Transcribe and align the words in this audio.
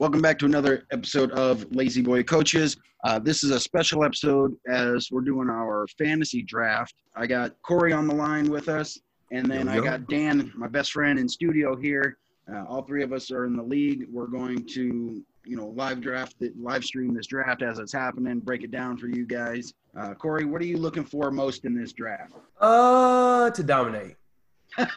Welcome 0.00 0.20
back 0.20 0.40
to 0.40 0.44
another 0.44 0.88
episode 0.90 1.30
of 1.32 1.72
Lazy 1.72 2.02
Boy 2.02 2.24
Coaches. 2.24 2.76
Uh, 3.04 3.20
this 3.20 3.44
is 3.44 3.52
a 3.52 3.60
special 3.60 4.04
episode 4.04 4.56
as 4.68 5.08
we're 5.12 5.20
doing 5.20 5.48
our 5.48 5.86
fantasy 5.96 6.42
draft. 6.42 6.96
I 7.14 7.28
got 7.28 7.54
Corey 7.62 7.92
on 7.92 8.08
the 8.08 8.14
line 8.14 8.50
with 8.50 8.68
us, 8.68 8.98
and 9.30 9.48
then 9.48 9.68
I 9.68 9.78
got 9.78 10.08
Dan, 10.08 10.52
my 10.56 10.66
best 10.66 10.90
friend 10.90 11.16
in 11.16 11.28
studio 11.28 11.76
here. 11.76 12.18
Uh, 12.52 12.64
all 12.64 12.82
three 12.82 13.04
of 13.04 13.12
us 13.12 13.30
are 13.30 13.46
in 13.46 13.54
the 13.54 13.62
league. 13.62 14.08
We're 14.10 14.26
going 14.26 14.66
to, 14.70 15.22
you 15.44 15.56
know, 15.56 15.68
live 15.68 16.00
draft, 16.00 16.34
it, 16.40 16.60
live 16.60 16.84
stream 16.84 17.14
this 17.14 17.28
draft 17.28 17.62
as 17.62 17.78
it's 17.78 17.92
happening, 17.92 18.40
break 18.40 18.64
it 18.64 18.72
down 18.72 18.98
for 18.98 19.06
you 19.06 19.24
guys. 19.24 19.74
Uh, 19.96 20.12
Corey, 20.14 20.44
what 20.44 20.60
are 20.60 20.66
you 20.66 20.76
looking 20.76 21.04
for 21.04 21.30
most 21.30 21.64
in 21.64 21.72
this 21.72 21.92
draft? 21.92 22.34
Uh, 22.60 23.48
to 23.50 23.62
dominate. 23.62 24.16
no, 24.78 24.88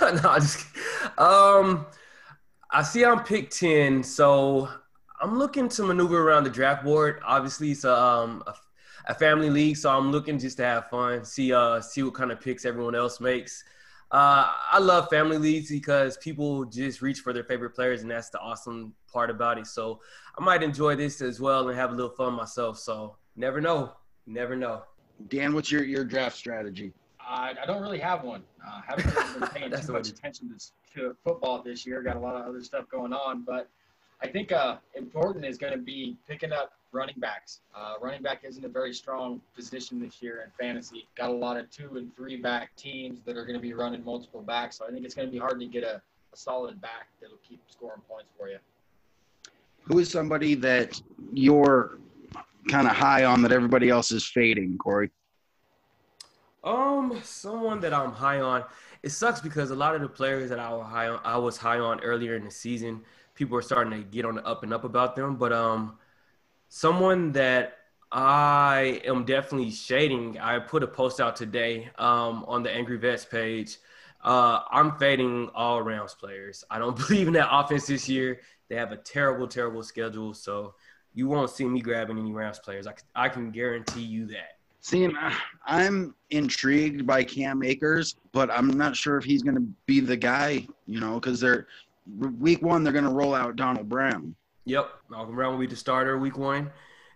I 0.00 0.38
just 0.40 0.66
um, 1.18 1.84
I 2.74 2.82
see 2.82 3.04
I'm 3.04 3.22
pick 3.22 3.50
ten, 3.50 4.02
so 4.02 4.66
I'm 5.20 5.38
looking 5.38 5.68
to 5.68 5.82
maneuver 5.82 6.26
around 6.26 6.44
the 6.44 6.50
draft 6.50 6.82
board. 6.82 7.20
Obviously, 7.22 7.72
it's 7.72 7.84
a, 7.84 7.94
um, 7.94 8.42
a, 8.46 8.54
a 9.08 9.14
family 9.14 9.50
league, 9.50 9.76
so 9.76 9.90
I'm 9.90 10.10
looking 10.10 10.38
just 10.38 10.56
to 10.56 10.64
have 10.64 10.88
fun, 10.88 11.22
see 11.22 11.52
uh, 11.52 11.82
see 11.82 12.02
what 12.02 12.14
kind 12.14 12.32
of 12.32 12.40
picks 12.40 12.64
everyone 12.64 12.94
else 12.94 13.20
makes. 13.20 13.62
Uh, 14.10 14.50
I 14.70 14.78
love 14.78 15.10
family 15.10 15.36
leagues 15.36 15.70
because 15.70 16.16
people 16.16 16.64
just 16.64 17.02
reach 17.02 17.20
for 17.20 17.34
their 17.34 17.44
favorite 17.44 17.74
players, 17.74 18.02
and 18.02 18.10
that's 18.10 18.30
the 18.30 18.38
awesome 18.40 18.94
part 19.10 19.28
about 19.28 19.58
it. 19.58 19.66
So 19.66 20.00
I 20.38 20.42
might 20.42 20.62
enjoy 20.62 20.96
this 20.96 21.20
as 21.20 21.40
well 21.40 21.68
and 21.68 21.78
have 21.78 21.92
a 21.92 21.94
little 21.94 22.10
fun 22.10 22.32
myself. 22.32 22.78
So 22.78 23.16
never 23.36 23.60
know, 23.60 23.92
never 24.26 24.56
know. 24.56 24.84
Dan, 25.28 25.54
what's 25.54 25.70
your, 25.70 25.84
your 25.84 26.04
draft 26.04 26.36
strategy? 26.36 26.92
I, 27.28 27.54
I 27.62 27.66
don't 27.66 27.82
really 27.82 27.98
have 27.98 28.24
one. 28.24 28.42
Uh, 28.66 28.80
haven't 28.86 29.06
really 29.14 29.40
been 29.40 29.48
paying 29.48 29.70
too 29.70 29.92
much 29.92 30.08
attention 30.08 30.48
to, 30.48 30.94
to, 30.94 31.16
football 31.24 31.62
this 31.62 31.86
year. 31.86 32.02
Got 32.02 32.16
a 32.16 32.20
lot 32.20 32.36
of 32.36 32.46
other 32.46 32.62
stuff 32.62 32.88
going 32.90 33.12
on, 33.12 33.42
but 33.42 33.68
I 34.22 34.28
think 34.28 34.52
uh, 34.52 34.76
important 34.94 35.44
is 35.44 35.58
going 35.58 35.72
to 35.72 35.78
be 35.78 36.16
picking 36.28 36.52
up 36.52 36.72
running 36.92 37.16
backs. 37.18 37.60
Uh, 37.74 37.94
running 38.00 38.22
back 38.22 38.42
isn't 38.44 38.64
a 38.64 38.68
very 38.68 38.92
strong 38.92 39.40
position 39.56 40.00
this 40.00 40.22
year 40.22 40.42
in 40.44 40.50
fantasy. 40.58 41.08
Got 41.16 41.30
a 41.30 41.34
lot 41.34 41.56
of 41.56 41.70
two 41.70 41.96
and 41.96 42.14
three 42.14 42.36
back 42.36 42.74
teams 42.76 43.20
that 43.24 43.36
are 43.36 43.44
going 43.44 43.58
to 43.58 43.62
be 43.62 43.72
running 43.72 44.04
multiple 44.04 44.42
backs, 44.42 44.78
so 44.78 44.86
I 44.86 44.90
think 44.90 45.04
it's 45.04 45.14
going 45.14 45.26
to 45.26 45.32
be 45.32 45.38
hard 45.38 45.58
to 45.60 45.66
get 45.66 45.82
a, 45.82 46.00
a 46.32 46.36
solid 46.36 46.80
back 46.80 47.08
that'll 47.20 47.38
keep 47.48 47.60
scoring 47.68 48.02
points 48.08 48.30
for 48.38 48.48
you. 48.48 48.58
Who 49.84 49.98
is 49.98 50.10
somebody 50.10 50.54
that 50.56 51.00
you're 51.32 51.98
kind 52.68 52.86
of 52.86 52.94
high 52.94 53.24
on 53.24 53.42
that 53.42 53.52
everybody 53.52 53.88
else 53.88 54.12
is 54.12 54.24
fading, 54.24 54.78
Corey? 54.78 55.10
Um, 56.64 57.20
someone 57.24 57.80
that 57.80 57.92
I'm 57.92 58.12
high 58.12 58.40
on. 58.40 58.64
It 59.02 59.10
sucks 59.10 59.40
because 59.40 59.70
a 59.70 59.74
lot 59.74 59.94
of 59.94 60.00
the 60.00 60.08
players 60.08 60.48
that 60.50 60.60
I 60.60 60.72
was 60.72 60.86
high 60.86 61.08
on, 61.08 61.20
I 61.24 61.36
was 61.36 61.56
high 61.56 61.80
on 61.80 62.00
earlier 62.00 62.36
in 62.36 62.44
the 62.44 62.50
season, 62.50 63.02
people 63.34 63.56
are 63.56 63.62
starting 63.62 63.92
to 63.92 64.08
get 64.08 64.24
on 64.24 64.36
the 64.36 64.46
up 64.46 64.62
and 64.62 64.72
up 64.72 64.84
about 64.84 65.16
them. 65.16 65.36
But 65.36 65.52
um, 65.52 65.98
someone 66.68 67.32
that 67.32 67.78
I 68.12 69.00
am 69.06 69.24
definitely 69.24 69.70
shading. 69.70 70.38
I 70.38 70.58
put 70.58 70.82
a 70.82 70.86
post 70.86 71.18
out 71.18 71.34
today 71.34 71.90
um, 71.98 72.44
on 72.46 72.62
the 72.62 72.70
Angry 72.70 72.98
Vets 72.98 73.24
page. 73.24 73.78
Uh, 74.22 74.60
I'm 74.70 74.98
fading 74.98 75.48
all 75.54 75.82
Rams 75.82 76.14
players. 76.14 76.62
I 76.70 76.78
don't 76.78 76.96
believe 77.08 77.26
in 77.26 77.32
that 77.34 77.48
offense 77.50 77.86
this 77.86 78.08
year. 78.08 78.40
They 78.68 78.76
have 78.76 78.92
a 78.92 78.98
terrible, 78.98 79.48
terrible 79.48 79.82
schedule. 79.82 80.34
So 80.34 80.74
you 81.14 81.26
won't 81.26 81.50
see 81.50 81.64
me 81.64 81.80
grabbing 81.80 82.18
any 82.18 82.32
Rams 82.32 82.58
players. 82.58 82.86
I, 82.86 82.92
I 83.14 83.30
can 83.30 83.50
guarantee 83.50 84.02
you 84.02 84.26
that. 84.26 84.58
See, 84.82 85.08
I'm 85.64 86.12
intrigued 86.30 87.06
by 87.06 87.22
Cam 87.22 87.62
Akers, 87.62 88.16
but 88.32 88.50
I'm 88.50 88.66
not 88.66 88.96
sure 88.96 89.16
if 89.16 89.24
he's 89.24 89.42
going 89.42 89.54
to 89.54 89.66
be 89.86 90.00
the 90.00 90.16
guy, 90.16 90.66
you 90.88 90.98
know, 90.98 91.20
because 91.20 91.40
they're 91.40 91.68
week 92.40 92.62
one, 92.62 92.82
they're 92.82 92.92
going 92.92 93.04
to 93.04 93.10
roll 93.10 93.32
out 93.32 93.54
Donald 93.54 93.88
Brown. 93.88 94.34
Yep. 94.64 94.90
Malcolm 95.08 95.36
Brown 95.36 95.52
will 95.52 95.60
be 95.60 95.68
the 95.68 95.76
starter 95.76 96.18
week 96.18 96.36
one. 96.36 96.68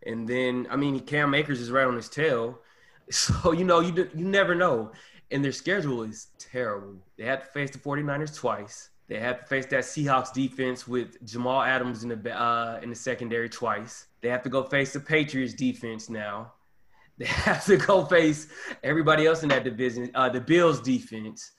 And 0.06 0.28
then, 0.28 0.68
I 0.70 0.76
mean, 0.76 1.00
Cam 1.00 1.34
Akers 1.34 1.60
is 1.60 1.72
right 1.72 1.86
on 1.86 1.96
his 1.96 2.08
tail. 2.08 2.58
So, 3.08 3.52
you 3.52 3.62
know, 3.62 3.78
you, 3.78 4.10
you 4.16 4.24
never 4.24 4.52
know. 4.52 4.90
And 5.30 5.44
their 5.44 5.52
schedule 5.52 6.02
is 6.02 6.26
terrible. 6.40 6.96
They 7.16 7.22
have 7.22 7.44
to 7.44 7.46
face 7.46 7.70
the 7.70 7.78
49ers 7.78 8.34
twice. 8.34 8.90
They 9.06 9.20
have 9.20 9.42
to 9.42 9.46
face 9.46 9.66
that 9.66 9.84
Seahawks 9.84 10.32
defense 10.32 10.88
with 10.88 11.24
Jamal 11.24 11.62
Adams 11.62 12.02
in 12.02 12.08
the 12.08 12.36
uh, 12.36 12.80
in 12.82 12.90
the 12.90 12.96
secondary 12.96 13.48
twice. 13.48 14.08
They 14.22 14.28
have 14.28 14.42
to 14.42 14.48
go 14.48 14.64
face 14.64 14.92
the 14.92 14.98
Patriots 14.98 15.54
defense 15.54 16.10
now. 16.10 16.54
They 17.18 17.24
have 17.24 17.64
to 17.64 17.78
go 17.78 18.04
face 18.04 18.48
everybody 18.82 19.26
else 19.26 19.42
in 19.42 19.48
that 19.48 19.64
division, 19.64 20.10
uh, 20.14 20.28
the 20.28 20.40
Bills 20.40 20.80
defense. 20.80 21.52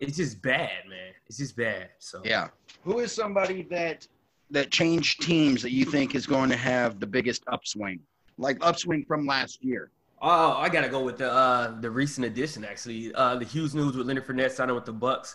It's 0.00 0.16
just 0.16 0.40
bad, 0.40 0.88
man. 0.88 1.12
It's 1.26 1.36
just 1.36 1.54
bad. 1.54 1.90
So 1.98 2.22
yeah, 2.24 2.48
who 2.82 3.00
is 3.00 3.12
somebody 3.12 3.62
that 3.64 4.08
that 4.50 4.70
changed 4.70 5.20
teams 5.20 5.60
that 5.62 5.70
you 5.70 5.84
think 5.84 6.14
is 6.14 6.26
going 6.26 6.48
to 6.48 6.56
have 6.56 6.98
the 6.98 7.06
biggest 7.06 7.42
upswing, 7.48 8.00
like 8.38 8.56
upswing 8.62 9.04
from 9.04 9.26
last 9.26 9.62
year? 9.62 9.90
Oh, 10.22 10.52
I 10.52 10.70
gotta 10.70 10.88
go 10.88 11.02
with 11.02 11.18
the 11.18 11.30
uh, 11.30 11.78
the 11.80 11.90
recent 11.90 12.26
addition 12.26 12.64
actually. 12.64 13.14
Uh, 13.14 13.36
the 13.36 13.44
huge 13.44 13.74
news 13.74 13.94
with 13.94 14.06
Leonard 14.06 14.26
Fournette 14.26 14.52
signing 14.52 14.74
with 14.74 14.86
the 14.86 14.94
Bucs. 14.94 15.34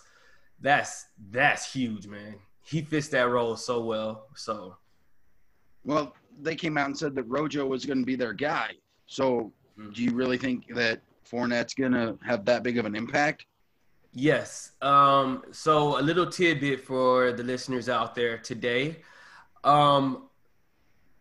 That's 0.60 1.06
that's 1.30 1.72
huge, 1.72 2.08
man. 2.08 2.36
He 2.64 2.82
fits 2.82 3.10
that 3.10 3.30
role 3.30 3.56
so 3.56 3.84
well. 3.84 4.26
So, 4.36 4.76
well, 5.86 6.16
they 6.42 6.56
came 6.56 6.80
out 6.80 6.88
and 6.88 6.98
said 6.98 7.14
that 7.14 7.24
Rojo 7.24 7.68
was 7.68 7.86
going 7.86 8.00
to 8.00 8.06
be 8.06 8.16
their 8.16 8.34
guy. 8.34 8.72
So. 9.06 9.54
Do 9.94 10.04
you 10.04 10.14
really 10.14 10.38
think 10.38 10.74
that 10.76 11.02
Fournette's 11.30 11.74
going 11.74 11.92
to 11.92 12.18
have 12.26 12.46
that 12.46 12.64
big 12.64 12.78
of 12.78 12.86
an 12.86 12.96
impact? 12.96 13.46
Yes. 14.14 14.72
Um, 14.82 15.44
so 15.52 16.00
a 16.00 16.02
little 16.02 16.26
tidbit 16.26 16.82
for 16.82 17.32
the 17.32 17.44
listeners 17.44 17.90
out 17.90 18.16
there 18.16 18.38
today. 18.38 18.98
Um, 19.64 20.28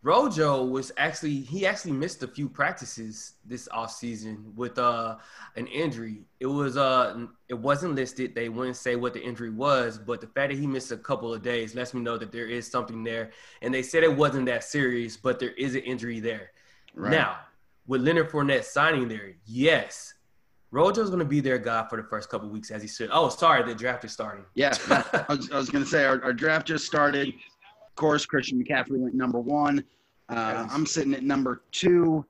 Rojo 0.03 0.63
was 0.63 0.91
actually 0.95 1.41
he 1.41 1.65
actually 1.65 1.91
missed 1.91 2.23
a 2.23 2.27
few 2.27 2.47
practices 2.47 3.33
this 3.45 3.67
off 3.73 3.91
season 3.91 4.53
with 4.55 4.77
uh 4.79 5.17
an 5.55 5.67
injury. 5.67 6.21
It 6.39 6.45
was 6.45 6.77
uh 6.77 7.25
it 7.49 7.55
wasn't 7.55 7.95
listed. 7.95 8.33
They 8.33 8.47
wouldn't 8.47 8.77
say 8.77 8.95
what 8.95 9.13
the 9.13 9.21
injury 9.21 9.49
was, 9.49 9.97
but 9.97 10.21
the 10.21 10.27
fact 10.27 10.51
that 10.51 10.59
he 10.59 10.67
missed 10.67 10.91
a 10.91 10.97
couple 10.97 11.33
of 11.33 11.41
days 11.41 11.75
lets 11.75 11.93
me 11.93 11.99
know 11.99 12.17
that 12.17 12.31
there 12.31 12.47
is 12.47 12.67
something 12.67 13.03
there. 13.03 13.31
And 13.61 13.73
they 13.73 13.81
said 13.83 14.03
it 14.03 14.15
wasn't 14.15 14.45
that 14.45 14.63
serious, 14.63 15.17
but 15.17 15.39
there 15.39 15.51
is 15.51 15.75
an 15.75 15.81
injury 15.81 16.19
there. 16.19 16.51
Right. 16.93 17.11
Now, 17.11 17.39
with 17.87 18.01
Leonard 18.01 18.29
Fournette 18.29 18.63
signing 18.63 19.07
there, 19.07 19.33
yes, 19.45 20.13
Rojo's 20.71 21.09
going 21.09 21.19
to 21.19 21.25
be 21.25 21.39
their 21.39 21.57
guy 21.57 21.85
for 21.89 21.95
the 21.95 22.07
first 22.07 22.29
couple 22.29 22.49
weeks 22.49 22.71
as 22.71 22.81
he 22.81 22.87
should. 22.87 23.09
Oh, 23.11 23.29
sorry, 23.29 23.63
the 23.63 23.73
draft 23.73 24.03
is 24.03 24.11
starting. 24.11 24.45
Yeah, 24.53 24.73
I 24.89 25.25
was, 25.29 25.49
was 25.49 25.69
going 25.69 25.83
to 25.83 25.89
say 25.89 26.05
our, 26.05 26.21
our, 26.23 26.33
draft 26.33 26.67
just 26.67 26.85
started. 26.85 27.29
Of 27.29 27.95
course, 27.95 28.25
Christian 28.25 28.61
McCaffrey 28.61 28.99
went 28.99 29.15
number 29.15 29.39
one. 29.39 29.83
Uh, 30.29 30.67
I'm 30.69 30.85
sitting 30.85 31.13
at 31.13 31.23
number 31.23 31.63
two. 31.71 32.25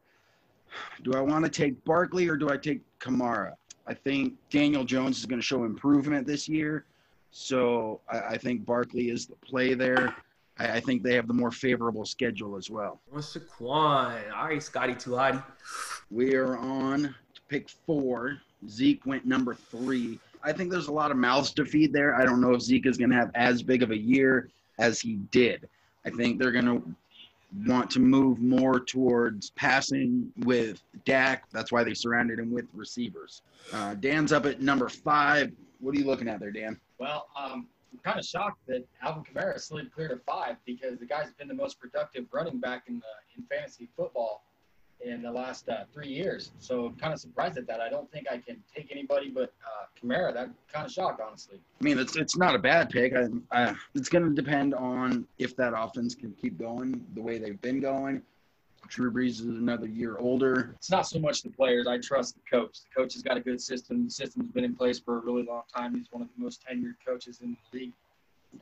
Do 1.03 1.13
I 1.13 1.21
want 1.21 1.45
to 1.45 1.49
take 1.49 1.83
Barkley 1.83 2.29
or 2.29 2.37
do 2.37 2.49
I 2.49 2.57
take 2.57 2.81
Kamara? 2.99 3.53
I 3.87 3.95
think 3.95 4.33
Daniel 4.51 4.83
Jones 4.83 5.17
is 5.17 5.25
going 5.25 5.39
to 5.39 5.45
show 5.45 5.63
improvement 5.63 6.27
this 6.27 6.47
year. 6.47 6.85
So 7.31 8.01
I, 8.11 8.19
I 8.19 8.37
think 8.37 8.65
Barkley 8.65 9.09
is 9.09 9.25
the 9.25 9.35
play 9.37 9.73
there. 9.73 10.15
I, 10.59 10.73
I 10.73 10.79
think 10.79 11.03
they 11.03 11.13
have 11.15 11.27
the 11.27 11.33
more 11.33 11.51
favorable 11.51 12.05
schedule 12.05 12.55
as 12.55 12.69
well. 12.69 13.01
What's 13.09 13.33
the 13.33 13.39
Saquon? 13.41 14.31
All 14.33 14.47
right, 14.47 14.61
Scotty 14.61 14.93
Tuhati. 14.93 15.43
We 16.09 16.35
are 16.35 16.57
on 16.57 17.03
to 17.03 17.41
pick 17.47 17.69
four. 17.69 18.39
Zeke 18.69 19.05
went 19.05 19.25
number 19.25 19.53
three. 19.55 20.19
I 20.43 20.51
think 20.53 20.71
there's 20.71 20.87
a 20.87 20.93
lot 20.93 21.11
of 21.11 21.17
mouths 21.17 21.51
to 21.53 21.65
feed 21.65 21.93
there. 21.93 22.15
I 22.15 22.25
don't 22.25 22.41
know 22.41 22.53
if 22.53 22.61
Zeke 22.61 22.85
is 22.85 22.97
going 22.97 23.09
to 23.09 23.15
have 23.15 23.31
as 23.35 23.61
big 23.61 23.83
of 23.83 23.91
a 23.91 23.97
year 23.97 24.49
as 24.79 24.99
he 24.99 25.15
did. 25.31 25.67
I 26.05 26.09
think 26.09 26.39
they're 26.39 26.51
going 26.51 26.65
to 26.65 26.95
want 27.65 27.89
to 27.91 27.99
move 27.99 28.39
more 28.39 28.79
towards 28.79 29.51
passing 29.51 30.31
with 30.39 30.81
Dak. 31.05 31.49
That's 31.51 31.71
why 31.71 31.83
they 31.83 31.93
surrounded 31.93 32.39
him 32.39 32.51
with 32.51 32.65
receivers. 32.73 33.41
Uh, 33.73 33.95
Dan's 33.95 34.31
up 34.31 34.45
at 34.45 34.61
number 34.61 34.89
five. 34.89 35.51
What 35.79 35.95
are 35.95 35.99
you 35.99 36.05
looking 36.05 36.27
at 36.27 36.39
there, 36.39 36.51
Dan? 36.51 36.79
Well, 36.99 37.27
um, 37.37 37.67
I'm 37.93 37.99
kind 37.99 38.19
of 38.19 38.25
shocked 38.25 38.65
that 38.67 38.85
Alvin 39.01 39.23
Kamara 39.23 39.59
slid 39.59 39.91
clear 39.91 40.07
to 40.09 40.17
five 40.17 40.57
because 40.65 40.97
the 40.99 41.05
guy's 41.05 41.31
been 41.33 41.47
the 41.47 41.53
most 41.53 41.79
productive 41.79 42.25
running 42.31 42.59
back 42.59 42.83
in 42.87 42.95
the, 42.99 43.37
in 43.37 43.43
fantasy 43.43 43.87
football 43.95 44.43
in 45.01 45.21
the 45.21 45.31
last 45.31 45.69
uh, 45.69 45.83
three 45.93 46.07
years. 46.07 46.51
So 46.59 46.87
I'm 46.87 46.95
kind 46.95 47.13
of 47.13 47.19
surprised 47.19 47.57
at 47.57 47.67
that. 47.67 47.79
I 47.79 47.89
don't 47.89 48.11
think 48.11 48.27
I 48.31 48.37
can 48.37 48.61
take 48.73 48.91
anybody 48.91 49.29
but 49.29 49.53
uh, 49.63 49.85
Kamara. 49.99 50.33
That 50.33 50.49
kind 50.71 50.85
of 50.85 50.91
shocked, 50.91 51.21
honestly. 51.25 51.59
I 51.79 51.83
mean, 51.83 51.99
it's 51.99 52.15
it's 52.15 52.35
not 52.35 52.55
a 52.55 52.59
bad 52.59 52.89
pick. 52.89 53.13
I, 53.15 53.27
I, 53.51 53.75
it's 53.93 54.09
going 54.09 54.23
to 54.23 54.33
depend 54.33 54.73
on 54.73 55.27
if 55.37 55.55
that 55.57 55.73
offense 55.75 56.15
can 56.15 56.31
keep 56.33 56.57
going 56.57 57.05
the 57.13 57.21
way 57.21 57.37
they've 57.37 57.61
been 57.61 57.79
going. 57.79 58.21
Drew 58.87 59.11
Brees 59.11 59.39
is 59.39 59.41
another 59.41 59.87
year 59.87 60.17
older. 60.17 60.75
It's 60.75 60.91
not 60.91 61.07
so 61.07 61.19
much 61.19 61.41
the 61.41 61.49
players. 61.49 61.87
I 61.87 61.97
trust 61.97 62.35
the 62.35 62.41
coach. 62.49 62.79
The 62.81 63.01
coach 63.01 63.13
has 63.13 63.21
got 63.21 63.37
a 63.37 63.41
good 63.41 63.61
system. 63.61 64.05
The 64.05 64.11
system's 64.11 64.49
been 64.49 64.63
in 64.63 64.75
place 64.75 64.99
for 64.99 65.17
a 65.17 65.19
really 65.21 65.43
long 65.43 65.63
time. 65.73 65.95
He's 65.95 66.07
one 66.11 66.23
of 66.23 66.29
the 66.35 66.43
most 66.43 66.63
tenured 66.67 66.95
coaches 67.05 67.39
in 67.41 67.57
the 67.71 67.79
league. 67.79 67.93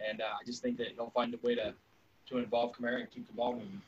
And 0.07 0.22
uh, 0.22 0.25
I 0.42 0.45
just 0.45 0.62
think 0.62 0.77
that 0.77 0.88
he'll 0.95 1.12
find 1.12 1.33
a 1.33 1.38
way 1.45 1.56
to, 1.56 1.74
to 2.30 2.38
involve 2.38 2.74
Kamara 2.74 3.01
and 3.01 3.12
keep 3.12 3.27
the 3.27 3.33
ball 3.33 3.54
moving. 3.54 3.81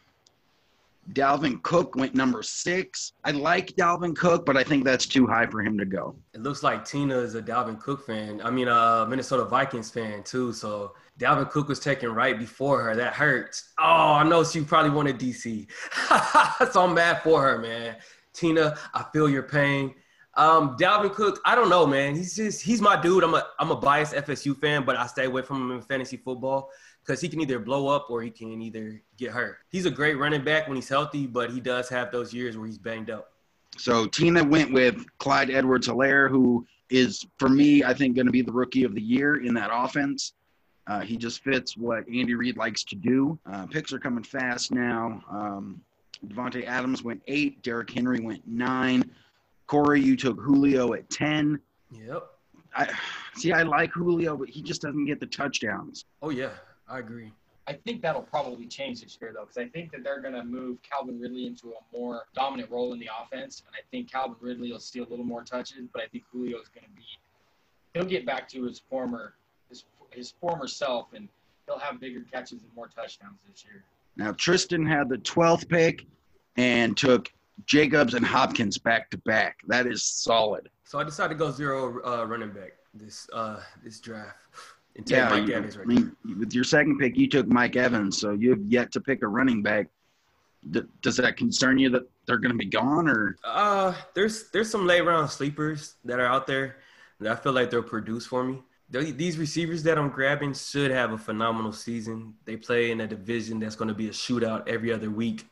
Dalvin 1.13 1.61
Cook 1.63 1.95
went 1.95 2.13
number 2.15 2.43
six. 2.43 3.13
I 3.23 3.31
like 3.31 3.67
Dalvin 3.77 4.15
Cook, 4.15 4.45
but 4.45 4.57
I 4.57 4.63
think 4.63 4.83
that's 4.83 5.05
too 5.05 5.25
high 5.25 5.45
for 5.45 5.61
him 5.61 5.77
to 5.77 5.85
go. 5.85 6.15
It 6.33 6.41
looks 6.41 6.63
like 6.63 6.85
Tina 6.85 7.17
is 7.17 7.35
a 7.35 7.41
Dalvin 7.41 7.79
Cook 7.79 8.05
fan. 8.05 8.41
I 8.43 8.51
mean, 8.51 8.67
a 8.67 9.05
Minnesota 9.07 9.45
Vikings 9.45 9.89
fan 9.89 10.23
too. 10.23 10.51
So 10.51 10.93
Dalvin 11.17 11.49
Cook 11.49 11.67
was 11.67 11.79
taken 11.79 12.13
right 12.13 12.37
before 12.37 12.83
her. 12.83 12.95
That 12.95 13.13
hurts. 13.13 13.73
Oh, 13.79 14.13
I 14.13 14.23
know 14.23 14.43
she 14.43 14.61
probably 14.61 14.91
wanted 14.91 15.19
DC. 15.19 15.67
so 16.71 16.83
I'm 16.83 16.93
mad 16.93 17.23
for 17.23 17.41
her, 17.41 17.57
man. 17.57 17.95
Tina, 18.33 18.77
I 18.93 19.05
feel 19.11 19.27
your 19.27 19.43
pain. 19.43 19.95
Um, 20.35 20.77
Dalvin 20.77 21.11
Cook, 21.11 21.41
I 21.45 21.55
don't 21.55 21.69
know, 21.69 21.87
man. 21.87 22.15
He's 22.15 22.35
just 22.35 22.61
he's 22.61 22.79
my 22.79 22.99
dude. 23.01 23.23
I'm 23.23 23.33
a 23.33 23.47
I'm 23.59 23.71
a 23.71 23.75
biased 23.75 24.13
FSU 24.13 24.55
fan, 24.55 24.85
but 24.85 24.95
I 24.95 25.07
stay 25.07 25.25
away 25.25 25.41
from 25.41 25.63
him 25.63 25.71
in 25.71 25.81
fantasy 25.81 26.17
football 26.17 26.69
because 27.03 27.19
he 27.19 27.27
can 27.27 27.41
either 27.41 27.57
blow 27.57 27.87
up 27.87 28.07
or 28.11 28.21
he 28.21 28.29
can 28.29 28.61
either 28.61 29.01
get 29.17 29.31
hurt. 29.31 29.57
He's 29.69 29.87
a 29.87 29.91
great 29.91 30.19
running 30.19 30.43
back 30.43 30.67
when 30.67 30.75
he's 30.75 30.89
healthy, 30.89 31.25
but 31.25 31.49
he 31.49 31.59
does 31.59 31.89
have 31.89 32.11
those 32.11 32.31
years 32.33 32.55
where 32.55 32.67
he's 32.67 32.77
banged 32.77 33.09
up. 33.09 33.29
So 33.77 34.05
Tina 34.05 34.43
went 34.43 34.71
with 34.71 35.05
Clyde 35.17 35.49
Edwards 35.49 35.87
Helaire, 35.87 36.29
who 36.29 36.65
is 36.89 37.25
for 37.39 37.49
me, 37.49 37.83
I 37.83 37.93
think, 37.93 38.15
going 38.15 38.25
to 38.27 38.31
be 38.31 38.41
the 38.41 38.51
rookie 38.51 38.83
of 38.83 38.93
the 38.93 39.01
year 39.01 39.43
in 39.43 39.53
that 39.55 39.69
offense. 39.73 40.33
Uh, 40.87 41.01
he 41.01 41.17
just 41.17 41.43
fits 41.43 41.75
what 41.75 42.07
Andy 42.07 42.33
Reid 42.33 42.57
likes 42.57 42.83
to 42.85 42.95
do. 42.95 43.37
Uh, 43.51 43.65
picks 43.65 43.91
are 43.91 43.99
coming 43.99 44.23
fast 44.23 44.71
now. 44.71 45.21
Um, 45.29 45.81
Davante 46.25 46.65
Adams 46.65 47.03
went 47.03 47.21
eight. 47.27 47.61
Derrick 47.61 47.91
Henry 47.91 48.19
went 48.19 48.41
nine. 48.47 49.11
Corey, 49.67 50.01
you 50.01 50.15
took 50.15 50.39
Julio 50.39 50.93
at 50.93 51.09
10. 51.09 51.59
Yep. 51.91 52.23
I 52.75 52.89
see. 53.35 53.51
I 53.53 53.63
like 53.63 53.91
Julio, 53.91 54.37
but 54.37 54.49
he 54.49 54.61
just 54.61 54.81
doesn't 54.81 55.05
get 55.05 55.19
the 55.19 55.25
touchdowns. 55.25 56.05
Oh 56.21 56.29
yeah, 56.29 56.51
I 56.87 56.99
agree. 56.99 57.31
I 57.65 57.73
think 57.73 58.01
that'll 58.01 58.21
probably 58.21 58.65
change 58.67 59.01
this 59.01 59.17
year 59.19 59.33
though, 59.33 59.41
because 59.41 59.57
I 59.57 59.67
think 59.67 59.91
that 59.91 60.03
they're 60.03 60.21
going 60.21 60.35
to 60.35 60.43
move 60.43 60.77
Calvin 60.83 61.19
Ridley 61.19 61.47
into 61.47 61.71
a 61.71 61.97
more 61.97 62.23
dominant 62.33 62.71
role 62.71 62.93
in 62.93 62.99
the 62.99 63.09
offense, 63.21 63.63
and 63.65 63.75
I 63.75 63.83
think 63.91 64.11
Calvin 64.11 64.37
Ridley 64.39 64.71
will 64.71 64.79
steal 64.79 65.05
a 65.05 65.09
little 65.09 65.25
more 65.25 65.43
touches, 65.43 65.87
but 65.91 66.01
I 66.01 66.07
think 66.07 66.23
Julio 66.31 66.59
is 66.61 66.69
going 66.69 66.85
to 66.85 66.91
be. 66.91 67.03
He'll 67.93 68.05
get 68.05 68.25
back 68.25 68.47
to 68.49 68.63
his 68.63 68.79
former 68.89 69.33
his 70.11 70.17
his 70.17 70.33
former 70.39 70.67
self, 70.67 71.13
and 71.13 71.27
he'll 71.65 71.79
have 71.79 71.99
bigger 71.99 72.21
catches 72.31 72.63
and 72.63 72.75
more 72.75 72.87
touchdowns 72.87 73.39
this 73.49 73.63
year. 73.63 73.83
Now 74.15 74.31
Tristan 74.31 74.85
had 74.85 75.09
the 75.09 75.17
12th 75.17 75.67
pick 75.69 76.05
and 76.57 76.97
took 76.97 77.31
Jacobs 77.65 78.13
and 78.13 78.25
Hopkins 78.25 78.77
back 78.77 79.09
to 79.11 79.17
back. 79.19 79.59
That 79.67 79.87
is 79.87 80.03
solid. 80.03 80.69
So 80.83 80.99
I 80.99 81.03
decided 81.03 81.35
to 81.35 81.39
go 81.39 81.51
zero 81.51 82.01
uh, 82.05 82.25
running 82.25 82.51
back 82.51 82.73
this 82.93 83.27
uh, 83.33 83.59
this 83.83 83.99
draft. 83.99 84.37
And 84.95 85.09
yeah, 85.09 85.29
Mike 85.29 85.47
you, 85.47 85.53
Evans 85.55 85.77
right 85.77 85.83
I 85.83 85.87
mean, 85.87 86.15
with 86.39 86.53
your 86.53 86.63
second 86.63 86.97
pick, 86.97 87.17
you 87.17 87.27
took 87.27 87.47
Mike 87.47 87.75
Evans, 87.75 88.19
so 88.19 88.31
you 88.31 88.49
have 88.49 88.63
yet 88.65 88.91
to 88.93 89.01
pick 89.01 89.21
a 89.21 89.27
running 89.27 89.61
back. 89.61 89.87
D- 90.71 90.81
does 91.01 91.17
that 91.17 91.37
concern 91.37 91.77
you 91.77 91.89
that 91.91 92.09
they're 92.25 92.39
going 92.39 92.51
to 92.51 92.57
be 92.57 92.65
gone, 92.65 93.07
or? 93.07 93.35
Uh, 93.43 93.93
there's 94.15 94.49
there's 94.49 94.69
some 94.69 94.87
late 94.87 95.01
round 95.01 95.29
sleepers 95.29 95.95
that 96.05 96.19
are 96.19 96.25
out 96.25 96.47
there 96.47 96.77
that 97.19 97.31
I 97.31 97.35
feel 97.35 97.53
like 97.53 97.69
they'll 97.69 97.83
produce 97.83 98.25
for 98.25 98.43
me. 98.43 98.61
These 98.89 99.37
receivers 99.37 99.83
that 99.83 99.97
I'm 99.97 100.09
grabbing 100.09 100.53
should 100.53 100.91
have 100.91 101.11
a 101.11 101.17
phenomenal 101.17 101.73
season. 101.73 102.35
They 102.45 102.55
play 102.55 102.91
in 102.91 103.01
a 103.01 103.07
division 103.07 103.59
that's 103.59 103.75
going 103.75 103.89
to 103.89 103.93
be 103.93 104.07
a 104.07 104.11
shootout 104.11 104.67
every 104.67 104.93
other 104.93 105.09
week 105.09 105.45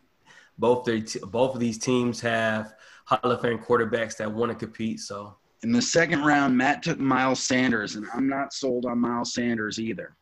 both 0.57 0.85
their 0.85 1.01
t- 1.01 1.19
both 1.27 1.53
of 1.53 1.59
these 1.59 1.77
teams 1.77 2.21
have 2.21 2.73
Hall 3.05 3.31
of 3.31 3.41
Fame 3.41 3.59
quarterbacks 3.59 4.17
that 4.17 4.31
want 4.31 4.51
to 4.51 4.57
compete. 4.57 4.99
So 4.99 5.35
in 5.63 5.71
the 5.71 5.81
second 5.81 6.23
round, 6.23 6.57
Matt 6.57 6.83
took 6.83 6.99
Miles 6.99 7.41
Sanders, 7.41 7.95
and 7.95 8.05
I'm 8.13 8.27
not 8.27 8.53
sold 8.53 8.85
on 8.85 8.99
Miles 8.99 9.33
Sanders 9.33 9.79
either. 9.79 10.15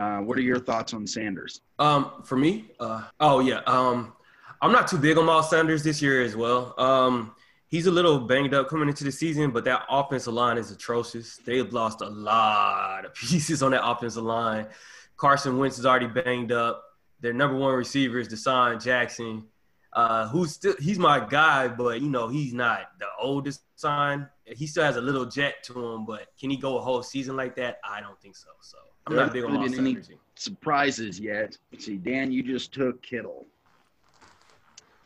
Uh, 0.00 0.18
what 0.18 0.38
are 0.38 0.42
your 0.42 0.58
thoughts 0.58 0.94
on 0.94 1.06
Sanders? 1.06 1.60
Um, 1.78 2.22
for 2.24 2.36
me, 2.36 2.70
uh, 2.80 3.04
oh 3.20 3.40
yeah, 3.40 3.60
um, 3.66 4.14
I'm 4.60 4.72
not 4.72 4.88
too 4.88 4.98
big 4.98 5.18
on 5.18 5.26
Miles 5.26 5.50
Sanders 5.50 5.82
this 5.82 6.00
year 6.00 6.22
as 6.22 6.36
well. 6.36 6.74
Um, 6.78 7.34
he's 7.72 7.86
a 7.86 7.90
little 7.90 8.20
banged 8.20 8.54
up 8.54 8.68
coming 8.68 8.88
into 8.88 9.02
the 9.02 9.10
season, 9.10 9.50
but 9.50 9.64
that 9.64 9.82
offensive 9.90 10.32
line 10.32 10.58
is 10.58 10.70
atrocious. 10.70 11.38
They've 11.38 11.72
lost 11.72 12.00
a 12.02 12.08
lot 12.08 13.04
of 13.04 13.14
pieces 13.16 13.64
on 13.64 13.72
that 13.72 13.84
offensive 13.84 14.22
line. 14.22 14.68
Carson 15.16 15.58
Wentz 15.58 15.80
is 15.80 15.86
already 15.86 16.06
banged 16.06 16.52
up. 16.52 16.84
Their 17.20 17.32
number 17.32 17.56
one 17.56 17.74
receiver 17.74 18.20
is 18.20 18.28
DeSean 18.28 18.80
Jackson 18.80 19.46
uh, 19.92 20.28
who's 20.28 20.52
still 20.52 20.74
he's 20.78 20.98
my 20.98 21.20
guy, 21.20 21.68
but 21.68 22.00
you 22.00 22.08
know 22.08 22.28
he's 22.28 22.54
not 22.54 22.92
the 22.98 23.06
oldest 23.20 23.62
son. 23.76 24.28
He 24.44 24.66
still 24.66 24.84
has 24.84 24.96
a 24.96 25.00
little 25.00 25.26
jet 25.26 25.62
to 25.64 25.86
him, 25.86 26.06
but 26.06 26.28
can 26.40 26.50
he 26.50 26.56
go 26.56 26.78
a 26.78 26.80
whole 26.80 27.02
season 27.02 27.36
like 27.36 27.54
that? 27.56 27.78
I 27.84 28.00
don't 28.00 28.20
think 28.20 28.36
so. 28.36 28.48
So 28.60 28.78
I'm 29.06 29.14
there 29.14 29.26
not 29.26 29.32
big 29.32 29.44
on 29.44 29.52
Miles 29.52 29.78
any 29.78 29.98
surprises 30.34 31.20
yet. 31.20 31.58
Let's 31.70 31.84
see, 31.84 31.96
Dan, 31.96 32.32
you 32.32 32.42
just 32.42 32.72
took 32.72 33.02
Kittle. 33.02 33.46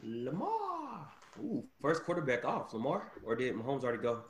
Lamar. 0.03 1.09
Ooh, 1.41 1.65
first 1.81 2.05
quarterback 2.05 2.45
off. 2.45 2.73
Lamar, 2.73 3.13
or 3.25 3.37
did 3.37 3.55
Mahomes 3.55 3.83
already 3.83 4.03
go? 4.03 4.23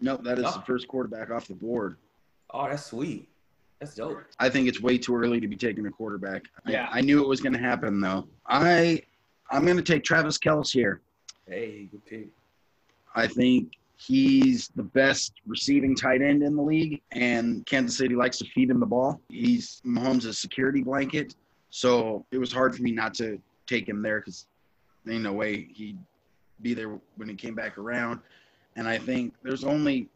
No, 0.00 0.16
that 0.18 0.38
is 0.38 0.44
oh. 0.46 0.52
the 0.52 0.62
first 0.62 0.88
quarterback 0.88 1.30
off 1.30 1.48
the 1.48 1.54
board. 1.54 1.96
Oh, 2.50 2.68
that's 2.68 2.86
sweet. 2.86 3.28
That's 3.80 3.94
dope. 3.94 4.18
I 4.38 4.48
think 4.48 4.68
it's 4.68 4.80
way 4.80 4.96
too 4.98 5.14
early 5.14 5.40
to 5.40 5.48
be 5.48 5.56
taking 5.56 5.86
a 5.86 5.90
quarterback. 5.90 6.44
Yeah. 6.66 6.88
I, 6.90 6.98
I 6.98 7.00
knew 7.02 7.22
it 7.22 7.28
was 7.28 7.40
going 7.40 7.52
to 7.52 7.58
happen 7.58 8.00
though. 8.00 8.26
I 8.46 9.02
I'm 9.50 9.64
going 9.64 9.76
to 9.76 9.82
take 9.82 10.02
Travis 10.02 10.38
Kelce 10.38 10.72
here. 10.72 11.00
Hey, 11.46 11.88
good 11.90 12.04
pick. 12.04 12.28
I 13.14 13.26
think 13.26 13.72
he's 13.96 14.68
the 14.76 14.82
best 14.82 15.32
receiving 15.46 15.94
tight 15.94 16.20
end 16.20 16.42
in 16.42 16.56
the 16.56 16.62
league, 16.62 17.00
and 17.12 17.64
Kansas 17.66 17.96
City 17.96 18.14
likes 18.14 18.38
to 18.38 18.44
feed 18.46 18.70
him 18.70 18.80
the 18.80 18.86
ball. 18.86 19.20
He's 19.28 19.80
Mahomes' 19.86 20.34
security 20.34 20.82
blanket, 20.82 21.34
so 21.70 22.26
it 22.30 22.38
was 22.38 22.52
hard 22.52 22.74
for 22.74 22.82
me 22.82 22.92
not 22.92 23.14
to 23.14 23.40
take 23.66 23.88
him 23.88 24.02
there 24.02 24.20
because 24.20 24.46
ain't 25.08 25.22
no 25.22 25.32
way 25.32 25.68
he'd 25.72 25.98
be 26.62 26.74
there 26.74 26.98
when 27.16 27.28
he 27.28 27.34
came 27.34 27.54
back 27.54 27.78
around. 27.78 28.20
And 28.76 28.86
I 28.88 28.98
think 28.98 29.34
there's 29.42 29.64
only 29.64 30.08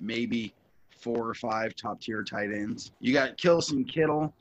maybe 0.00 0.54
four 0.98 1.28
or 1.28 1.34
five 1.34 1.74
top 1.76 2.00
tier 2.00 2.22
tight 2.22 2.50
ends. 2.50 2.92
You 3.00 3.12
got 3.12 3.36
Kelce 3.36 3.88
Kittle, 3.88 4.34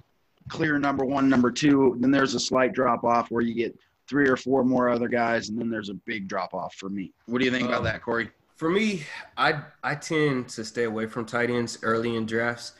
clear 0.49 0.79
number 0.79 1.05
one, 1.05 1.29
number 1.29 1.51
two. 1.51 1.95
Then 1.99 2.11
there's 2.11 2.33
a 2.33 2.39
slight 2.39 2.73
drop 2.73 3.03
off 3.03 3.29
where 3.29 3.43
you 3.43 3.53
get 3.53 3.77
three 4.07 4.27
or 4.27 4.37
four 4.37 4.63
more 4.63 4.89
other 4.89 5.07
guys, 5.07 5.49
and 5.49 5.59
then 5.59 5.69
there's 5.69 5.89
a 5.89 5.93
big 5.93 6.27
drop 6.27 6.53
off 6.53 6.75
for 6.75 6.89
me. 6.89 7.11
What 7.25 7.39
do 7.39 7.45
you 7.45 7.51
think 7.51 7.63
um, 7.65 7.69
about 7.69 7.83
that, 7.83 8.01
Corey? 8.01 8.29
For 8.55 8.69
me, 8.69 9.03
I 9.37 9.61
I 9.83 9.95
tend 9.95 10.49
to 10.49 10.63
stay 10.63 10.83
away 10.83 11.07
from 11.07 11.25
tight 11.25 11.49
ends 11.49 11.77
early 11.81 12.15
in 12.15 12.25
drafts, 12.25 12.73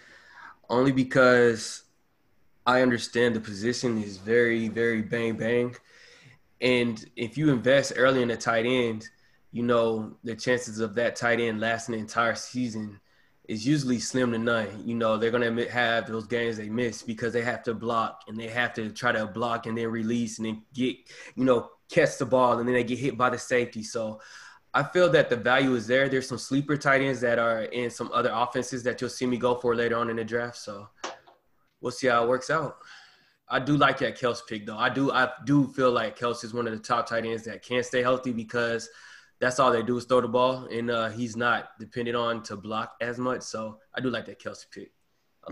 only 0.70 0.92
because 0.92 1.84
I 2.66 2.82
understand 2.82 3.36
the 3.36 3.42
position 3.42 4.02
is 4.02 4.18
very 4.18 4.68
very 4.68 5.02
bang 5.02 5.36
bang, 5.36 5.76
and 6.62 7.04
if 7.16 7.38
you 7.38 7.52
invest 7.52 7.94
early 7.96 8.22
in 8.22 8.32
a 8.32 8.38
tight 8.38 8.66
end, 8.66 9.08
you 9.52 9.64
know 9.64 10.16
the 10.24 10.36
chances 10.36 10.80
of 10.80 10.96
that 10.96 11.16
tight 11.16 11.40
end 11.40 11.60
lasting 11.60 11.94
the 11.94 12.00
entire 12.00 12.36
season 12.36 13.00
is 13.48 13.66
usually 13.66 14.00
slim 14.00 14.32
to 14.32 14.38
none. 14.38 14.68
You 14.86 14.96
know, 14.96 15.18
they're 15.18 15.32
to 15.32 15.70
have 15.70 16.08
those 16.08 16.28
games 16.28 16.58
they 16.58 16.70
miss 16.70 17.04
because 17.04 17.34
they 17.34 17.44
have 17.44 17.64
to 17.64 17.74
block 17.74 18.22
and 18.28 18.38
they 18.38 18.48
have 18.48 18.74
to 18.74 18.90
try 18.90 19.12
to 19.12 19.26
block 19.28 19.66
and 19.66 19.78
then 19.78 19.88
release 19.88 20.40
and 20.40 20.48
then 20.48 20.64
get, 20.74 20.96
you 21.36 21.46
know, 21.46 21.70
catch 21.90 22.18
the 22.18 22.26
ball 22.26 22.58
and 22.58 22.68
then 22.68 22.74
they 22.74 22.84
get 22.84 22.98
hit 22.98 23.18
by 23.18 23.30
the 23.30 23.38
safety. 23.38 23.84
So 23.84 24.20
I 24.74 24.84
feel 24.84 25.10
that 25.12 25.30
the 25.30 25.38
value 25.38 25.76
is 25.76 25.88
there. 25.88 26.10
There's 26.10 26.28
some 26.28 26.38
sleeper 26.38 26.76
tight 26.76 27.02
ends 27.02 27.22
that 27.22 27.40
are 27.40 27.64
in 27.64 27.90
some 27.90 28.10
other 28.14 28.32
offenses 28.34 28.84
that 28.84 29.00
you'll 29.00 29.10
see 29.10 29.26
me 29.26 29.38
go 29.38 29.56
for 29.56 29.76
later 29.76 29.98
on 29.98 30.10
in 30.10 30.16
the 30.16 30.24
draft. 30.24 30.58
So 30.58 30.90
we'll 31.82 31.92
see 31.92 32.08
how 32.08 32.24
it 32.24 32.30
works 32.30 32.50
out. 32.50 32.78
I 33.48 33.60
do 33.60 33.78
like 33.78 34.00
that 34.00 34.20
Kelce 34.20 34.42
pick 34.48 34.66
though. 34.66 34.78
I 34.78 34.90
do 34.90 35.12
I 35.12 35.30
do 35.46 35.68
feel 35.68 35.92
like 35.92 36.18
Kelce 36.18 36.44
is 36.44 36.54
one 36.54 36.68
of 36.68 36.74
the 36.74 36.80
top 36.80 37.08
tight 37.08 37.26
ends 37.26 37.44
that 37.44 37.62
can't 37.62 37.86
stay 37.86 38.02
healthy 38.02 38.32
because– 38.34 38.90
that's 39.40 39.60
all 39.60 39.72
they 39.72 39.84
do 39.84 39.98
is 39.98 40.06
throw 40.06 40.22
the 40.22 40.28
ball, 40.28 40.68
and 40.72 40.90
uh, 40.90 41.10
he's 41.10 41.36
not 41.36 41.78
dependent 41.80 42.16
on 42.16 42.42
to 42.44 42.56
block 42.56 42.96
as 43.02 43.18
much. 43.18 43.42
So 43.42 43.80
I 43.94 44.02
do 44.02 44.10
like 44.10 44.26
that 44.26 44.40
Kelce 44.40 44.66
pick. 44.72 44.92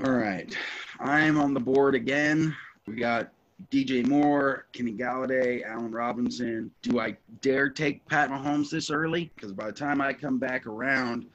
All 0.03 0.11
right, 0.11 0.55
I'm 0.99 1.39
on 1.39 1.53
the 1.53 1.59
board 1.59 1.93
again. 1.93 2.55
We 2.87 2.95
got 2.95 3.31
DJ 3.71 4.05
Moore, 4.07 4.65
Kenny 4.73 4.93
Golladay, 4.93 5.63
Allen 5.63 5.91
Robinson. 5.91 6.71
Do 6.81 6.99
I 6.99 7.15
dare 7.41 7.69
take 7.69 8.05
Pat 8.07 8.29
Mahomes 8.29 8.71
this 8.71 8.89
early? 8.89 9.31
Because 9.35 9.51
by 9.51 9.67
the 9.67 9.73
time 9.73 10.01
I 10.01 10.13
come 10.13 10.39
back 10.39 10.65
around, 10.65 11.27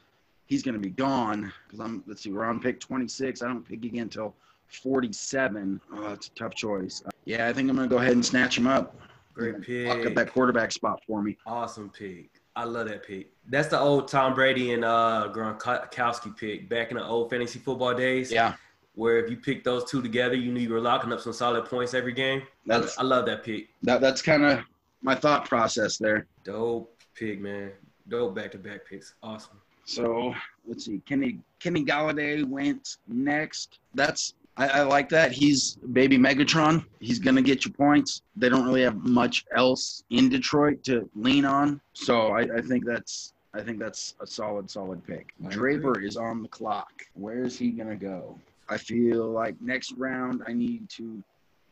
he's 0.46 0.62
going 0.62 0.74
to 0.74 0.80
be 0.80 0.90
gone. 0.90 1.52
Because 1.66 1.78
I'm 1.78 2.02
let's 2.06 2.22
see, 2.22 2.32
we're 2.32 2.44
on 2.44 2.58
pick 2.58 2.80
26. 2.80 3.42
I 3.42 3.46
don't 3.46 3.62
pick 3.62 3.84
again 3.84 4.04
until 4.04 4.34
47. 4.68 5.80
Oh, 5.92 6.08
that's 6.08 6.28
a 6.28 6.30
tough 6.30 6.54
choice. 6.54 7.02
Uh, 7.04 7.10
yeah, 7.24 7.48
I 7.48 7.52
think 7.52 7.68
I'm 7.68 7.76
going 7.76 7.88
to 7.88 7.94
go 7.94 8.00
ahead 8.00 8.12
and 8.12 8.24
snatch 8.24 8.58
him 8.58 8.66
up. 8.66 8.94
Great 9.34 9.60
pick. 9.62 9.86
Lock 9.86 10.06
up 10.06 10.14
that 10.14 10.32
quarterback 10.32 10.72
spot 10.72 11.00
for 11.06 11.22
me. 11.22 11.36
Awesome 11.46 11.90
pick. 11.90 12.30
I 12.56 12.64
love 12.64 12.88
that 12.88 13.06
pick. 13.06 13.30
That's 13.48 13.68
the 13.68 13.78
old 13.78 14.08
Tom 14.08 14.34
Brady 14.34 14.72
and 14.72 14.84
uh, 14.84 15.30
Gronkowski 15.32 16.36
pick 16.36 16.68
back 16.68 16.90
in 16.90 16.96
the 16.96 17.06
old 17.06 17.30
fantasy 17.30 17.60
football 17.60 17.94
days. 17.94 18.32
Yeah. 18.32 18.54
Where 18.96 19.18
if 19.24 19.30
you 19.30 19.36
pick 19.36 19.62
those 19.62 19.88
two 19.88 20.02
together, 20.02 20.34
you 20.34 20.50
knew 20.50 20.58
you 20.58 20.72
were 20.72 20.80
locking 20.80 21.12
up 21.12 21.20
some 21.20 21.32
solid 21.32 21.66
points 21.66 21.94
every 21.94 22.12
game. 22.12 22.42
That's 22.66 22.98
I, 22.98 23.04
love 23.04 23.26
that 23.26 23.44
pick. 23.44 23.68
That 23.84 24.00
that's 24.00 24.22
kind 24.22 24.42
of 24.42 24.64
my 25.02 25.14
thought 25.14 25.44
process 25.44 25.98
there. 25.98 26.26
Dope 26.42 26.92
pick, 27.14 27.40
man. 27.40 27.70
Dope 28.08 28.34
back 28.34 28.50
to 28.50 28.58
back 28.58 28.84
picks. 28.84 29.14
Awesome. 29.22 29.60
So 29.84 30.34
let's 30.66 30.84
see. 30.84 31.00
Kenny 31.06 31.38
Kenny 31.60 31.84
Golladay 31.84 32.44
went 32.44 32.96
next. 33.06 33.78
That's 33.94 34.34
I, 34.58 34.80
I, 34.80 34.82
like 34.82 35.08
that. 35.10 35.30
He's 35.30 35.76
baby 35.92 36.18
Megatron. 36.18 36.84
He's 36.98 37.20
gonna 37.20 37.42
get 37.42 37.64
you 37.64 37.70
points. 37.70 38.22
They 38.36 38.48
don't 38.48 38.66
really 38.66 38.82
have 38.82 38.96
much 38.96 39.46
else 39.56 40.02
in 40.10 40.28
Detroit 40.28 40.82
to 40.84 41.08
lean 41.14 41.44
on, 41.44 41.80
so 41.92 42.32
I, 42.32 42.40
I 42.40 42.60
think 42.60 42.84
that's 42.84 43.32
I 43.54 43.62
think 43.62 43.78
that's 43.78 44.14
a 44.20 44.26
solid, 44.26 44.68
solid 44.68 45.04
pick. 45.06 45.32
Draper 45.48 46.00
is 46.00 46.16
on 46.16 46.42
the 46.42 46.48
clock. 46.48 46.90
Where 47.14 47.44
is 47.44 47.56
he 47.56 47.70
gonna 47.70 47.96
go? 47.96 48.38
I 48.68 48.76
feel 48.76 49.30
like 49.30 49.54
next 49.60 49.92
round 49.92 50.42
I 50.46 50.52
need 50.52 50.88
to 50.90 51.22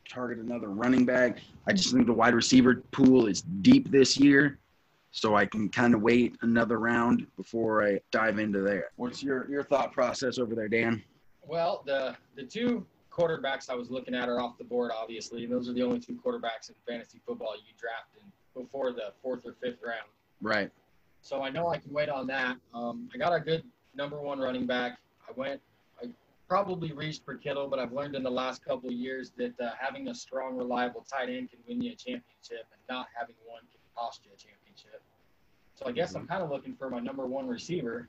target 0.08 0.38
another 0.38 0.68
running 0.68 1.04
back. 1.04 1.40
I 1.66 1.72
just 1.72 1.92
think 1.92 2.06
the 2.06 2.12
wide 2.12 2.34
receiver 2.34 2.82
pool 2.92 3.26
is 3.26 3.42
deep 3.42 3.90
this 3.90 4.16
year, 4.16 4.58
so 5.10 5.34
I 5.34 5.44
can 5.44 5.68
kind 5.68 5.92
of 5.92 6.02
wait 6.02 6.36
another 6.42 6.78
round 6.78 7.26
before 7.36 7.84
I 7.84 8.00
dive 8.12 8.38
into 8.38 8.60
there. 8.60 8.90
What's 8.94 9.24
your 9.24 9.50
your 9.50 9.64
thought 9.64 9.92
process 9.92 10.38
over 10.38 10.54
there, 10.54 10.68
Dan? 10.68 11.02
Well, 11.46 11.82
the 11.86 12.16
the 12.34 12.42
two 12.42 12.86
quarterbacks 13.10 13.70
I 13.70 13.74
was 13.74 13.90
looking 13.90 14.14
at 14.14 14.28
are 14.28 14.40
off 14.40 14.58
the 14.58 14.64
board, 14.64 14.90
obviously. 14.94 15.46
Those 15.46 15.68
are 15.68 15.72
the 15.72 15.82
only 15.82 16.00
two 16.00 16.18
quarterbacks 16.24 16.68
in 16.68 16.74
fantasy 16.86 17.20
football 17.26 17.54
you 17.56 17.72
draft 17.78 18.10
in 18.20 18.30
before 18.60 18.92
the 18.92 19.12
fourth 19.22 19.40
or 19.46 19.54
fifth 19.62 19.78
round. 19.84 20.08
Right. 20.42 20.70
So 21.22 21.42
I 21.42 21.50
know 21.50 21.68
I 21.68 21.78
can 21.78 21.92
wait 21.92 22.08
on 22.08 22.26
that. 22.26 22.56
Um, 22.74 23.08
I 23.14 23.18
got 23.18 23.32
a 23.32 23.40
good 23.40 23.64
number 23.94 24.20
one 24.20 24.38
running 24.38 24.66
back. 24.66 24.98
I 25.26 25.32
went, 25.34 25.60
I 26.02 26.08
probably 26.46 26.92
reached 26.92 27.24
for 27.24 27.36
Kittle, 27.36 27.68
but 27.68 27.78
I've 27.78 27.92
learned 27.92 28.14
in 28.14 28.22
the 28.22 28.30
last 28.30 28.62
couple 28.64 28.90
of 28.90 28.94
years 28.94 29.32
that 29.38 29.58
uh, 29.58 29.70
having 29.78 30.08
a 30.08 30.14
strong, 30.14 30.56
reliable 30.56 31.04
tight 31.10 31.30
end 31.30 31.50
can 31.50 31.58
win 31.66 31.80
you 31.80 31.92
a 31.92 31.96
championship, 31.96 32.66
and 32.70 32.80
not 32.88 33.06
having 33.18 33.34
one 33.46 33.60
can 33.60 33.80
cost 33.96 34.20
you 34.24 34.30
a 34.34 34.36
championship. 34.36 35.02
So 35.74 35.86
I 35.86 35.92
guess 35.92 36.14
I'm 36.14 36.22
mm-hmm. 36.22 36.32
kind 36.32 36.44
of 36.44 36.50
looking 36.50 36.74
for 36.76 36.90
my 36.90 37.00
number 37.00 37.26
one 37.26 37.48
receiver 37.48 38.08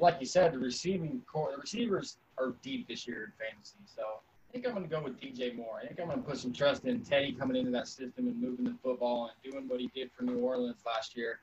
like 0.00 0.16
you 0.20 0.26
said, 0.26 0.52
the 0.52 0.58
receiving 0.58 1.22
corps, 1.30 1.52
the 1.52 1.60
receivers 1.60 2.16
are 2.40 2.54
deep 2.62 2.88
this 2.88 3.06
year 3.06 3.24
in 3.24 3.46
fantasy. 3.46 3.78
So 3.84 4.02
I 4.02 4.52
think 4.52 4.66
I'm 4.66 4.72
going 4.74 4.88
to 4.88 4.90
go 4.90 5.02
with 5.02 5.20
DJ 5.20 5.54
Moore. 5.54 5.80
I 5.82 5.86
think 5.86 6.00
I'm 6.00 6.06
going 6.06 6.22
to 6.22 6.28
put 6.28 6.38
some 6.38 6.52
trust 6.52 6.84
in 6.84 7.00
Teddy 7.00 7.32
coming 7.32 7.56
into 7.56 7.70
that 7.72 7.86
system 7.88 8.26
and 8.26 8.40
moving 8.40 8.64
the 8.64 8.76
football 8.82 9.30
and 9.30 9.52
doing 9.52 9.68
what 9.68 9.80
he 9.80 9.90
did 9.94 10.10
for 10.16 10.24
New 10.24 10.38
Orleans 10.38 10.82
last 10.86 11.16
year 11.16 11.40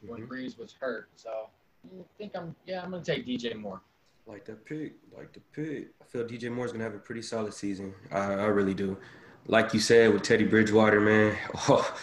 when 0.00 0.22
mm-hmm. 0.22 0.32
Brees 0.32 0.58
was 0.58 0.74
hurt. 0.78 1.08
So 1.16 1.50
I 1.84 2.02
think 2.18 2.32
I'm, 2.36 2.54
yeah, 2.66 2.82
I'm 2.82 2.90
going 2.90 3.02
to 3.02 3.14
take 3.14 3.26
DJ 3.26 3.58
Moore. 3.58 3.82
Like 4.26 4.44
that 4.46 4.64
pick, 4.64 4.94
like 5.16 5.32
the 5.32 5.40
pick. 5.52 5.90
I 6.02 6.04
feel 6.04 6.24
DJ 6.24 6.50
Moore's 6.50 6.72
gonna 6.72 6.82
have 6.82 6.96
a 6.96 6.98
pretty 6.98 7.22
solid 7.22 7.54
season. 7.54 7.94
I, 8.10 8.18
I 8.18 8.46
really 8.46 8.74
do. 8.74 8.98
Like 9.46 9.72
you 9.72 9.78
said 9.78 10.12
with 10.12 10.22
Teddy 10.22 10.44
Bridgewater, 10.44 11.00
man. 11.00 11.36
Oh, 11.68 11.96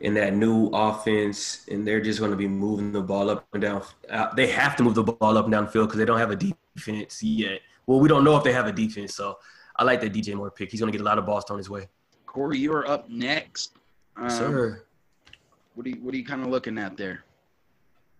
in 0.00 0.14
that 0.14 0.34
new 0.34 0.68
offense, 0.72 1.64
and 1.70 1.86
they're 1.86 2.00
just 2.00 2.18
going 2.18 2.30
to 2.30 2.36
be 2.36 2.48
moving 2.48 2.92
the 2.92 3.00
ball 3.00 3.30
up 3.30 3.46
and 3.52 3.62
down. 3.62 3.82
Uh, 4.10 4.32
they 4.34 4.46
have 4.48 4.76
to 4.76 4.82
move 4.82 4.94
the 4.94 5.02
ball 5.02 5.38
up 5.38 5.46
and 5.46 5.52
down 5.52 5.64
the 5.64 5.70
field 5.70 5.88
because 5.88 5.98
they 5.98 6.04
don't 6.04 6.18
have 6.18 6.30
a 6.30 6.36
defense 6.36 7.22
yet. 7.22 7.60
Well, 7.86 8.00
we 8.00 8.08
don't 8.08 8.24
know 8.24 8.36
if 8.36 8.44
they 8.44 8.52
have 8.52 8.66
a 8.66 8.72
defense, 8.72 9.14
so 9.14 9.38
I 9.76 9.84
like 9.84 10.00
that 10.00 10.12
DJ 10.12 10.34
Moore 10.34 10.50
pick. 10.50 10.70
He's 10.70 10.80
going 10.80 10.92
to 10.92 10.96
get 10.96 11.02
a 11.02 11.06
lot 11.06 11.18
of 11.18 11.26
balls 11.26 11.44
thrown 11.46 11.58
his 11.58 11.68
way. 11.68 11.88
Corey, 12.26 12.58
you're 12.58 12.88
up 12.88 13.08
next. 13.08 13.76
Um, 14.16 14.30
Sir. 14.30 14.84
What 15.74 15.86
are 15.86 15.90
you 15.90 15.96
What 15.96 16.14
are 16.14 16.16
you 16.16 16.24
kind 16.24 16.42
of 16.42 16.48
looking 16.48 16.78
at 16.78 16.96
there? 16.96 17.24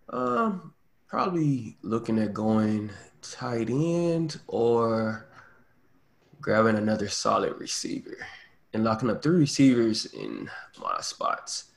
Um, 0.08 0.74
probably 1.08 1.76
looking 1.82 2.18
at 2.18 2.34
going 2.34 2.90
tight 3.22 3.70
end 3.70 4.40
or 4.48 5.26
grabbing 6.40 6.76
another 6.76 7.08
solid 7.08 7.58
receiver 7.58 8.18
and 8.74 8.84
locking 8.84 9.08
up 9.08 9.22
three 9.22 9.38
receivers 9.38 10.06
in 10.06 10.50
my 10.80 11.00
spots. 11.00 11.70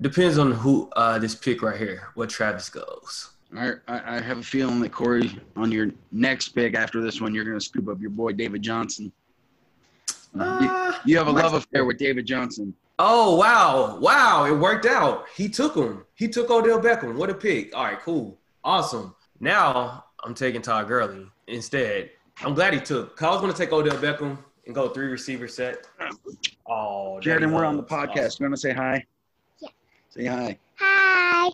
Depends 0.00 0.38
on 0.38 0.52
who 0.52 0.88
uh, 0.96 1.18
this 1.18 1.34
pick 1.34 1.62
right 1.62 1.78
here, 1.78 2.08
what 2.14 2.30
Travis 2.30 2.70
goes. 2.70 3.30
I, 3.56 3.74
I 3.88 4.20
have 4.20 4.38
a 4.38 4.42
feeling 4.42 4.80
that 4.80 4.92
Corey, 4.92 5.36
on 5.56 5.72
your 5.72 5.90
next 6.12 6.50
pick 6.50 6.74
after 6.74 7.00
this 7.00 7.20
one, 7.20 7.34
you're 7.34 7.44
going 7.44 7.58
to 7.58 7.64
scoop 7.64 7.88
up 7.88 8.00
your 8.00 8.10
boy 8.10 8.32
David 8.32 8.62
Johnson. 8.62 9.12
Uh, 10.38 10.94
you, 11.04 11.12
you, 11.12 11.18
have 11.18 11.26
a 11.26 11.32
love 11.32 11.54
affair 11.54 11.84
with 11.84 11.98
David 11.98 12.24
Johnson. 12.24 12.72
Oh 13.00 13.34
wow, 13.36 13.98
wow! 13.98 14.44
It 14.44 14.52
worked 14.52 14.86
out. 14.86 15.24
He 15.34 15.48
took 15.48 15.74
him. 15.74 16.04
He 16.14 16.28
took 16.28 16.50
Odell 16.50 16.80
Beckham. 16.80 17.16
What 17.16 17.30
a 17.30 17.34
pick! 17.34 17.74
All 17.74 17.84
right, 17.84 17.98
cool, 17.98 18.38
awesome. 18.62 19.14
Now 19.40 20.04
I'm 20.22 20.34
taking 20.34 20.62
Todd 20.62 20.86
Gurley 20.86 21.26
instead. 21.48 22.10
I'm 22.44 22.54
glad 22.54 22.74
he 22.74 22.80
took. 22.80 23.20
I 23.22 23.30
was 23.30 23.40
going 23.40 23.52
to 23.52 23.58
take 23.58 23.72
Odell 23.72 23.96
Beckham 23.96 24.38
and 24.66 24.74
go 24.74 24.88
three 24.88 25.06
receiver 25.06 25.48
set. 25.48 25.88
Oh, 26.66 27.18
Jared, 27.20 27.50
we're 27.50 27.64
on 27.64 27.76
the 27.76 27.82
podcast. 27.82 28.26
Awesome. 28.26 28.44
You 28.44 28.50
want 28.50 28.54
to 28.54 28.60
say 28.60 28.72
hi? 28.72 29.04
Yeah. 29.60 29.68
Say 30.10 30.26
hi. 30.26 30.58
Hi. 30.76 31.50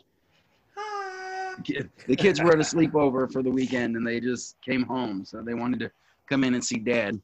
Hi. 1.56 1.82
The 2.06 2.16
kids 2.16 2.40
were 2.40 2.52
at 2.52 2.58
a 2.58 2.62
sleepover 2.62 3.32
for 3.32 3.42
the 3.42 3.50
weekend 3.50 3.96
and 3.96 4.06
they 4.06 4.20
just 4.20 4.60
came 4.60 4.82
home, 4.82 5.24
so 5.24 5.42
they 5.42 5.54
wanted 5.54 5.80
to 5.80 5.90
come 6.28 6.44
in 6.44 6.54
and 6.54 6.64
see 6.64 6.78
Dad. 6.78 7.20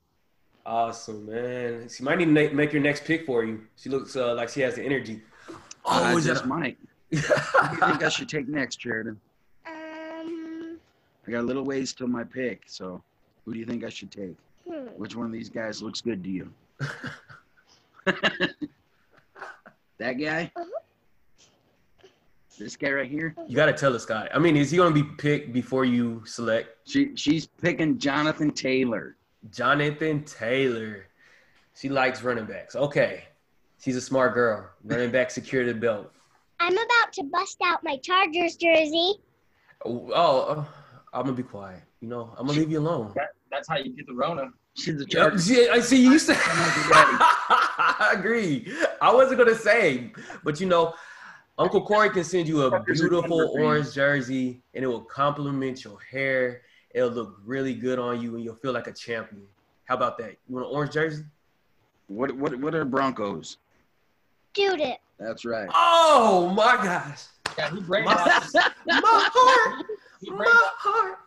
Awesome, 0.64 1.26
man. 1.26 1.88
She 1.88 2.02
might 2.04 2.18
need 2.18 2.26
to 2.26 2.54
make 2.54 2.72
your 2.72 2.82
next 2.82 3.04
pick 3.04 3.26
for 3.26 3.44
you. 3.44 3.62
She 3.76 3.88
looks 3.88 4.14
uh, 4.16 4.34
like 4.34 4.48
she 4.48 4.60
has 4.60 4.76
the 4.76 4.82
energy. 4.82 5.20
Oh, 5.84 6.04
uh, 6.04 6.16
is 6.16 6.26
that 6.26 6.46
Mike? 6.46 6.78
what 7.10 7.20
do 7.20 7.74
you 7.74 7.80
think 7.80 8.02
I 8.04 8.08
should 8.08 8.28
take 8.28 8.48
next, 8.48 8.80
Sheridan? 8.80 9.20
Um. 9.66 10.78
I 11.26 11.30
got 11.30 11.40
a 11.40 11.42
little 11.42 11.64
ways 11.64 11.92
till 11.92 12.06
my 12.06 12.24
pick, 12.24 12.62
so 12.66 13.02
who 13.44 13.52
do 13.52 13.58
you 13.58 13.66
think 13.66 13.84
I 13.84 13.88
should 13.88 14.10
take? 14.10 14.36
Hmm. 14.68 14.86
Which 14.96 15.16
one 15.16 15.26
of 15.26 15.32
these 15.32 15.48
guys 15.48 15.82
looks 15.82 16.00
good 16.00 16.22
to 16.22 16.30
you? 16.30 16.52
that 19.98 20.12
guy? 20.12 20.50
Uh-huh. 20.56 20.81
This 22.58 22.76
guy 22.76 22.90
right 22.90 23.10
here? 23.10 23.34
You 23.48 23.56
got 23.56 23.66
to 23.66 23.72
tell 23.72 23.92
this 23.92 24.04
guy. 24.04 24.28
I 24.32 24.38
mean, 24.38 24.56
is 24.56 24.70
he 24.70 24.76
going 24.76 24.92
to 24.92 25.02
be 25.02 25.08
picked 25.16 25.52
before 25.52 25.84
you 25.84 26.22
select? 26.26 26.88
She 26.88 27.16
she's 27.16 27.46
picking 27.46 27.98
Jonathan 27.98 28.50
Taylor. 28.50 29.16
Jonathan 29.50 30.24
Taylor. 30.24 31.06
She 31.74 31.88
likes 31.88 32.22
running 32.22 32.44
backs. 32.44 32.76
Okay. 32.76 33.24
She's 33.80 33.96
a 33.96 34.00
smart 34.00 34.34
girl. 34.34 34.70
Running 34.84 35.10
back 35.10 35.30
secure 35.38 35.64
the 35.64 35.74
belt. 35.74 36.12
I'm 36.60 36.74
about 36.74 37.12
to 37.14 37.24
bust 37.24 37.56
out 37.64 37.82
my 37.82 37.96
Chargers 37.96 38.56
jersey. 38.56 39.14
Oh, 39.84 40.10
oh 40.14 40.68
I'm 41.12 41.24
gonna 41.24 41.32
be 41.32 41.42
quiet. 41.42 41.82
You 42.00 42.08
know, 42.08 42.34
I'm 42.38 42.46
gonna 42.46 42.58
leave 42.58 42.70
you 42.70 42.78
alone. 42.78 43.12
That, 43.16 43.30
that's 43.50 43.68
how 43.68 43.78
you 43.78 43.96
get 43.96 44.06
the 44.06 44.14
Rona. 44.14 44.50
She's 44.74 45.00
a 45.00 45.04
yep. 45.08 45.38
See, 45.38 45.68
I 45.68 45.80
see. 45.80 46.02
You 46.02 46.18
said. 46.18 46.36
I 46.44 48.14
agree. 48.16 48.72
I 49.00 49.12
wasn't 49.12 49.38
gonna 49.38 49.54
say, 49.54 50.12
but 50.44 50.60
you 50.60 50.66
know, 50.66 50.94
Uncle 51.62 51.82
Corey 51.82 52.10
can 52.10 52.24
send 52.24 52.48
you 52.48 52.62
a 52.62 52.82
beautiful 52.82 53.50
orange 53.54 53.94
jersey, 53.94 54.62
and 54.74 54.84
it 54.84 54.86
will 54.86 55.02
complement 55.02 55.84
your 55.84 55.98
hair. 56.10 56.62
It'll 56.94 57.10
look 57.10 57.36
really 57.44 57.74
good 57.74 57.98
on 57.98 58.20
you, 58.20 58.34
and 58.34 58.44
you'll 58.44 58.56
feel 58.56 58.72
like 58.72 58.86
a 58.86 58.92
champion. 58.92 59.46
How 59.84 59.94
about 59.94 60.18
that? 60.18 60.36
You 60.48 60.56
want 60.56 60.66
an 60.66 60.72
orange 60.74 60.92
jersey? 60.92 61.24
What 62.08 62.32
what 62.32 62.58
what 62.58 62.74
are 62.74 62.84
Broncos? 62.84 63.58
Dude 64.54 64.80
it. 64.80 64.98
That's 65.18 65.44
right. 65.44 65.68
Oh 65.74 66.52
my 66.54 66.76
gosh. 66.76 67.24
Yeah, 67.56 67.70
he 67.70 67.80
my, 67.80 68.02
my 68.86 69.28
heart 69.32 69.86
my 70.28 70.70
heart. 70.78 71.18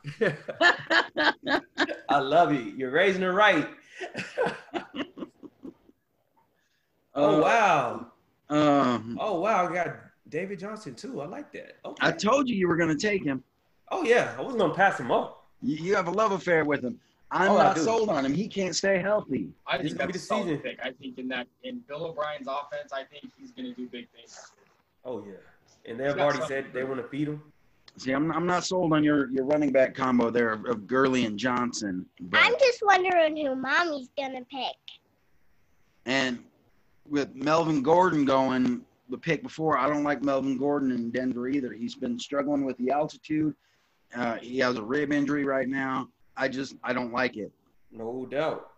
I 2.10 2.20
love 2.20 2.54
you. 2.54 2.74
You're 2.78 2.92
raising 2.92 3.24
it 3.24 3.28
right. 3.28 3.68
oh 7.16 7.42
wow. 7.42 8.12
Um, 8.50 9.18
oh 9.20 9.40
wow, 9.40 9.68
I 9.68 9.74
got 9.74 9.88
David 10.30 10.60
Johnson 10.60 10.96
too. 10.96 11.22
I 11.22 11.26
like 11.26 11.52
that. 11.54 11.78
Okay. 11.86 12.08
I 12.08 12.12
told 12.12 12.50
you 12.50 12.56
you 12.56 12.68
were 12.68 12.76
gonna 12.76 12.96
take 12.96 13.24
him. 13.24 13.44
Oh 13.92 14.04
yeah, 14.04 14.36
I 14.38 14.42
wasn't 14.42 14.60
gonna 14.60 14.74
pass 14.74 15.00
him 15.00 15.12
up. 15.12 15.46
You, 15.62 15.76
you 15.78 15.96
have 15.96 16.08
a 16.08 16.12
love 16.12 16.32
affair 16.32 16.66
with 16.66 16.84
him. 16.84 17.00
I'm 17.32 17.52
oh, 17.52 17.58
not 17.58 17.78
sold 17.78 18.10
on 18.10 18.26
him. 18.26 18.34
He 18.34 18.48
can't 18.48 18.76
stay 18.76 19.00
healthy. 19.00 19.50
I 19.68 19.78
think 19.78 19.98
that's 19.98 20.14
the 20.14 20.20
season. 20.20 20.58
Pick. 20.60 20.80
I 20.82 20.92
think 20.92 21.18
in 21.18 21.28
that 21.30 21.48
in 21.64 21.80
Bill 21.88 22.06
O'Brien's 22.06 22.48
offense, 22.48 22.94
I 22.94 23.04
think 23.04 23.32
he's 23.40 23.52
gonna 23.52 23.74
do 23.74 23.88
big 23.88 24.08
things. 24.16 24.52
Oh 25.04 25.24
yeah, 25.26 25.34
and 25.90 26.00
they've 26.00 26.18
already 26.18 26.46
said 26.46 26.66
they 26.74 26.84
want 26.84 27.02
to 27.02 27.08
feed 27.08 27.28
him. 27.28 27.42
See, 27.98 28.12
I'm, 28.12 28.32
I'm 28.32 28.46
not 28.46 28.66
sold 28.66 28.92
on 28.92 29.04
your, 29.04 29.30
your 29.30 29.46
running 29.46 29.72
back 29.72 29.96
combo 29.96 30.30
there 30.30 30.52
of, 30.52 30.66
of 30.66 30.86
Gurley 30.86 31.26
and 31.26 31.40
Johnson. 31.40 32.06
But, 32.20 32.42
I'm 32.42 32.54
just 32.60 32.82
wondering 32.84 33.38
who 33.38 33.56
mommy's 33.56 34.10
going 34.18 34.34
to 34.34 34.44
pick. 34.52 34.76
And 36.06 36.40
with 37.08 37.34
Melvin 37.36 37.82
Gordon 37.82 38.26
going 38.26 38.82
the 39.10 39.18
pick 39.18 39.44
before, 39.44 39.78
I 39.78 39.88
don't 39.88 40.04
like 40.04 40.24
Melvin 40.24 40.58
Gordon 40.58 40.92
in 40.92 41.12
Denver 41.12 41.48
either. 41.48 41.72
He's 41.72 41.96
been 41.96 42.20
struggling 42.20 42.66
with 42.66 42.78
the 42.78 42.92
altitude. 42.92 43.56
Uh, 44.16 44.36
he 44.36 44.60
has 44.60 44.78
a 44.78 44.84
rib 44.84 45.12
injury 45.12 45.46
right 45.46 45.68
now. 45.68 46.10
I 46.38 46.48
just 46.48 46.76
I 46.84 46.94
don't 46.94 47.14
like 47.14 47.38
it. 47.38 47.52
No 47.92 48.26
doubt. 48.26 48.70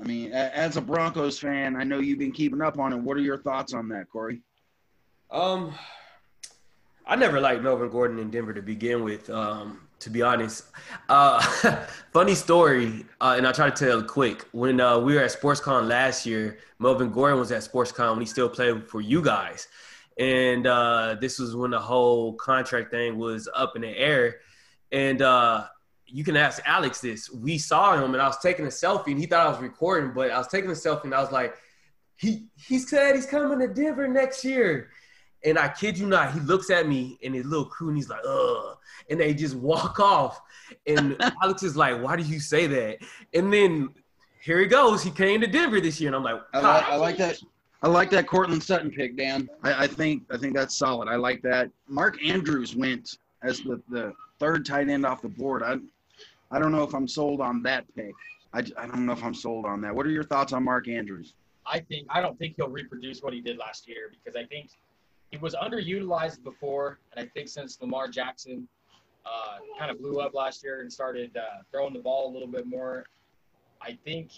I 0.00 0.04
mean, 0.04 0.32
as 0.32 0.76
a 0.76 0.80
Broncos 0.80 1.38
fan, 1.38 1.76
I 1.76 1.84
know 1.84 2.00
you've 2.00 2.18
been 2.18 2.32
keeping 2.32 2.60
up 2.60 2.78
on 2.78 2.92
it. 2.92 2.96
What 2.96 3.16
are 3.16 3.20
your 3.20 3.38
thoughts 3.38 3.74
on 3.74 3.88
that, 3.90 4.10
Corey? 4.10 4.40
Um, 5.30 5.72
I 7.06 7.14
never 7.16 7.40
liked 7.40 7.62
Melvin 7.62 7.90
Gordon 7.90 8.18
in 8.18 8.30
Denver 8.30 8.52
to 8.52 8.62
begin 8.62 9.04
with. 9.04 9.30
Um, 9.30 9.83
to 10.04 10.10
be 10.10 10.22
honest, 10.22 10.64
uh, 11.08 11.40
funny 12.12 12.34
story, 12.34 13.06
uh, 13.20 13.34
and 13.36 13.46
I'll 13.46 13.54
try 13.54 13.70
to 13.70 13.84
tell 13.84 14.02
quick. 14.02 14.46
When 14.52 14.80
uh, 14.80 14.98
we 14.98 15.14
were 15.14 15.22
at 15.22 15.32
SportsCon 15.32 15.88
last 15.88 16.26
year, 16.26 16.58
Melvin 16.78 17.10
Gordon 17.10 17.40
was 17.40 17.50
at 17.50 17.62
SportsCon 17.62 18.10
when 18.10 18.20
he 18.20 18.26
still 18.26 18.48
played 18.48 18.88
for 18.88 19.00
you 19.00 19.22
guys, 19.22 19.66
and 20.18 20.66
uh, 20.66 21.16
this 21.20 21.38
was 21.38 21.56
when 21.56 21.70
the 21.70 21.80
whole 21.80 22.34
contract 22.34 22.90
thing 22.90 23.18
was 23.18 23.48
up 23.54 23.76
in 23.76 23.82
the 23.82 23.88
air. 23.88 24.36
And 24.92 25.22
uh, 25.22 25.64
you 26.06 26.22
can 26.22 26.36
ask 26.36 26.62
Alex 26.66 27.00
this. 27.00 27.30
We 27.32 27.56
saw 27.56 27.96
him, 27.96 28.12
and 28.12 28.22
I 28.22 28.26
was 28.26 28.38
taking 28.38 28.66
a 28.66 28.68
selfie, 28.68 29.08
and 29.08 29.18
he 29.18 29.26
thought 29.26 29.46
I 29.46 29.50
was 29.50 29.60
recording, 29.60 30.12
but 30.14 30.30
I 30.30 30.38
was 30.38 30.48
taking 30.48 30.70
a 30.70 30.74
selfie, 30.74 31.04
and 31.04 31.14
I 31.14 31.20
was 31.20 31.32
like, 31.32 31.56
he 32.16 32.46
he 32.56 32.78
said 32.78 33.16
he's 33.16 33.26
coming 33.26 33.58
to 33.58 33.72
Denver 33.72 34.06
next 34.06 34.44
year. 34.44 34.90
And 35.44 35.58
I 35.58 35.68
kid 35.68 35.98
you 35.98 36.06
not, 36.06 36.32
he 36.32 36.40
looks 36.40 36.70
at 36.70 36.88
me 36.88 37.18
and 37.22 37.34
his 37.34 37.44
little 37.44 37.66
crew, 37.66 37.88
and 37.88 37.96
he's 37.96 38.08
like, 38.08 38.24
"Ugh," 38.26 38.76
and 39.10 39.20
they 39.20 39.34
just 39.34 39.54
walk 39.56 40.00
off. 40.00 40.40
And 40.86 41.16
Alex 41.42 41.62
is 41.62 41.76
like, 41.76 42.00
"Why 42.02 42.16
do 42.16 42.22
you 42.22 42.40
say 42.40 42.66
that?" 42.66 42.98
And 43.34 43.52
then 43.52 43.90
here 44.40 44.58
he 44.60 44.66
goes. 44.66 45.02
He 45.02 45.10
came 45.10 45.40
to 45.40 45.46
Denver 45.46 45.80
this 45.80 46.00
year, 46.00 46.08
and 46.08 46.16
I'm 46.16 46.22
like, 46.22 46.40
I 46.52 46.60
like, 46.60 46.84
I 46.84 46.96
like 46.96 47.16
that. 47.18 47.38
I 47.82 47.88
like 47.88 48.10
that 48.10 48.26
Courtland 48.26 48.62
Sutton 48.62 48.90
pick, 48.90 49.16
Dan. 49.16 49.48
I, 49.62 49.84
I, 49.84 49.86
think 49.86 50.22
I 50.30 50.38
think 50.38 50.54
that's 50.54 50.74
solid. 50.74 51.06
I 51.06 51.16
like 51.16 51.42
that. 51.42 51.70
Mark 51.86 52.16
Andrews 52.24 52.74
went 52.74 53.18
as 53.42 53.60
the, 53.60 53.80
the 53.90 54.14
third 54.38 54.64
tight 54.64 54.88
end 54.88 55.04
off 55.04 55.20
the 55.20 55.28
board. 55.28 55.62
I 55.62 55.76
I 56.50 56.58
don't 56.58 56.72
know 56.72 56.82
if 56.82 56.94
I'm 56.94 57.08
sold 57.08 57.40
on 57.40 57.62
that 57.64 57.84
pick. 57.94 58.14
I, 58.52 58.58
I 58.78 58.86
don't 58.86 59.06
know 59.06 59.12
if 59.12 59.24
I'm 59.24 59.34
sold 59.34 59.66
on 59.66 59.80
that. 59.80 59.94
What 59.94 60.06
are 60.06 60.10
your 60.10 60.24
thoughts 60.24 60.52
on 60.52 60.62
Mark 60.62 60.88
Andrews? 60.88 61.34
I 61.66 61.80
think 61.80 62.06
I 62.10 62.20
don't 62.20 62.38
think 62.38 62.56
he'll 62.56 62.68
reproduce 62.68 63.22
what 63.22 63.32
he 63.32 63.40
did 63.40 63.58
last 63.58 63.88
year 63.88 64.12
because 64.12 64.36
I 64.36 64.46
think 64.46 64.70
he 65.34 65.40
was 65.40 65.54
underutilized 65.56 66.44
before, 66.44 67.00
and 67.12 67.26
I 67.26 67.28
think 67.28 67.48
since 67.48 67.76
Lamar 67.80 68.06
Jackson 68.06 68.68
uh, 69.26 69.58
kind 69.76 69.90
of 69.90 69.98
blew 69.98 70.20
up 70.20 70.32
last 70.32 70.62
year 70.62 70.80
and 70.80 70.92
started 70.92 71.36
uh, 71.36 71.62
throwing 71.72 71.92
the 71.92 71.98
ball 71.98 72.30
a 72.30 72.32
little 72.32 72.46
bit 72.46 72.66
more, 72.66 73.04
I 73.82 73.98
think 74.04 74.30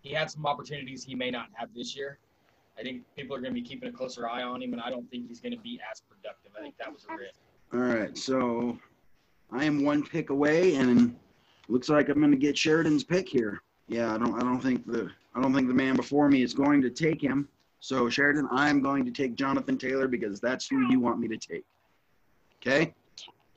he 0.00 0.12
had 0.12 0.30
some 0.30 0.46
opportunities 0.46 1.02
he 1.02 1.16
may 1.16 1.30
not 1.30 1.46
have 1.54 1.70
this 1.74 1.96
year. 1.96 2.18
I 2.78 2.82
think 2.82 3.02
people 3.16 3.34
are 3.34 3.40
going 3.40 3.52
to 3.52 3.60
be 3.60 3.66
keeping 3.66 3.88
a 3.88 3.92
closer 3.92 4.28
eye 4.28 4.44
on 4.44 4.62
him, 4.62 4.72
and 4.72 4.80
I 4.80 4.90
don't 4.90 5.10
think 5.10 5.26
he's 5.26 5.40
going 5.40 5.56
to 5.56 5.60
be 5.60 5.80
as 5.90 6.00
productive. 6.00 6.52
I 6.56 6.62
think 6.62 6.76
that 6.78 6.92
was 6.92 7.04
a 7.10 7.16
risk. 7.16 7.40
All 7.72 7.80
right, 7.80 8.16
so 8.16 8.78
I 9.50 9.64
am 9.64 9.84
one 9.84 10.04
pick 10.04 10.30
away, 10.30 10.76
and 10.76 11.16
looks 11.68 11.88
like 11.88 12.08
I'm 12.08 12.20
going 12.20 12.30
to 12.30 12.36
get 12.36 12.56
Sheridan's 12.56 13.02
pick 13.02 13.28
here. 13.28 13.60
Yeah, 13.88 14.14
I 14.14 14.18
don't, 14.18 14.34
I 14.36 14.40
don't 14.40 14.60
think 14.60 14.86
the, 14.86 15.10
I 15.34 15.42
don't 15.42 15.52
think 15.52 15.66
the 15.66 15.74
man 15.74 15.96
before 15.96 16.28
me 16.28 16.42
is 16.42 16.54
going 16.54 16.80
to 16.82 16.90
take 16.90 17.20
him. 17.20 17.48
So 17.82 18.08
Sheridan, 18.08 18.46
I'm 18.52 18.80
going 18.80 19.04
to 19.04 19.10
take 19.10 19.34
Jonathan 19.34 19.76
Taylor 19.76 20.06
because 20.06 20.38
that's 20.38 20.68
who 20.68 20.88
you 20.88 21.00
want 21.00 21.18
me 21.18 21.26
to 21.26 21.36
take. 21.36 21.64
Okay. 22.60 22.94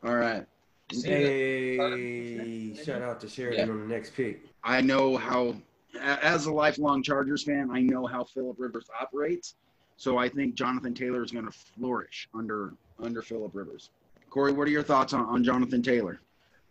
All 0.03 0.15
right. 0.15 0.44
Hey, 0.91 2.75
shout 2.84 3.03
out 3.03 3.20
to 3.22 3.29
Sheridan 3.29 3.67
yeah. 3.67 3.74
on 3.74 3.88
the 3.88 3.94
next 3.94 4.15
pick. 4.15 4.41
I 4.63 4.82
know 4.82 5.15
how, 5.15 5.55
as 6.01 6.48
a 6.48 6.51
lifelong 6.51 7.03
Chargers 7.03 7.44
fan, 7.44 7.70
I 7.72 7.82
know 7.82 8.08
how 8.08 8.24
Philip 8.24 8.55
Rivers 8.58 8.88
operates. 9.00 9.55
So 9.98 10.17
I 10.17 10.27
think 10.27 10.55
Jonathan 10.55 10.96
Taylor 10.96 11.24
is 11.24 11.29
going 11.29 11.46
to 11.46 11.51
flourish 11.51 12.27
under 12.34 12.74
under 13.00 13.22
Philip 13.22 13.51
Rivers. 13.53 13.91
Corey, 14.32 14.53
what 14.53 14.67
are 14.67 14.72
your 14.72 14.84
thoughts 14.84 15.13
on, 15.13 15.25
on 15.25 15.44
Jonathan 15.44 15.84
Taylor? 15.84 16.20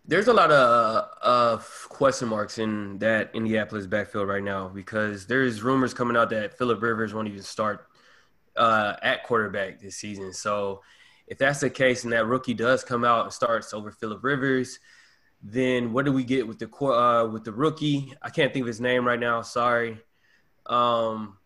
There's 0.06 0.28
a 0.28 0.34
lot 0.34 0.50
of, 0.50 1.08
of 1.22 1.86
question 1.88 2.28
marks 2.28 2.58
in 2.58 2.98
that 2.98 3.30
Indianapolis 3.34 3.86
backfield 3.86 4.28
right 4.28 4.42
now 4.42 4.68
because 4.68 5.26
there's 5.26 5.62
rumors 5.62 5.94
coming 5.94 6.16
out 6.16 6.28
that 6.30 6.58
Philip 6.58 6.82
Rivers 6.82 7.14
won't 7.14 7.28
even 7.28 7.42
start 7.42 7.86
uh, 8.56 8.96
at 9.02 9.24
quarterback 9.24 9.80
this 9.80 9.96
season. 9.96 10.32
So 10.32 10.82
if 11.26 11.38
that's 11.38 11.60
the 11.60 11.70
case 11.70 12.04
and 12.04 12.12
that 12.12 12.26
rookie 12.26 12.54
does 12.54 12.84
come 12.84 13.04
out 13.04 13.24
and 13.24 13.32
starts 13.32 13.72
over 13.72 13.90
Philip 13.90 14.22
Rivers, 14.22 14.78
then 15.42 15.92
what 15.92 16.04
do 16.04 16.12
we 16.12 16.24
get 16.24 16.46
with 16.46 16.58
the 16.58 16.70
uh, 16.84 17.26
with 17.26 17.44
the 17.44 17.52
rookie? 17.52 18.14
I 18.22 18.30
can't 18.30 18.52
think 18.52 18.62
of 18.62 18.66
his 18.66 18.80
name 18.80 19.06
right 19.06 19.20
now. 19.20 19.42
Sorry, 19.42 19.98
um, 20.66 21.36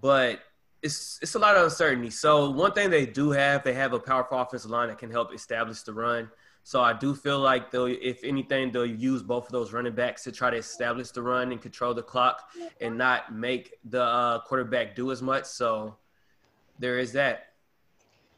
but 0.00 0.40
it's 0.82 1.18
it's 1.20 1.34
a 1.34 1.38
lot 1.38 1.56
of 1.56 1.64
uncertainty. 1.64 2.10
So 2.10 2.50
one 2.50 2.72
thing 2.72 2.90
they 2.90 3.04
do 3.04 3.30
have, 3.30 3.62
they 3.62 3.74
have 3.74 3.92
a 3.92 3.98
powerful 3.98 4.38
offensive 4.38 4.70
line 4.70 4.88
that 4.88 4.98
can 4.98 5.10
help 5.10 5.34
establish 5.34 5.82
the 5.82 5.92
run. 5.92 6.30
So 6.66 6.80
I 6.80 6.94
do 6.94 7.14
feel 7.14 7.38
like 7.38 7.70
they'll, 7.70 7.86
if 7.86 8.24
anything, 8.24 8.72
they'll 8.72 8.84
use 8.84 9.22
both 9.22 9.46
of 9.46 9.52
those 9.52 9.72
running 9.72 9.94
backs 9.94 10.24
to 10.24 10.32
try 10.32 10.50
to 10.50 10.56
establish 10.56 11.12
the 11.12 11.22
run 11.22 11.52
and 11.52 11.62
control 11.62 11.94
the 11.94 12.02
clock 12.02 12.50
and 12.80 12.98
not 12.98 13.32
make 13.32 13.74
the 13.84 14.02
uh, 14.02 14.40
quarterback 14.40 14.96
do 14.96 15.12
as 15.12 15.22
much. 15.22 15.44
So 15.44 15.94
there 16.80 16.98
is 16.98 17.12
that. 17.12 17.52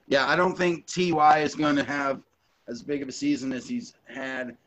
Yeah, 0.08 0.28
I 0.28 0.36
don't 0.36 0.54
think 0.54 0.86
Ty 0.86 1.38
is 1.38 1.54
going 1.54 1.74
to 1.76 1.84
have 1.84 2.20
as 2.68 2.82
big 2.82 3.00
of 3.00 3.08
a 3.08 3.12
season 3.12 3.50
as 3.50 3.66
he's 3.66 3.94
had 4.04 4.58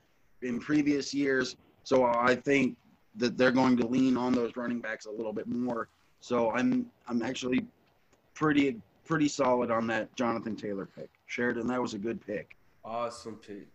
in 0.41 0.60
previous 0.60 1.13
years. 1.13 1.56
So 1.84 2.06
I 2.06 2.34
think 2.34 2.75
that 3.18 3.38
they're 3.38 3.51
going 3.51 3.77
to 3.77 3.86
lean 3.86 4.18
on 4.18 4.34
those 4.34 4.56
running 4.56 4.80
backs 4.80 5.06
a 5.06 5.12
little 5.12 5.34
bit 5.34 5.46
more. 5.46 5.88
So 6.20 6.50
I'm 6.50 6.88
I'm 7.08 7.22
actually 7.22 7.68
pretty 8.34 8.82
pretty 9.06 9.27
solid 9.27 9.70
on 9.70 9.86
that 9.86 10.15
Jonathan 10.15 10.56
Taylor 10.56 10.88
pick. 10.88 11.12
Sheridan, 11.28 11.67
that 11.67 11.80
was 11.80 11.93
a 11.93 12.00
good 12.00 12.26
pick. 12.26 12.56
Awesome 12.84 13.36
pick. 13.36 13.67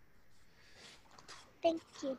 Thank 1.63 1.81
you. 2.03 2.17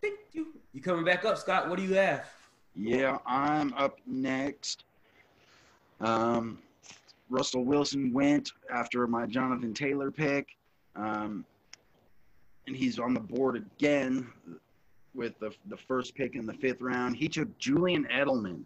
Thank 0.00 0.18
you. 0.32 0.48
You 0.72 0.80
coming 0.80 1.04
back 1.04 1.24
up, 1.24 1.38
Scott? 1.38 1.68
What 1.68 1.78
do 1.78 1.84
you 1.84 1.94
have? 1.94 2.26
Yeah, 2.74 3.18
I'm 3.26 3.72
up 3.74 3.98
next. 4.06 4.84
Um, 6.00 6.58
Russell 7.30 7.64
Wilson 7.64 8.12
went 8.12 8.52
after 8.72 9.06
my 9.06 9.26
Jonathan 9.26 9.74
Taylor 9.74 10.10
pick. 10.10 10.56
Um, 10.94 11.44
and 12.66 12.76
he's 12.76 12.98
on 12.98 13.14
the 13.14 13.20
board 13.20 13.56
again 13.56 14.28
with 15.14 15.38
the, 15.40 15.50
the 15.66 15.76
first 15.76 16.14
pick 16.14 16.34
in 16.34 16.46
the 16.46 16.52
fifth 16.54 16.80
round. 16.80 17.16
He 17.16 17.28
took 17.28 17.56
Julian 17.58 18.06
Edelman. 18.12 18.62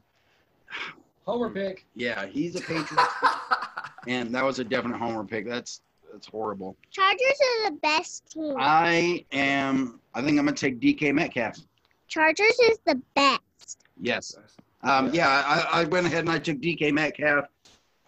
Homer 1.24 1.50
pick. 1.50 1.86
Yeah, 1.94 2.26
he's 2.26 2.56
a 2.56 2.60
Patriot. 2.60 3.08
and 4.08 4.34
that 4.34 4.44
was 4.44 4.58
a 4.58 4.64
definite 4.64 4.98
homer 4.98 5.24
pick. 5.24 5.46
That's 5.46 5.82
that's 6.12 6.26
horrible. 6.28 6.76
Chargers 6.90 7.20
are 7.20 7.70
the 7.70 7.76
best 7.76 8.30
team. 8.30 8.54
I 8.58 9.24
am. 9.32 10.00
I 10.14 10.20
think 10.20 10.38
I'm 10.38 10.44
gonna 10.44 10.56
take 10.56 10.78
DK 10.78 11.12
Metcalf. 11.14 11.58
Chargers 12.06 12.58
is 12.60 12.78
the 12.84 13.00
best. 13.14 13.78
Yes. 14.00 14.36
Um, 14.82 15.12
yeah, 15.14 15.28
I, 15.28 15.80
I 15.80 15.84
went 15.84 16.06
ahead 16.06 16.20
and 16.20 16.30
I 16.30 16.38
took 16.38 16.58
DK 16.58 16.92
Metcalf. 16.92 17.46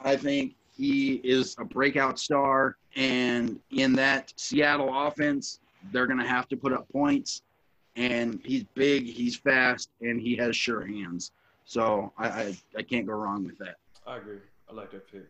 I 0.01 0.17
think 0.17 0.55
he 0.77 1.15
is 1.25 1.57
a 1.59 1.65
breakout 1.65 2.19
star, 2.19 2.77
and 2.97 3.59
in 3.71 3.95
that 3.95 4.33
Seattle 4.37 4.91
offense, 5.07 5.61
they're 5.93 6.07
gonna 6.07 6.29
have 6.29 6.49
to 6.49 6.57
put 6.57 6.73
up 6.73 6.89
points. 6.91 7.43
And 7.97 8.41
he's 8.45 8.65
big, 8.75 9.07
he's 9.07 9.37
fast, 9.37 9.89
and 10.01 10.21
he 10.21 10.35
has 10.37 10.57
sure 10.57 10.85
hands. 10.85 11.31
So 11.65 12.13
I, 12.19 12.29
I, 12.29 12.57
I 12.79 12.83
can't 12.83 13.07
go 13.07 13.13
wrong 13.13 13.45
with 13.45 13.57
that. 13.59 13.77
I 14.05 14.17
agree. 14.17 14.39
I 14.69 14.75
like 14.75 14.91
that 14.91 15.11
pick. 15.11 15.29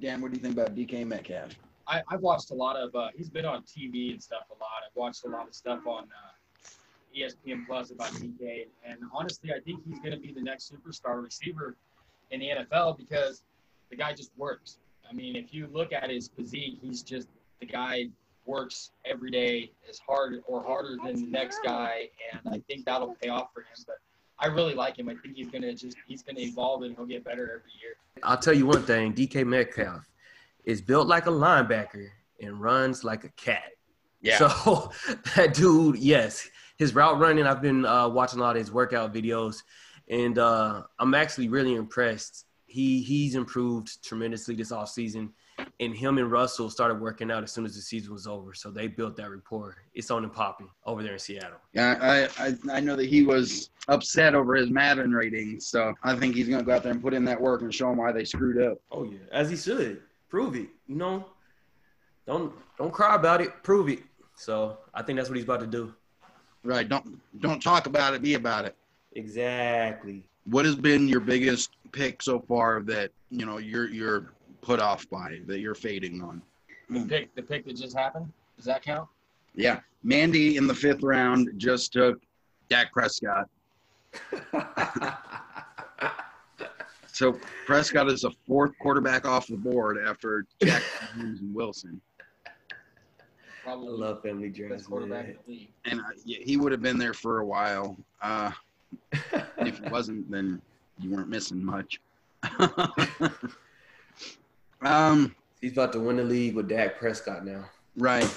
Dan, 0.00 0.20
what 0.20 0.30
do 0.30 0.36
you 0.36 0.42
think 0.42 0.54
about 0.54 0.76
DK 0.76 1.04
Metcalf? 1.04 1.50
I, 1.86 2.02
have 2.10 2.20
watched 2.20 2.50
a 2.50 2.54
lot 2.54 2.76
of. 2.76 2.94
Uh, 2.94 3.08
he's 3.14 3.28
been 3.28 3.44
on 3.44 3.62
TV 3.62 4.12
and 4.12 4.22
stuff 4.22 4.44
a 4.50 4.54
lot. 4.54 4.70
I've 4.86 4.96
watched 4.96 5.24
a 5.24 5.28
lot 5.28 5.46
of 5.46 5.54
stuff 5.54 5.86
on 5.86 6.04
uh, 6.04 6.68
ESPN 7.16 7.66
Plus 7.66 7.90
about 7.90 8.08
DK, 8.12 8.66
and 8.86 8.98
honestly, 9.12 9.52
I 9.52 9.60
think 9.60 9.80
he's 9.86 9.98
going 9.98 10.12
to 10.12 10.18
be 10.18 10.32
the 10.32 10.42
next 10.42 10.72
superstar 10.72 11.22
receiver 11.22 11.76
in 12.30 12.40
the 12.40 12.48
NFL 12.48 12.96
because 12.96 13.42
the 13.90 13.96
guy 13.96 14.12
just 14.12 14.30
works. 14.36 14.78
I 15.08 15.12
mean, 15.12 15.36
if 15.36 15.52
you 15.52 15.68
look 15.72 15.92
at 15.92 16.10
his 16.10 16.28
physique, 16.28 16.78
he's 16.80 17.02
just 17.02 17.28
the 17.60 17.66
guy 17.66 18.08
works 18.46 18.90
every 19.04 19.30
day 19.30 19.72
as 19.88 19.98
hard 19.98 20.42
or 20.46 20.62
harder 20.62 20.96
than 21.04 21.16
the 21.16 21.30
next 21.30 21.60
guy, 21.64 22.08
and 22.32 22.54
I 22.54 22.62
think 22.66 22.84
that'll 22.84 23.16
pay 23.22 23.28
off 23.28 23.48
for 23.52 23.60
him. 23.60 23.84
But 23.86 23.96
I 24.38 24.46
really 24.46 24.74
like 24.74 24.98
him. 24.98 25.08
I 25.08 25.14
think 25.14 25.36
he's 25.36 25.48
gonna 25.48 25.74
just 25.74 25.96
he's 26.06 26.22
gonna 26.22 26.40
evolve 26.40 26.82
and 26.82 26.96
he'll 26.96 27.06
get 27.06 27.24
better 27.24 27.44
every 27.44 27.72
year. 27.80 27.96
I'll 28.22 28.38
tell 28.38 28.54
you 28.54 28.66
one 28.66 28.82
thing, 28.82 29.12
DK 29.12 29.46
Metcalf 29.46 30.08
is 30.64 30.80
built 30.80 31.06
like 31.06 31.26
a 31.26 31.30
linebacker 31.30 32.08
and 32.40 32.60
runs 32.60 33.04
like 33.04 33.24
a 33.24 33.28
cat. 33.30 33.72
Yeah. 34.20 34.38
So 34.38 34.90
that 35.36 35.54
dude, 35.54 35.96
yes, 35.96 36.48
his 36.76 36.94
route 36.94 37.18
running. 37.18 37.46
I've 37.46 37.62
been 37.62 37.84
uh, 37.84 38.08
watching 38.08 38.40
a 38.40 38.42
lot 38.42 38.56
of 38.56 38.60
his 38.60 38.72
workout 38.72 39.12
videos, 39.12 39.62
and 40.08 40.38
uh, 40.38 40.82
I'm 40.98 41.14
actually 41.14 41.48
really 41.48 41.74
impressed. 41.74 42.46
He 42.66 43.02
he's 43.02 43.34
improved 43.34 44.02
tremendously 44.02 44.56
this 44.56 44.72
off 44.72 44.88
season, 44.88 45.32
and 45.78 45.94
him 45.94 46.18
and 46.18 46.32
Russell 46.32 46.68
started 46.70 47.00
working 47.00 47.30
out 47.30 47.44
as 47.44 47.52
soon 47.52 47.66
as 47.66 47.76
the 47.76 47.82
season 47.82 48.12
was 48.12 48.26
over. 48.26 48.54
So 48.54 48.70
they 48.70 48.88
built 48.88 49.14
that 49.16 49.30
rapport. 49.30 49.76
It's 49.92 50.10
on 50.10 50.24
and 50.24 50.32
popping 50.32 50.68
over 50.84 51.02
there 51.02 51.12
in 51.12 51.18
Seattle. 51.18 51.58
Yeah, 51.74 51.98
I, 52.00 52.46
I 52.46 52.54
I 52.72 52.80
know 52.80 52.96
that 52.96 53.06
he 53.06 53.22
was 53.22 53.70
upset 53.86 54.34
over 54.34 54.56
his 54.56 54.70
Madden 54.70 55.12
ratings, 55.12 55.66
so 55.66 55.94
I 56.02 56.16
think 56.16 56.34
he's 56.34 56.48
gonna 56.48 56.64
go 56.64 56.72
out 56.72 56.82
there 56.82 56.92
and 56.92 57.02
put 57.02 57.14
in 57.14 57.24
that 57.26 57.40
work 57.40 57.60
and 57.60 57.72
show 57.72 57.90
them 57.90 57.98
why 57.98 58.10
they 58.10 58.24
screwed 58.24 58.60
up. 58.60 58.78
Oh 58.90 59.04
yeah, 59.04 59.18
as 59.30 59.50
he 59.50 59.56
should 59.56 60.00
prove 60.34 60.56
it. 60.56 60.68
You 60.88 60.96
know, 60.96 61.26
don't 62.26 62.52
don't 62.76 62.92
cry 62.92 63.14
about 63.14 63.40
it. 63.40 63.62
Prove 63.62 63.88
it. 63.88 64.00
So 64.34 64.78
I 64.92 65.00
think 65.00 65.16
that's 65.16 65.28
what 65.28 65.36
he's 65.36 65.44
about 65.44 65.60
to 65.60 65.66
do. 65.68 65.94
Right. 66.64 66.88
Don't 66.88 67.20
don't 67.38 67.62
talk 67.62 67.86
about 67.86 68.14
it. 68.14 68.22
Be 68.22 68.34
about 68.34 68.64
it. 68.64 68.74
Exactly. 69.12 70.24
What 70.46 70.64
has 70.64 70.74
been 70.74 71.06
your 71.06 71.20
biggest 71.20 71.70
pick 71.92 72.20
so 72.20 72.40
far 72.40 72.82
that 72.82 73.12
you 73.30 73.46
know 73.46 73.58
you're 73.58 73.88
you're 73.88 74.32
put 74.60 74.80
off 74.80 75.08
by 75.08 75.38
that 75.46 75.60
you're 75.60 75.76
fading 75.76 76.20
on? 76.20 76.42
The 76.90 77.04
pick 77.04 77.32
the 77.36 77.42
pick 77.42 77.64
that 77.66 77.76
just 77.76 77.96
happened. 77.96 78.32
Does 78.56 78.64
that 78.64 78.82
count? 78.82 79.08
Yeah. 79.54 79.80
Mandy 80.02 80.56
in 80.56 80.66
the 80.66 80.74
fifth 80.74 81.04
round 81.04 81.48
just 81.58 81.92
took 81.92 82.20
Dak 82.68 82.92
Prescott. 82.92 83.48
So 87.14 87.38
Prescott 87.64 88.10
is 88.10 88.24
a 88.24 88.30
fourth 88.44 88.76
quarterback 88.80 89.24
off 89.24 89.46
the 89.46 89.56
board 89.56 89.98
after 90.04 90.44
Jack 90.60 90.82
and 91.14 91.38
Wilson. 91.54 92.00
Probably 93.62 93.88
I 93.88 94.08
love 94.08 94.20
family 94.20 94.48
drafts, 94.48 94.78
best 94.78 94.90
quarterback 94.90 95.26
in 95.26 95.36
the 95.46 95.52
league. 95.52 95.68
And 95.84 96.00
uh, 96.00 96.04
yeah, 96.24 96.38
he 96.42 96.56
would 96.56 96.72
have 96.72 96.82
been 96.82 96.98
there 96.98 97.14
for 97.14 97.38
a 97.38 97.46
while. 97.46 97.96
Uh, 98.20 98.50
if 99.58 99.78
he 99.78 99.88
wasn't, 99.90 100.28
then 100.28 100.60
you 100.98 101.10
weren't 101.10 101.28
missing 101.28 101.64
much. 101.64 102.00
um, 104.82 105.36
He's 105.60 105.70
about 105.70 105.92
to 105.92 106.00
win 106.00 106.16
the 106.16 106.24
league 106.24 106.56
with 106.56 106.68
Dak 106.68 106.98
Prescott 106.98 107.46
now. 107.46 107.64
right. 107.96 108.28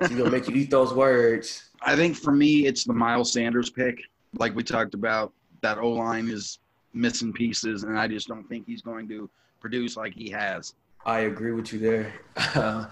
He's 0.00 0.08
gonna 0.08 0.30
make 0.30 0.48
you 0.48 0.56
eat 0.56 0.68
those 0.68 0.92
words. 0.92 1.70
I 1.80 1.94
think 1.94 2.16
for 2.16 2.32
me, 2.32 2.66
it's 2.66 2.82
the 2.82 2.92
Miles 2.92 3.32
Sanders 3.32 3.70
pick. 3.70 4.00
Like 4.36 4.52
we 4.56 4.64
talked 4.64 4.94
about, 4.94 5.32
that 5.60 5.78
O 5.78 5.90
line 5.90 6.28
is 6.28 6.58
missing 6.96 7.32
pieces, 7.32 7.84
and 7.84 7.98
I 7.98 8.08
just 8.08 8.26
don't 8.26 8.48
think 8.48 8.66
he's 8.66 8.82
going 8.82 9.08
to 9.08 9.30
produce 9.60 9.96
like 9.96 10.14
he 10.14 10.30
has. 10.30 10.74
I 11.04 11.20
agree 11.20 11.52
with 11.52 11.72
you 11.72 11.78
there. 11.78 12.12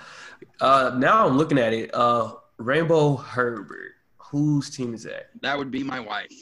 uh, 0.61 0.93
now 0.97 1.27
I'm 1.27 1.37
looking 1.37 1.59
at 1.59 1.73
it. 1.73 1.91
Uh, 1.93 2.35
Rainbow 2.59 3.17
Herbert. 3.17 3.93
Whose 4.19 4.71
team 4.71 4.95
is 4.95 5.03
that? 5.05 5.31
That 5.43 5.59
would 5.59 5.71
be 5.71 5.83
my 5.83 6.01
wife. 6.01 6.33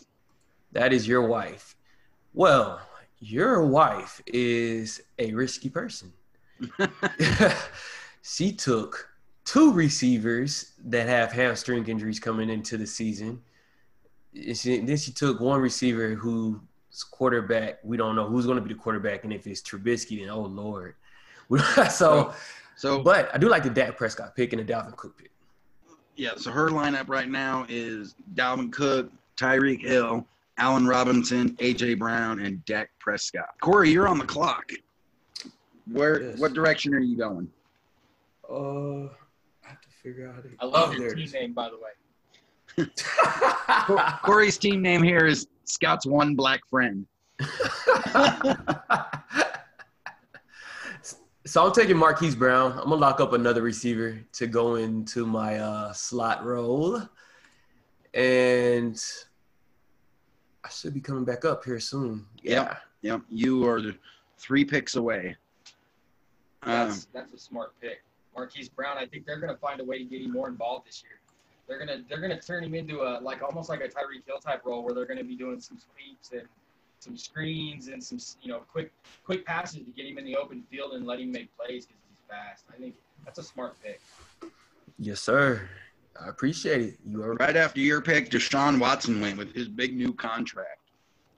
That 0.73 0.93
is 0.93 1.07
your 1.07 1.23
wife. 1.23 1.77
Well, 2.35 2.81
your 3.21 3.67
wife 3.67 4.21
is 4.27 5.03
a 5.19 5.33
risky 5.33 5.69
person. 5.69 6.13
she 8.23 8.53
took 8.53 9.09
two 9.45 9.73
receivers 9.73 10.73
that 10.85 11.09
have 11.09 11.33
hamstring 11.33 11.87
injuries 11.87 12.21
coming 12.21 12.51
into 12.51 12.77
the 12.77 12.87
season. 12.87 13.41
And 14.35 14.57
she, 14.57 14.79
then 14.79 14.97
she 14.97 15.13
took 15.13 15.41
one 15.41 15.61
receiver 15.61 16.15
who's 16.15 16.57
quarterback. 17.11 17.79
We 17.83 17.97
don't 17.97 18.15
know 18.17 18.27
who's 18.27 18.47
going 18.47 18.57
to 18.57 18.63
be 18.63 18.73
the 18.73 18.79
quarterback, 18.79 19.25
and 19.25 19.33
if 19.33 19.47
it's 19.47 19.63
Trubisky, 19.63 20.21
then 20.21 20.31
oh 20.31 20.43
lord. 20.43 20.95
so, 21.91 22.33
So, 22.77 23.01
but 23.01 23.33
I 23.35 23.39
do 23.39 23.49
like 23.49 23.63
the 23.63 23.71
Dak 23.71 23.97
Prescott 23.97 24.35
pick 24.35 24.53
and 24.53 24.67
the 24.67 24.73
Dalvin 24.73 24.97
Cook 24.97 25.17
pick. 25.17 25.31
yeah, 26.17 26.33
so 26.37 26.51
her 26.51 26.69
lineup 26.71 27.09
right 27.09 27.29
now 27.29 27.67
is 27.69 28.15
Dalvin 28.35 28.73
Cook, 28.73 29.13
Tyreek 29.37 29.81
Hill, 29.81 30.27
Allen 30.59 30.87
Robinson, 30.87 31.51
AJ 31.57 31.99
Brown, 31.99 32.41
and 32.41 32.65
Dak 32.65 32.91
Prescott. 32.99 33.55
Corey, 33.61 33.91
you're 33.91 34.09
on 34.09 34.19
the 34.19 34.25
clock. 34.25 34.73
Where? 35.91 36.23
Yes. 36.23 36.39
What 36.39 36.55
direction 36.55 36.95
are 36.95 37.01
you 37.01 37.17
going? 37.17 37.49
Uh, 38.51 39.05
I 39.65 39.69
have 39.69 39.81
to 39.81 39.89
figure 40.03 40.29
out. 40.29 40.35
How 40.37 40.41
to, 40.41 40.49
I 40.61 40.65
love 40.65 40.95
oh, 40.97 41.01
your 41.01 41.15
team 41.15 41.31
name, 41.31 41.53
by 41.53 41.71
the 41.71 41.77
way. 41.77 42.87
Corey's 44.25 44.59
team 44.59 44.83
name 44.83 45.03
here 45.03 45.27
is 45.27 45.47
Scott's 45.65 46.07
One 46.07 46.35
Black 46.35 46.61
Friend. 46.71 47.07
so 51.45 51.67
I'm 51.67 51.73
taking 51.73 51.97
Marquise 51.97 52.37
Brown. 52.37 52.73
I'm 52.73 52.85
gonna 52.85 52.97
lock 52.97 53.21
up 53.21 53.33
another 53.33 53.63
receiver 53.63 54.19
to 54.35 54.47
go 54.47 54.77
into 54.77 55.27
my 55.27 55.59
uh, 55.59 55.93
slot 55.93 56.45
role, 56.45 57.03
and 58.15 59.03
I 60.65 60.69
should 60.69 60.95
be 60.95 61.01
coming 61.01 61.25
back 61.25 61.45
up 61.45 61.65
here 61.65 61.81
soon. 61.81 62.27
Yeah, 62.43 62.77
Yep, 63.03 63.23
you 63.29 63.67
are 63.67 63.81
three 64.39 64.65
picks 64.65 64.95
away. 64.95 65.37
Um, 66.63 66.89
That's 66.89 67.07
that's 67.07 67.33
a 67.33 67.39
smart 67.39 67.73
pick. 67.81 68.03
Marquise 68.35 68.69
Brown, 68.69 68.97
I 68.97 69.07
think 69.07 69.27
they're 69.27 69.41
gonna 69.41 69.57
find 69.57 69.81
a 69.81 69.85
way 69.85 69.99
to 69.99 70.05
get 70.05 70.23
him 70.23 70.33
more 70.33 70.49
involved 70.49 70.87
this 70.87 71.03
year. 71.03 71.19
They're 71.69 71.79
gonna 71.79 72.03
they're 72.09 72.21
gonna 72.21 72.41
turn 72.41 72.65
him 72.65 72.75
into 72.75 73.03
a 73.03 73.21
like 73.21 73.43
almost 73.43 73.69
like 73.69 73.81
a 73.81 73.89
Tyreek 73.89 74.27
Hill 74.27 74.39
type 74.39 74.63
role 74.65 74.83
where 74.85 74.95
they're 74.95 75.07
gonna 75.07 75.25
be 75.25 75.37
doing 75.37 75.61
some 75.61 75.79
sweeps 75.79 76.33
and 76.33 76.49
some 76.99 77.17
screens 77.17 77.89
and 77.89 78.03
some 78.03 78.19
you 78.43 78.49
know 78.51 78.61
quick 78.71 78.93
quick 79.25 79.45
passes 79.45 79.81
to 79.81 79.91
get 79.97 80.07
him 80.07 80.19
in 80.19 80.25
the 80.25 80.37
open 80.37 80.63
field 80.71 80.95
and 80.95 81.07
let 81.07 81.21
him 81.21 81.33
make 81.33 81.49
plays 81.57 81.87
because 81.87 82.01
he's 82.09 82.19
fast. 82.29 82.65
I 82.73 82.79
think 82.79 82.95
that's 83.25 83.39
a 83.39 83.43
smart 83.43 83.77
pick. 83.83 84.01
yes, 84.99 85.21
sir. 85.21 85.69
I 86.21 86.29
appreciate 86.29 86.83
it. 86.83 86.99
You 87.07 87.23
are 87.23 87.35
right 87.35 87.57
after 87.57 87.81
your 87.81 88.03
pick, 88.03 88.31
Deshaun 88.31 88.79
Watson 88.79 89.21
went 89.21 89.39
with 89.39 89.55
his 89.55 89.69
big 89.69 89.97
new 89.97 90.13
contract. 90.13 90.79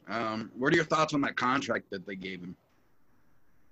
Um, 0.09 0.51
what 0.57 0.73
are 0.73 0.77
your 0.77 0.85
thoughts 0.85 1.15
on 1.15 1.21
that 1.23 1.37
contract 1.37 1.91
that 1.91 2.07
they 2.07 2.17
gave 2.17 2.41
him? 2.41 2.57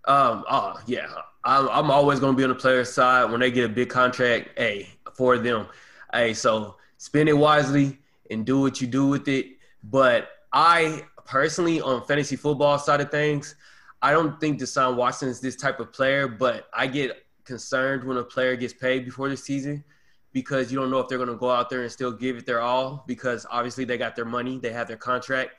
Um. 0.07 0.45
Oh 0.49 0.79
yeah. 0.87 1.09
I'm, 1.45 1.69
I'm 1.69 1.91
always 1.91 2.21
gonna 2.21 2.37
be 2.37 2.45
on 2.45 2.51
the 2.51 2.55
player's 2.55 2.93
side 2.93 3.31
when 3.31 3.41
they 3.41 3.51
get 3.51 3.65
a 3.65 3.69
big 3.69 3.89
contract. 3.89 4.51
Hey, 4.57 4.89
for 5.15 5.39
them. 5.39 5.67
Hey, 6.13 6.35
so 6.35 6.77
spend 6.99 7.29
it 7.29 7.35
wisely 7.35 7.99
and 8.31 8.45
do 8.45 8.61
what 8.61 8.81
you 8.81 8.87
do 8.87 9.07
with 9.07 9.29
it. 9.29 9.47
But 9.85 10.29
I 10.53 11.05
personally, 11.25 11.81
on 11.81 12.05
fantasy 12.05 12.37
football 12.37 12.79
side 12.79 13.01
of 13.01 13.11
things, 13.11 13.55
I 14.01 14.13
don't 14.13 14.41
think 14.41 14.61
Deshaun 14.61 14.97
Watson 14.97 15.29
is 15.29 15.41
this 15.41 15.57
type 15.57 15.81
of 15.81 15.93
player. 15.93 16.29
But 16.29 16.69
I 16.75 16.87
get 16.87 17.25
concerned 17.45 18.05
when 18.05 18.17
a 18.17 18.25
player 18.25 18.57
gets 18.57 18.75
paid 18.75 19.05
before 19.05 19.29
the 19.29 19.37
season 19.37 19.85
because 20.33 20.73
you 20.73 20.79
don't 20.79 20.91
know 20.91 20.99
if 20.99 21.09
they're 21.09 21.19
gonna 21.19 21.35
go 21.35 21.51
out 21.51 21.69
there 21.69 21.83
and 21.83 21.93
still 21.93 22.13
give 22.13 22.37
it 22.37 22.47
their 22.47 22.61
all 22.61 23.05
because 23.07 23.47
obviously 23.51 23.85
they 23.85 23.99
got 23.99 24.17
their 24.17 24.25
money, 24.25 24.59
they 24.59 24.73
have 24.73 24.89
their 24.89 24.97
contract. 24.97 25.51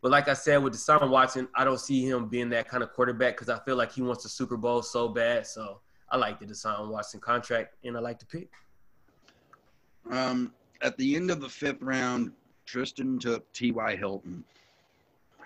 But 0.00 0.10
like 0.10 0.28
I 0.28 0.34
said, 0.34 0.56
with 0.58 0.74
Deshaun 0.74 1.10
Watson, 1.10 1.48
I 1.54 1.64
don't 1.64 1.78
see 1.78 2.04
him 2.04 2.28
being 2.28 2.48
that 2.50 2.68
kind 2.68 2.82
of 2.82 2.92
quarterback 2.92 3.36
because 3.36 3.48
I 3.48 3.62
feel 3.64 3.76
like 3.76 3.92
he 3.92 4.02
wants 4.02 4.24
the 4.24 4.28
Super 4.28 4.56
Bowl 4.56 4.82
so 4.82 5.08
bad. 5.08 5.46
So 5.46 5.80
I 6.10 6.16
like 6.16 6.40
the 6.40 6.46
Deshaun 6.46 6.88
Watson 6.88 7.20
contract, 7.20 7.76
and 7.84 7.96
I 7.96 8.00
like 8.00 8.18
the 8.18 8.26
pick. 8.26 8.50
Um, 10.10 10.52
at 10.82 10.96
the 10.96 11.16
end 11.16 11.30
of 11.30 11.40
the 11.40 11.48
fifth 11.48 11.80
round, 11.80 12.32
Tristan 12.66 13.18
took 13.18 13.50
T.Y. 13.52 13.96
Hilton, 13.96 14.44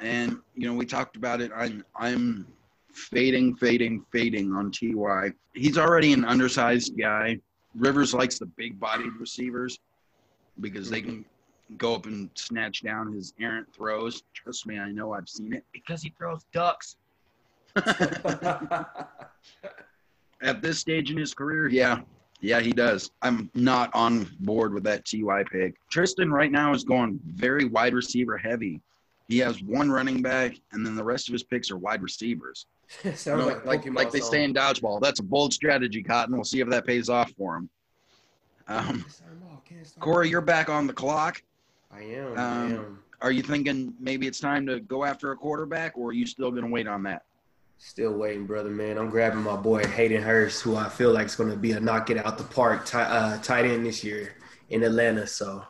and 0.01 0.39
you 0.55 0.69
know 0.69 0.75
we 0.75 0.87
talked 0.87 1.17
about 1.17 1.41
it. 1.41 1.51
I'm 1.55 1.85
I'm 1.95 2.47
fading, 2.93 3.57
fading, 3.57 4.05
fading 4.11 4.53
on 4.55 4.71
Ty. 4.71 5.33
He's 5.55 5.79
already 5.79 6.13
an 6.13 6.25
undersized 6.25 6.99
guy. 6.99 7.39
Rivers 7.75 8.15
likes 8.15 8.39
the 8.39 8.47
big-bodied 8.47 9.13
receivers 9.21 9.79
because 10.61 10.89
they 10.89 11.03
can 11.03 11.25
go 11.77 11.95
up 11.95 12.07
and 12.07 12.31
snatch 12.35 12.83
down 12.83 13.13
his 13.13 13.35
errant 13.41 13.67
throws. 13.75 14.23
Trust 14.35 14.67
me, 14.67 14.79
I 14.79 14.91
know 14.91 15.13
I've 15.13 15.29
seen 15.29 15.53
it. 15.53 15.65
Because 15.73 16.03
he 16.03 16.13
throws 16.17 16.47
ducks. 16.53 16.97
At 20.43 20.63
this 20.63 20.79
stage 20.79 21.11
in 21.11 21.17
his 21.17 21.35
career, 21.35 21.69
yeah, 21.69 22.01
yeah, 22.41 22.61
he 22.61 22.73
does. 22.73 23.11
I'm 23.23 23.51
not 23.55 23.91
on 23.95 24.29
board 24.41 24.75
with 24.75 24.85
that 24.85 25.05
Ty 25.05 25.45
pick. 25.51 25.75
Tristan 25.91 26.31
right 26.31 26.53
now 26.53 26.73
is 26.75 26.85
going 26.85 27.19
very 27.25 27.65
wide 27.65 27.95
receiver 27.95 28.37
heavy. 28.37 28.81
He 29.29 29.39
has 29.39 29.63
one 29.63 29.91
running 29.91 30.23
back, 30.23 30.55
and 30.73 30.87
then 30.87 30.95
the 30.95 31.03
rest 31.03 31.29
of 31.29 31.33
his 31.33 31.43
picks 31.43 31.71
are 31.71 31.77
wide 31.77 32.03
receivers. 32.03 32.67
Sounds 33.03 33.27
You 33.27 33.37
know, 33.37 33.47
like 33.47 33.65
like, 33.65 33.87
like 33.87 34.11
they 34.13 34.21
song. 34.21 34.31
say 34.31 34.45
in 34.45 34.55
dodgeball. 34.55 35.01
That's 35.01 35.19
a 35.21 35.25
bold 35.25 35.53
strategy, 35.53 36.03
Cotton. 36.03 36.35
We'll 36.35 36.45
see 36.45 36.61
if 36.61 36.69
that 36.69 36.87
pays 36.87 37.09
off 37.09 37.33
for 37.37 37.57
him. 37.57 37.71
Um, 38.69 39.05
Corey, 40.01 40.29
you're 40.29 40.41
back 40.41 40.69
on 40.69 40.87
the 40.87 40.93
clock. 40.93 41.43
I 41.93 42.03
am. 42.03 42.33
Um, 42.33 42.39
I 42.39 42.65
am. 42.75 42.99
Are 43.23 43.33
you 43.33 43.43
thinking 43.43 43.95
maybe 43.99 44.27
it's 44.27 44.41
time 44.41 44.67
to 44.67 44.81
go 44.81 45.05
after 45.05 45.33
a 45.33 45.37
quarterback, 45.37 45.97
or 45.97 46.11
are 46.11 46.13
you 46.13 46.27
still 46.27 46.51
going 46.51 46.65
to 46.65 46.71
wait 46.71 46.87
on 46.87 47.03
that? 47.05 47.23
Still 47.79 48.13
waiting, 48.15 48.47
brother, 48.47 48.71
man. 48.71 48.99
I'm 48.99 49.11
grabbing 49.11 49.43
my 49.43 49.57
boy 49.57 49.85
Hayden 49.85 50.23
Hurst, 50.23 50.63
who 50.63 50.77
I 50.77 50.89
feel 50.89 51.13
like 51.13 51.27
is 51.27 51.37
going 51.37 51.51
to 51.51 51.57
be 51.57 51.73
a 51.73 51.81
knock 51.81 52.11
it 52.11 52.25
out 52.25 52.39
the 52.39 52.45
park 52.45 52.87
ti- 52.87 52.97
uh, 52.99 53.39
tight 53.43 53.65
end 53.67 53.85
this 53.87 54.03
year 54.03 54.35
in 54.71 54.83
Atlanta. 54.83 55.27
So, 55.27 55.63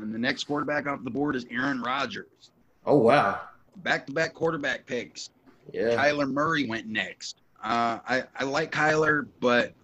And 0.00 0.12
the 0.14 0.18
next 0.18 0.44
quarterback 0.44 0.86
off 0.86 1.04
the 1.04 1.10
board 1.10 1.36
is 1.36 1.46
Aaron 1.50 1.80
Rodgers. 1.82 2.50
oh 2.86 2.96
wow, 2.96 3.40
Back-to-back 3.76 4.32
quarterback 4.32 4.86
picks. 4.86 5.30
yeah, 5.72 5.90
Kyler 5.96 6.30
Murray 6.30 6.66
went 6.66 6.86
next. 6.86 7.36
Uh, 7.62 7.98
I, 8.08 8.24
I 8.36 8.44
like 8.44 8.72
Kyler, 8.72 9.26
but 9.40 9.74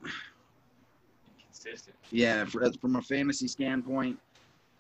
Consistent. 1.47 1.95
yeah, 2.11 2.45
for, 2.47 2.71
from 2.81 2.97
a 2.97 3.03
fantasy 3.03 3.49
standpoint, 3.49 4.18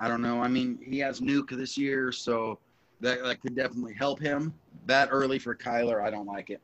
I 0.00 0.08
don't 0.08 0.22
know. 0.22 0.40
I 0.40 0.48
mean, 0.48 0.78
he 0.82 0.98
has 1.00 1.20
Nuke 1.20 1.50
this 1.50 1.76
year, 1.76 2.10
so 2.10 2.58
that, 3.00 3.22
that 3.22 3.40
could 3.42 3.54
definitely 3.54 3.92
help 3.94 4.18
him. 4.18 4.54
That 4.86 5.08
early 5.12 5.38
for 5.38 5.54
Kyler, 5.54 6.02
I 6.02 6.10
don't 6.10 6.26
like 6.26 6.50
it. 6.50 6.60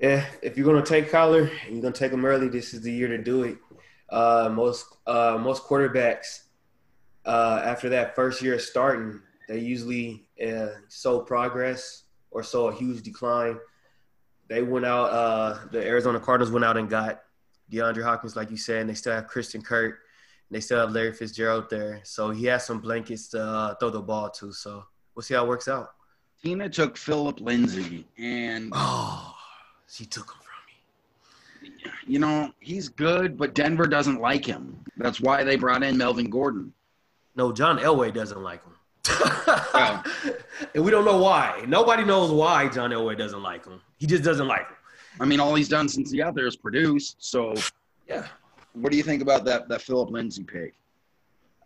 yeah. 0.00 0.26
If 0.42 0.56
you're 0.56 0.74
to 0.74 0.82
take 0.82 1.10
Kyler 1.10 1.50
and 1.66 1.82
you're 1.82 1.92
to 1.92 1.98
take 1.98 2.12
him 2.12 2.24
early, 2.24 2.48
this 2.48 2.74
is 2.74 2.82
the 2.82 2.92
year 2.92 3.08
to 3.08 3.18
do 3.18 3.44
it. 3.44 3.58
Uh, 4.10 4.50
most 4.52 4.86
uh, 5.06 5.38
most 5.40 5.64
quarterbacks 5.64 6.44
uh, 7.24 7.62
after 7.64 7.90
that 7.90 8.14
first 8.14 8.40
year 8.40 8.54
of 8.54 8.62
starting, 8.62 9.20
they 9.48 9.58
usually 9.58 10.26
uh, 10.46 10.68
show 10.90 11.20
progress 11.20 12.04
or 12.30 12.42
saw 12.42 12.68
a 12.68 12.74
huge 12.74 13.02
decline. 13.02 13.58
They 14.48 14.62
went 14.62 14.86
out. 14.86 15.10
Uh, 15.10 15.58
the 15.70 15.86
Arizona 15.86 16.20
Cardinals 16.20 16.50
went 16.50 16.64
out 16.64 16.76
and 16.76 16.88
got 16.88 17.20
DeAndre 17.70 18.02
Hopkins, 18.02 18.34
like 18.34 18.50
you 18.50 18.56
said, 18.56 18.80
and 18.80 18.90
they 18.90 18.94
still 18.94 19.12
have 19.12 19.26
Christian 19.26 19.60
Kirk. 19.62 19.98
And 20.48 20.56
they 20.56 20.60
still 20.60 20.80
have 20.80 20.92
Larry 20.92 21.12
Fitzgerald 21.12 21.68
there, 21.68 22.00
so 22.04 22.30
he 22.30 22.46
has 22.46 22.64
some 22.64 22.80
blankets 22.80 23.28
to 23.28 23.42
uh, 23.42 23.74
throw 23.74 23.90
the 23.90 24.00
ball 24.00 24.30
to. 24.30 24.50
So 24.50 24.84
we'll 25.14 25.22
see 25.22 25.34
how 25.34 25.44
it 25.44 25.48
works 25.48 25.68
out. 25.68 25.90
Tina 26.42 26.68
took 26.68 26.96
Phillip 26.96 27.40
Lindsay, 27.40 28.06
and 28.16 28.70
Oh, 28.74 29.34
she 29.88 30.04
took 30.04 30.30
him 30.30 30.38
from 30.40 31.82
me. 31.82 31.90
you 32.06 32.18
know 32.18 32.52
he's 32.60 32.88
good, 32.88 33.36
but 33.36 33.54
Denver 33.54 33.86
doesn't 33.86 34.20
like 34.20 34.44
him. 34.44 34.78
That's 34.96 35.20
why 35.20 35.42
they 35.44 35.56
brought 35.56 35.82
in 35.82 35.96
Melvin 35.96 36.30
Gordon. 36.30 36.72
No, 37.34 37.52
John 37.52 37.78
Elway 37.78 38.12
doesn't 38.14 38.42
like 38.42 38.62
him. 38.64 38.72
Oh. 39.10 40.02
and 40.74 40.84
we 40.84 40.90
don't 40.90 41.04
know 41.04 41.18
why. 41.18 41.64
Nobody 41.66 42.04
knows 42.04 42.30
why 42.30 42.68
John 42.68 42.90
Elway 42.90 43.16
doesn't 43.16 43.42
like 43.42 43.64
him. 43.64 43.80
He 43.98 44.06
just 44.06 44.22
doesn't 44.22 44.46
like 44.46 44.68
him. 44.68 44.76
I 45.20 45.24
mean, 45.24 45.40
all 45.40 45.54
he's 45.54 45.68
done 45.68 45.88
since 45.88 46.10
he 46.10 46.18
got 46.18 46.34
there 46.34 46.46
is 46.46 46.56
produce. 46.56 47.16
So 47.18 47.54
Yeah. 48.08 48.26
What 48.74 48.92
do 48.92 48.96
you 48.98 49.02
think 49.02 49.22
about 49.22 49.44
that 49.46 49.68
that 49.68 49.82
Phillip 49.82 50.10
Lindsay 50.10 50.44
pick? 50.44 50.74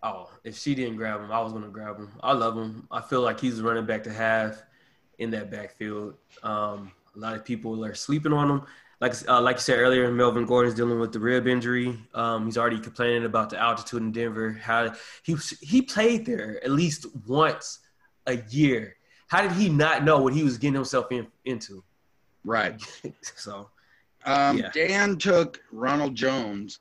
Oh, 0.03 0.31
if 0.43 0.59
she 0.59 0.75
didn't 0.75 0.97
grab 0.97 1.21
him, 1.21 1.31
I 1.31 1.41
was 1.41 1.53
gonna 1.53 1.69
grab 1.69 1.97
him. 1.97 2.13
I 2.23 2.33
love 2.33 2.57
him. 2.57 2.87
I 2.91 3.01
feel 3.01 3.21
like 3.21 3.39
he's 3.41 3.61
running 3.61 3.87
back 3.87 4.03
to 4.05 4.13
have 4.13 4.63
in 5.19 5.31
that 5.31 5.51
backfield. 5.51 6.15
Um, 6.43 6.93
a 7.15 7.19
lot 7.19 7.35
of 7.35 7.45
people 7.45 7.85
are 7.85 7.95
sleeping 7.95 8.33
on 8.33 8.51
him. 8.51 8.63
Like 9.01 9.15
uh, 9.29 9.41
like 9.41 9.57
you 9.57 9.63
said 9.63 9.79
earlier, 9.79 10.11
Melvin 10.11 10.47
Gordon's 10.47 10.75
dealing 10.75 11.01
with 11.01 11.13
the 11.13 11.19
rib 11.19 11.47
injury. 11.47 11.99
Um, 12.15 12.47
he's 12.47 12.57
already 12.57 12.79
complaining 12.79 13.25
about 13.25 13.51
the 13.51 13.59
altitude 13.59 14.03
in 14.03 14.13
Denver. 14.13 14.53
How 14.53 14.93
he 15.23 15.37
he 15.61 15.83
played 15.83 16.25
there 16.25 16.63
at 16.65 16.71
least 16.71 17.07
once 17.27 17.81
a 18.27 18.39
year. 18.51 18.97
How 19.27 19.43
did 19.43 19.53
he 19.53 19.69
not 19.69 20.05
know 20.05 20.21
what 20.21 20.35
he 20.35 20.43
was 20.43 20.59
getting 20.59 20.75
himself 20.75 21.11
in, 21.11 21.27
into? 21.45 21.83
Right. 22.45 22.81
so, 23.23 23.71
um, 24.25 24.59
yeah. 24.59 24.71
Dan 24.73 25.17
took 25.17 25.61
Ronald 25.73 26.15
Jones. 26.15 26.81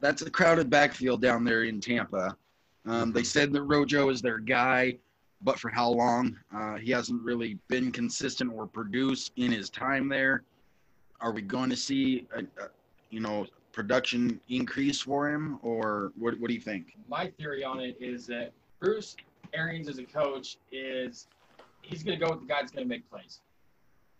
That's 0.00 0.22
a 0.22 0.30
crowded 0.30 0.68
backfield 0.68 1.22
down 1.22 1.44
there 1.44 1.64
in 1.64 1.80
Tampa. 1.80 2.36
Um, 2.86 3.12
they 3.12 3.22
said 3.22 3.52
that 3.52 3.62
Rojo 3.62 4.08
is 4.08 4.20
their 4.20 4.38
guy, 4.38 4.98
but 5.42 5.58
for 5.58 5.70
how 5.70 5.90
long? 5.90 6.36
Uh, 6.54 6.76
he 6.76 6.90
hasn't 6.90 7.22
really 7.22 7.58
been 7.68 7.92
consistent 7.92 8.52
or 8.52 8.66
produced 8.66 9.32
in 9.36 9.52
his 9.52 9.70
time 9.70 10.08
there. 10.08 10.42
Are 11.20 11.32
we 11.32 11.42
going 11.42 11.70
to 11.70 11.76
see, 11.76 12.26
a, 12.34 12.40
a, 12.40 12.68
you 13.10 13.20
know, 13.20 13.46
production 13.72 14.40
increase 14.48 15.00
for 15.00 15.30
him, 15.30 15.58
or 15.62 16.12
what? 16.18 16.38
What 16.40 16.48
do 16.48 16.54
you 16.54 16.60
think? 16.60 16.96
My 17.08 17.28
theory 17.38 17.64
on 17.64 17.80
it 17.80 17.96
is 18.00 18.26
that 18.26 18.52
Bruce 18.80 19.16
Arians, 19.54 19.88
as 19.88 19.98
a 19.98 20.04
coach, 20.04 20.58
is 20.72 21.28
he's 21.82 22.02
going 22.02 22.18
to 22.18 22.24
go 22.24 22.32
with 22.32 22.40
the 22.40 22.46
guy 22.46 22.60
that's 22.60 22.72
going 22.72 22.84
to 22.84 22.88
make 22.88 23.08
plays. 23.08 23.40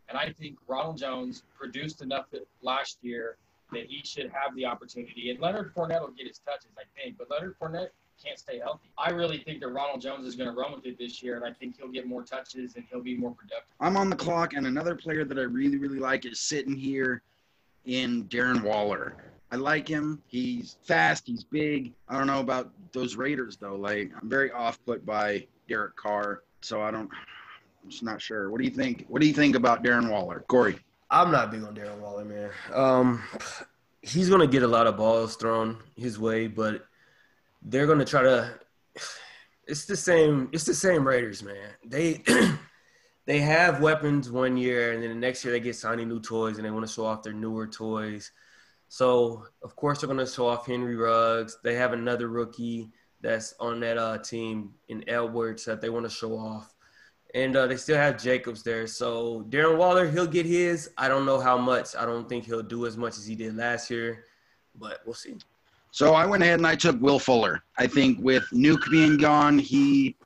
And 0.09 0.19
I 0.19 0.33
think 0.33 0.59
Ronald 0.67 0.99
Jones 0.99 1.43
produced 1.59 2.03
enough 2.03 2.27
last 2.63 2.99
year 3.03 3.37
that 3.73 3.87
he 3.89 4.03
should 4.05 4.31
have 4.31 4.55
the 4.55 4.67
opportunity. 4.67 5.31
And 5.31 5.41
Leonard 5.41 5.75
Fournette 5.75 6.01
will 6.01 6.11
get 6.11 6.27
his 6.27 6.39
touches, 6.39 6.71
I 6.77 6.83
think. 7.01 7.17
But 7.19 7.31
Leonard 7.31 7.57
Fournette 7.59 7.89
can't 8.23 8.39
stay 8.39 8.59
healthy. 8.59 8.91
I 8.99 9.11
really 9.11 9.39
think 9.39 9.61
that 9.61 9.69
Ronald 9.69 10.01
Jones 10.01 10.27
is 10.27 10.37
going 10.37 10.49
to 10.49 10.57
run 10.57 10.73
with 10.73 10.87
it 10.87 10.99
this 10.99 11.23
year, 11.23 11.37
and 11.37 11.45
I 11.45 11.53
think 11.53 11.77
he'll 11.77 11.89
get 11.91 12.07
more 12.07 12.23
touches 12.23 12.77
and 12.77 12.85
he'll 12.91 13.03
be 13.03 13.17
more 13.17 13.33
productive. 13.33 13.75
I'm 13.81 13.97
on 13.97 14.11
the 14.11 14.17
clock, 14.17 14.55
and 14.55 14.67
another 14.67 14.95
player 14.95 15.25
that 15.25 15.39
I 15.39 15.43
really, 15.43 15.77
really 15.77 15.99
like 15.99 16.25
is 16.25 16.41
sitting 16.41 16.77
here 16.77 17.23
in 17.85 18.25
Darren 18.25 18.63
Waller. 18.63 19.17
I 19.51 19.57
like 19.57 19.87
him. 19.87 20.23
He's 20.29 20.77
fast. 20.83 21.27
He's 21.27 21.45
big. 21.45 21.93
I 22.09 22.17
don't 22.17 22.27
know 22.27 22.41
about 22.41 22.71
those 22.93 23.17
Raiders 23.17 23.59
though. 23.59 23.77
Like 23.77 24.11
I'm 24.21 24.29
very 24.29 24.51
off 24.51 24.83
put 24.87 25.05
by 25.05 25.47
Derek 25.69 25.95
Carr, 25.97 26.43
so 26.63 26.81
I 26.81 26.91
don't. 26.91 27.11
I'm 27.85 27.91
just 27.91 28.03
not 28.03 28.23
sure. 28.23 28.51
What 28.51 28.59
do 28.59 28.65
you 28.65 28.71
think? 28.71 29.05
What 29.09 29.21
do 29.21 29.27
you 29.27 29.35
think 29.35 29.55
about 29.55 29.85
Darren 29.85 30.11
Waller, 30.11 30.45
Corey? 30.49 30.79
I'm 31.11 31.31
not 31.31 31.51
big 31.51 31.63
on 31.65 31.75
Darren 31.75 31.99
Waller, 31.99 32.25
man. 32.25 32.51
Um, 32.73 33.23
he's 34.01 34.31
gonna 34.31 34.47
get 34.47 34.63
a 34.63 34.69
lot 34.69 34.87
of 34.87 34.97
balls 34.97 35.37
thrown 35.37 35.77
his 35.97 36.19
way, 36.19 36.47
but 36.47 36.87
they're 37.65 37.87
gonna 37.87 38.05
try 38.05 38.23
to. 38.23 38.55
It's 39.67 39.85
the 39.85 39.97
same. 39.97 40.49
It's 40.53 40.65
the 40.65 40.75
same 40.75 41.07
Raiders, 41.07 41.43
man. 41.43 41.71
They 41.85 42.23
they 43.27 43.39
have 43.39 43.81
weapons 43.81 44.31
one 44.31 44.57
year, 44.57 44.93
and 44.93 45.03
then 45.03 45.11
the 45.11 45.17
next 45.17 45.45
year 45.45 45.53
they 45.53 45.61
get 45.61 45.77
signing 45.77 46.09
new 46.09 46.21
toys, 46.21 46.57
and 46.57 46.65
they 46.65 46.71
want 46.71 46.87
to 46.87 46.93
show 46.93 47.07
off 47.07 47.23
their 47.23 47.33
newer 47.33 47.67
toys. 47.67 48.31
So 48.89 49.45
of 49.63 49.75
course 49.77 50.01
they're 50.01 50.09
gonna 50.09 50.27
show 50.27 50.49
off 50.49 50.67
Henry 50.67 50.97
Ruggs. 50.97 51.59
They 51.63 51.75
have 51.75 51.93
another 51.93 52.29
rookie 52.29 52.91
that's 53.21 53.55
on 53.61 53.81
that 53.81 53.97
uh, 53.97 54.19
team 54.19 54.75
in 54.89 55.09
Edwards 55.09 55.65
that 55.65 55.81
they 55.81 55.89
want 55.89 56.05
to 56.05 56.11
show 56.11 56.37
off, 56.37 56.75
and 57.35 57.57
uh, 57.57 57.67
they 57.69 57.77
still 57.77 57.97
have 57.97 58.21
Jacobs 58.21 58.63
there. 58.63 58.87
So 58.87 59.47
Darren 59.49 59.79
Waller, 59.79 60.11
he'll 60.11 60.27
get 60.27 60.45
his. 60.45 60.91
I 60.99 61.09
don't 61.09 61.25
know 61.25 61.41
how 61.41 61.57
much. 61.57 61.97
I 61.97 62.05
don't 62.05 62.29
think 62.29 62.45
he'll 62.45 62.63
do 62.63 62.85
as 62.85 62.97
much 62.97 63.17
as 63.17 63.27
he 63.27 63.37
did 63.37 63.57
last 63.57 63.89
year, 63.91 64.25
but 64.75 65.01
we'll 65.07 65.15
see. 65.15 65.37
So 65.93 66.15
I 66.15 66.25
went 66.25 66.43
ahead 66.43 66.59
and 66.59 66.67
I 66.67 66.75
took 66.75 67.01
Will 67.01 67.19
Fuller. 67.19 67.63
I 67.77 67.87
think 67.87 68.19
with 68.21 68.45
Nuke 68.51 68.91
being 68.91 69.19
gone, 69.19 69.59
he 69.59 70.17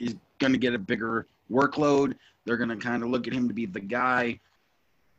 is 0.00 0.16
going 0.40 0.52
to 0.52 0.58
get 0.58 0.74
a 0.74 0.78
bigger 0.78 1.28
workload. 1.50 2.14
They're 2.44 2.56
going 2.56 2.70
to 2.70 2.76
kind 2.76 3.04
of 3.04 3.08
look 3.08 3.28
at 3.28 3.32
him 3.32 3.46
to 3.46 3.54
be 3.54 3.66
the 3.66 3.80
guy. 3.80 4.40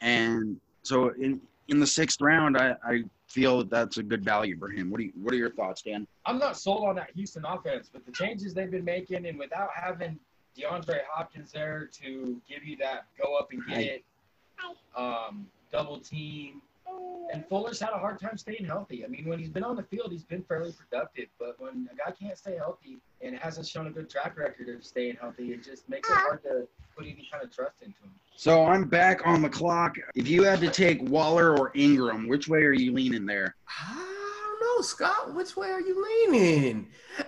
And 0.02 0.60
so 0.84 1.10
in 1.10 1.41
in 1.69 1.80
the 1.80 1.88
sixth 1.88 2.21
round, 2.21 2.58
I, 2.58 2.76
I 2.86 3.04
feel 3.28 3.60
that 3.60 3.69
that's 3.69 3.97
a 3.97 4.04
good 4.04 4.23
value 4.23 4.58
for 4.58 4.69
him. 4.69 4.89
What 4.89 5.00
do 5.00 5.06
you, 5.06 5.13
What 5.21 5.34
are 5.34 5.38
your 5.38 5.52
thoughts, 5.52 5.82
Dan? 5.82 6.06
I'm 6.26 6.38
not 6.38 6.58
sold 6.58 6.88
on 6.88 6.95
that 6.95 7.12
Houston 7.15 7.43
offense, 7.45 7.89
but 7.91 8.06
the 8.06 8.12
changes 8.12 8.54
they've 8.54 8.71
been 8.71 8.86
making, 8.86 9.26
and 9.26 9.38
without 9.38 9.69
having 9.73 10.17
DeAndre 10.58 11.00
Hopkins 11.12 11.52
there 11.52 11.89
to 12.02 12.41
give 12.47 12.63
you 12.63 12.78
that 12.78 13.06
go 13.21 13.36
up 13.36 13.52
and 13.52 13.62
get 13.67 13.80
it, 13.80 14.04
um, 14.95 15.47
double 15.71 16.00
team, 16.00 16.62
and 17.32 17.45
Fuller's 17.47 17.80
had 17.80 17.89
a 17.89 17.97
hard 17.97 18.19
time 18.19 18.38
staying 18.38 18.65
healthy. 18.65 19.04
I 19.04 19.08
mean, 19.08 19.28
when 19.28 19.39
he's 19.39 19.50
been 19.50 19.63
on 19.63 19.76
the 19.76 19.84
field, 19.84 20.12
he's 20.12 20.23
been 20.23 20.43
fairly 20.43 20.71
productive. 20.71 21.28
But 21.39 21.60
when 21.60 21.89
a 21.91 21.95
guy 21.95 22.12
can't 22.19 22.38
stay 22.38 22.56
healthy 22.56 22.97
and 23.21 23.36
hasn't 23.38 23.67
shown 23.67 23.88
a 23.88 23.91
good 23.91 24.10
track 24.10 24.38
record 24.38 24.69
of 24.69 24.84
staying 24.84 25.17
healthy, 25.19 25.52
it 25.52 25.63
just 25.63 25.88
makes 25.89 26.10
it 26.10 26.15
hard 26.15 26.41
to 26.43 26.67
put 26.95 27.06
any 27.06 27.28
kind 27.32 27.43
of 27.43 27.54
trust 27.54 27.76
into 27.82 27.97
him. 28.04 28.12
So 28.36 28.65
I'm 28.65 28.86
back 28.86 29.26
on 29.26 29.41
the 29.41 29.50
clock. 29.50 29.97
If 30.15 30.28
you 30.28 30.43
had 30.43 30.60
to 30.62 30.69
take 30.69 31.02
Waller 31.10 31.58
or 31.58 31.71
Engram, 31.73 32.28
which 32.28 32.47
way 32.47 32.63
are 32.63 32.73
you 32.73 32.93
leaning 32.93 33.26
there? 33.26 33.56
I 33.67 33.95
don't 34.60 34.78
know, 34.78 34.82
Scott. 34.82 35.34
Which 35.34 35.58
way 35.58 35.69
are 35.69 35.82
you 35.82 36.04
leaning? 36.26 36.88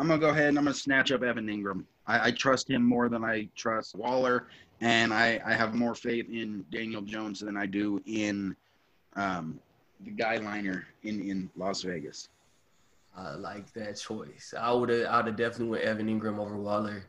I'm 0.00 0.06
gonna 0.06 0.18
go 0.18 0.28
ahead 0.28 0.50
and 0.50 0.58
I'm 0.58 0.64
gonna 0.64 0.74
snatch 0.74 1.10
up 1.10 1.22
Evan 1.22 1.46
Engram. 1.46 1.84
I, 2.06 2.28
I 2.28 2.30
trust 2.30 2.70
him 2.70 2.84
more 2.84 3.08
than 3.08 3.24
I 3.24 3.48
trust 3.56 3.94
Waller 3.96 4.46
and 4.80 5.12
I, 5.12 5.40
I 5.44 5.54
have 5.54 5.74
more 5.74 5.94
faith 5.94 6.28
in 6.30 6.64
Daniel 6.70 7.02
Jones 7.02 7.40
than 7.40 7.56
I 7.56 7.66
do 7.66 8.02
in 8.06 8.54
um, 9.16 9.58
the 10.04 10.10
guy 10.10 10.36
liner 10.36 10.86
in, 11.02 11.20
in 11.20 11.50
Las 11.56 11.82
Vegas. 11.82 12.28
I 13.16 13.34
like 13.34 13.72
that 13.72 13.96
choice. 13.96 14.54
I 14.58 14.72
would 14.72 14.90
have 14.90 15.06
I 15.06 15.16
would 15.16 15.26
have 15.26 15.36
definitely 15.36 15.70
went 15.70 15.84
Evan 15.84 16.06
Engram 16.06 16.38
over 16.38 16.56
Waller. 16.56 17.04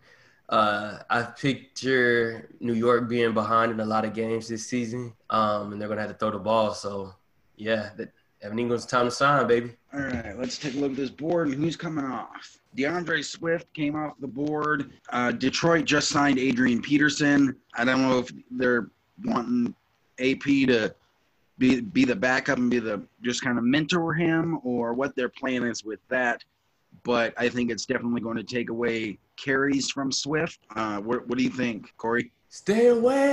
Uh, 0.48 0.98
I 1.08 1.22
picture 1.22 2.50
New 2.60 2.74
York 2.74 3.08
being 3.08 3.34
behind 3.36 3.72
in 3.72 3.80
a 3.80 3.86
lot 3.86 4.06
of 4.06 4.16
games 4.16 4.48
this 4.48 4.66
season, 4.66 5.14
um, 5.30 5.72
and 5.72 5.80
they're 5.80 5.88
gonna 5.88 6.02
have 6.02 6.10
to 6.10 6.18
throw 6.18 6.32
the 6.32 6.40
ball. 6.40 6.74
So, 6.74 7.14
yeah, 7.58 7.92
that 7.98 8.12
Evan 8.42 8.58
Engram's 8.58 8.88
time 8.88 9.06
to 9.06 9.12
sign, 9.12 9.46
baby. 9.48 9.76
All 9.92 10.02
right, 10.02 10.38
let's 10.38 10.60
take 10.60 10.76
a 10.76 10.78
look 10.78 10.92
at 10.92 10.98
this 10.98 11.10
board 11.10 11.48
and 11.48 11.56
who's 11.56 11.76
coming 11.76 12.06
off. 12.06 12.60
D'Andre 12.76 13.24
Swift 13.24 13.74
came 13.74 13.96
off 13.96 14.14
the 14.20 14.28
board. 14.28 14.92
Uh, 15.12 15.32
Detroit 15.32 15.86
just 15.86 16.10
signed 16.10 16.38
Adrian 16.38 16.80
Peterson. 16.82 17.56
I 17.76 17.86
don't 17.86 18.04
know 18.04 18.20
if 18.20 18.30
they're 18.52 18.92
wanting 19.26 19.74
AP 20.20 20.44
to 20.44 20.94
be 21.58 21.82
be 21.82 22.06
the 22.06 22.16
backup 22.16 22.60
and 22.60 22.70
be 22.70 22.78
the 22.78 23.02
just 23.24 23.44
kind 23.44 23.58
of 23.58 23.64
mentor 23.64 24.14
him 24.14 24.60
or 24.64 24.94
what 24.94 25.16
their 25.16 25.30
plan 25.30 25.64
is 25.64 25.84
with 25.84 26.00
that. 26.10 26.44
But 27.04 27.34
I 27.38 27.50
think 27.50 27.72
it's 27.72 27.88
definitely 27.88 28.22
going 28.22 28.38
to 28.38 28.44
take 28.44 28.70
away 28.70 29.18
carries 29.38 29.90
from 29.90 30.12
Swift. 30.12 30.60
Uh, 30.76 31.00
what, 31.00 31.28
what 31.28 31.38
do 31.38 31.44
you 31.44 31.50
think, 31.50 31.94
Corey? 31.98 32.32
Stay 32.50 32.88
away. 32.88 33.26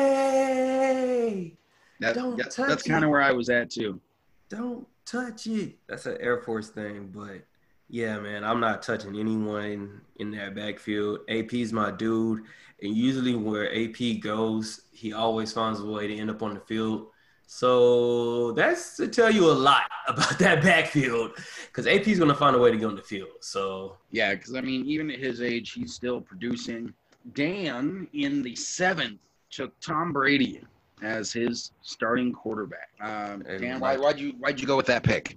That, 2.00 2.14
Don't 2.14 2.36
that, 2.36 2.50
touch 2.50 2.68
that's 2.68 2.82
kind 2.82 3.04
of 3.04 3.10
where 3.10 3.22
I 3.22 3.32
was 3.32 3.48
at 3.48 3.70
too. 3.70 4.00
Don't 4.48 4.86
touch 5.06 5.46
it. 5.46 5.78
That's 5.88 6.06
an 6.06 6.18
Air 6.20 6.38
Force 6.38 6.68
thing, 6.68 7.10
but 7.14 7.42
yeah, 7.88 8.18
man, 8.18 8.44
I'm 8.44 8.60
not 8.60 8.82
touching 8.82 9.16
anyone 9.16 10.00
in 10.16 10.30
that 10.32 10.54
backfield. 10.54 11.20
AP's 11.28 11.72
my 11.72 11.92
dude, 11.92 12.42
and 12.82 12.94
usually 12.94 13.34
where 13.34 13.72
AP 13.72 14.20
goes, 14.20 14.82
he 14.90 15.12
always 15.12 15.52
finds 15.52 15.80
a 15.80 15.86
way 15.86 16.08
to 16.08 16.16
end 16.16 16.30
up 16.30 16.42
on 16.42 16.54
the 16.54 16.60
field. 16.60 17.06
So 17.46 18.50
that's 18.52 18.96
to 18.96 19.06
tell 19.06 19.30
you 19.30 19.50
a 19.50 19.52
lot 19.52 19.84
about 20.08 20.38
that 20.40 20.62
backfield 20.62 21.32
because 21.66 21.86
AP's 21.86 22.18
going 22.18 22.28
to 22.28 22.34
find 22.34 22.56
a 22.56 22.58
way 22.58 22.72
to 22.72 22.76
get 22.76 22.86
on 22.86 22.96
the 22.96 23.02
field. 23.02 23.30
So 23.40 23.96
yeah, 24.10 24.34
because 24.34 24.54
I 24.56 24.60
mean, 24.60 24.84
even 24.84 25.10
at 25.10 25.20
his 25.20 25.40
age, 25.40 25.72
he's 25.72 25.94
still 25.94 26.20
producing. 26.20 26.92
Dan 27.34 28.08
in 28.12 28.42
the 28.42 28.54
seventh 28.56 29.20
took 29.50 29.78
Tom 29.80 30.12
Brady 30.12 30.60
as 31.02 31.32
his 31.32 31.72
starting 31.82 32.32
quarterback. 32.32 32.88
Um, 33.00 33.42
Dan, 33.58 33.80
why, 33.80 33.96
why'd 33.96 34.18
you 34.18 34.32
why'd 34.38 34.60
you 34.60 34.66
go 34.66 34.76
with 34.76 34.86
that 34.86 35.02
pick? 35.02 35.36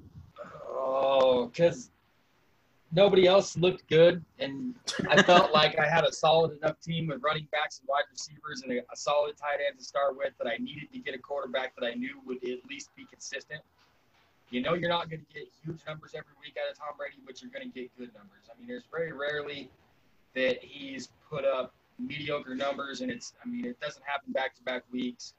Oh, 0.72 1.48
because 1.48 1.92
nobody 2.92 3.28
else 3.28 3.58
looked 3.58 3.88
good, 3.90 4.24
and 4.40 4.76
I 5.10 5.22
felt 5.22 5.52
like 5.54 5.78
I 5.78 5.88
had 5.88 6.06
a 6.06 6.12
solid 6.12 6.58
enough 6.58 6.80
team 6.80 7.08
with 7.08 7.22
running 7.22 7.48
backs 7.52 7.80
and 7.80 7.88
wide 7.88 8.04
receivers 8.12 8.62
and 8.64 8.72
a, 8.74 8.80
a, 8.80 8.96
solid 8.96 9.38
tight 9.38 9.60
end 9.68 9.78
to 9.78 9.84
start 9.84 10.18
with 10.18 10.34
that 10.38 10.48
I 10.48 10.58
needed 10.58 10.92
to 10.94 11.00
get 11.00 11.14
a 11.14 11.20
quarterback 11.20 11.76
that 11.80 11.86
I 11.86 11.94
knew 11.94 12.20
would 12.26 12.38
at 12.38 12.60
least 12.70 12.96
be 12.96 13.06
consistent. 13.06 13.62
You 14.50 14.62
know, 14.62 14.74
you're 14.74 14.90
not 14.90 15.10
going 15.10 15.22
to 15.22 15.34
get 15.34 15.48
huge 15.64 15.82
numbers 15.86 16.14
every 16.16 16.34
week 16.42 16.58
out 16.58 16.72
of 16.72 16.78
Tom 16.78 16.98
Brady, 16.98 17.18
but 17.26 17.42
you're 17.42 17.52
going 17.52 17.72
to 17.72 17.80
get 17.80 17.96
good 17.98 18.12
numbers. 18.16 18.50
I 18.50 18.58
mean, 18.58 18.68
there's 18.68 18.88
very 18.92 19.12
rarely 19.12 19.70
that 20.34 20.64
he's 20.64 21.10
put 21.30 21.46
up 21.46 21.74
mediocre 22.00 22.56
numbers, 22.56 23.02
and 23.02 23.12
it's, 23.12 23.34
I 23.44 23.48
mean, 23.48 23.66
it 23.66 23.80
doesn't 23.80 24.04
happen 24.06 24.34
back 24.34 24.56
to 24.56 24.64
back 24.64 24.84
weeks. 24.92 25.34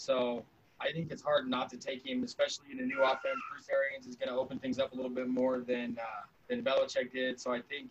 So 0.00 0.42
I 0.80 0.90
think 0.92 1.12
it's 1.12 1.20
hard 1.22 1.46
not 1.46 1.68
to 1.70 1.76
take 1.76 2.06
him, 2.06 2.24
especially 2.24 2.72
in 2.72 2.80
a 2.80 2.82
new 2.82 3.02
offense. 3.02 3.38
Bruce 3.50 3.68
Arians 3.70 4.06
is 4.06 4.16
going 4.16 4.30
to 4.30 4.34
open 4.34 4.58
things 4.58 4.78
up 4.78 4.92
a 4.92 4.96
little 4.96 5.10
bit 5.10 5.28
more 5.28 5.60
than 5.60 5.98
uh, 6.00 6.24
than 6.48 6.62
Belichick 6.62 7.12
did. 7.12 7.38
So 7.38 7.52
I 7.52 7.60
think 7.60 7.90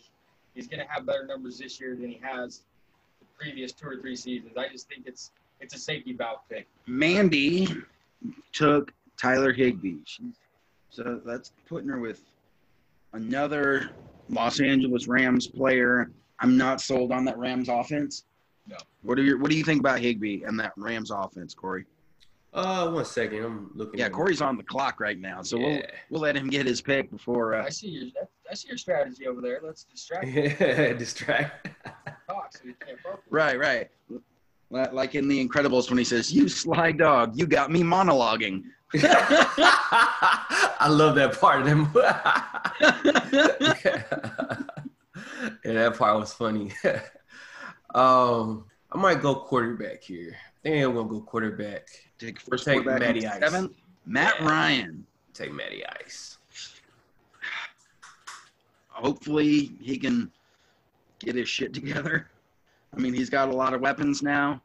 he's 0.56 0.67
going 0.67 0.80
to 0.80 0.91
have 0.91 1.06
better 1.06 1.26
numbers 1.28 1.60
this 1.60 1.80
year 1.80 1.95
than 1.95 2.10
he 2.10 2.19
has 2.24 2.62
the 3.19 3.28
previous 3.38 3.74
two 3.74 3.88
or 3.88 3.98
three 3.98 4.15
seasons. 4.15 4.54
I 4.58 4.69
just 4.69 4.89
think 4.89 5.04
it's 5.06 5.32
it's 5.60 5.76
a 5.76 5.78
safety 5.78 6.13
valve 6.13 6.39
pick. 6.50 6.67
Mandy 6.88 7.67
took 8.54 8.91
Tyler 9.15 9.54
Higbee. 9.54 9.98
She's, 10.06 10.34
so 10.89 11.22
that's 11.24 11.52
putting 11.67 11.89
her 11.89 12.00
with 12.00 12.24
another 13.13 13.91
Los 14.30 14.60
Angeles 14.60 15.08
Rams 15.08 15.45
player. 15.45 16.10
I'm 16.39 16.58
not 16.58 16.82
sold 16.82 17.12
on 17.12 17.24
that 17.26 17.38
Rams 17.38 17.69
offense. 17.69 18.24
No. 18.67 18.78
What 19.04 19.15
do 19.15 19.24
you 19.24 19.38
What 19.38 19.52
do 19.52 19.58
you 19.58 19.63
think 19.63 19.80
about 19.80 20.00
Higbee 20.00 20.41
and 20.43 20.60
that 20.60 20.74
Rams 20.76 21.12
offense, 21.12 21.54
Corey? 21.54 21.86
Uh, 22.54 22.90
one 22.90 23.06
second. 23.06 23.44
I'm 23.46 23.72
looking. 23.76 24.00
Yeah, 24.00 24.08
at- 24.08 24.12
Corey's 24.12 24.42
on 24.42 24.58
the 24.58 24.64
clock 24.64 25.00
right 25.00 25.20
now, 25.20 25.42
so 25.44 25.58
we'll 25.58 25.82
we'll 26.10 26.22
let 26.22 26.36
him 26.36 26.48
get 26.50 26.66
his 26.66 26.82
pick 26.82 27.12
before. 27.12 27.54
I 27.56 27.68
Uh, 27.68 27.70
see 27.70 27.88
your 27.90 28.10
I 28.50 28.56
see 28.56 28.70
your 28.70 28.78
strategy 28.78 29.28
over 29.28 29.40
there. 29.42 29.60
Let's 29.64 29.84
distract 29.84 30.26
Yeah, 30.28 30.94
distract. 30.94 31.70
talk 32.28 32.52
so 32.54 32.60
we 32.66 32.74
can't 32.74 33.00
focus. 33.00 33.20
right, 33.30 33.60
right. 33.60 33.90
Like 34.72 35.16
in 35.16 35.28
The 35.28 35.48
Incredibles 35.48 35.90
when 35.90 35.98
he 36.00 36.04
says, 36.04 36.32
"You 36.34 36.48
sly 36.50 36.92
dog, 36.92 37.38
you 37.38 37.46
got 37.46 37.72
me 37.72 37.82
monologuing." 37.84 38.64
I 38.96 40.88
love 40.90 41.14
that 41.16 41.40
part 41.40 41.62
of 41.62 41.68
them. 41.68 41.92
yeah, 45.64 45.74
that 45.74 45.96
part 45.98 46.20
was 46.20 46.34
funny. 46.34 46.72
um, 47.94 48.66
I 48.92 48.98
might 48.98 49.22
go 49.22 49.36
quarterback 49.36 50.02
here. 50.04 50.36
Think 50.63 50.86
I'm 50.86 50.93
gonna 50.93 51.08
go 51.08 51.22
quarterback. 51.22 51.88
Take 52.17 52.39
first 52.39 52.65
Take 52.65 52.84
quarterback 52.84 53.00
Matty 53.15 53.26
Ice. 53.26 53.39
seventh. 53.39 53.78
Matt 54.06 54.36
Yeah. 54.39 54.48
Ryan. 54.48 55.06
Take 55.34 55.54
Matty 55.54 55.84
Ice. 56.04 56.38
Hopefully 58.89 59.72
he 59.80 59.98
can 59.98 60.32
get 61.19 61.36
his 61.36 61.48
shit 61.48 61.74
together. 61.74 62.30
I 62.93 63.00
mean, 63.00 63.13
he's 63.13 63.30
got 63.30 63.50
a 63.50 63.56
lot 63.56 63.74
of 63.74 63.82
weapons 63.82 64.22
now. 64.22 64.62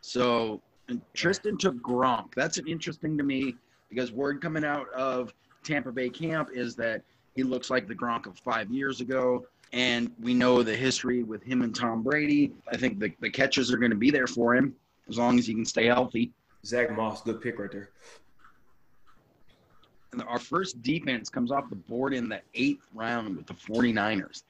So 0.00 0.60
and 0.88 1.00
Tristan 1.14 1.56
took 1.58 1.76
Gronk. 1.76 2.34
That's 2.34 2.58
an 2.58 2.66
interesting 2.68 3.16
to 3.18 3.24
me 3.24 3.56
because 3.88 4.12
word 4.12 4.40
coming 4.40 4.64
out 4.64 4.88
of 4.92 5.32
Tampa 5.64 5.90
Bay 5.90 6.08
camp 6.08 6.50
is 6.52 6.76
that 6.76 7.02
he 7.34 7.42
looks 7.42 7.70
like 7.70 7.88
the 7.88 7.94
Gronk 7.94 8.26
of 8.26 8.38
five 8.38 8.70
years 8.70 9.00
ago. 9.00 9.46
And 9.72 10.12
we 10.20 10.34
know 10.34 10.62
the 10.62 10.76
history 10.76 11.22
with 11.22 11.42
him 11.42 11.62
and 11.62 11.74
Tom 11.74 12.02
Brady. 12.02 12.52
I 12.70 12.76
think 12.76 12.98
the, 13.00 13.12
the 13.20 13.30
catches 13.30 13.72
are 13.72 13.78
going 13.78 13.90
to 13.90 13.96
be 13.96 14.10
there 14.10 14.26
for 14.26 14.54
him 14.54 14.74
as 15.08 15.18
long 15.18 15.38
as 15.38 15.46
he 15.46 15.54
can 15.54 15.64
stay 15.64 15.86
healthy. 15.86 16.32
Zack 16.64 16.96
Moss, 16.96 17.22
good 17.22 17.40
pick 17.40 17.58
right 17.58 17.70
there. 17.70 17.90
And 20.12 20.22
our 20.24 20.38
first 20.38 20.82
defense 20.82 21.28
comes 21.28 21.50
off 21.50 21.68
the 21.70 21.76
board 21.76 22.12
in 22.12 22.28
the 22.28 22.40
eighth 22.54 22.86
round 22.94 23.36
with 23.36 23.46
the 23.46 23.54
49ers. 23.54 24.42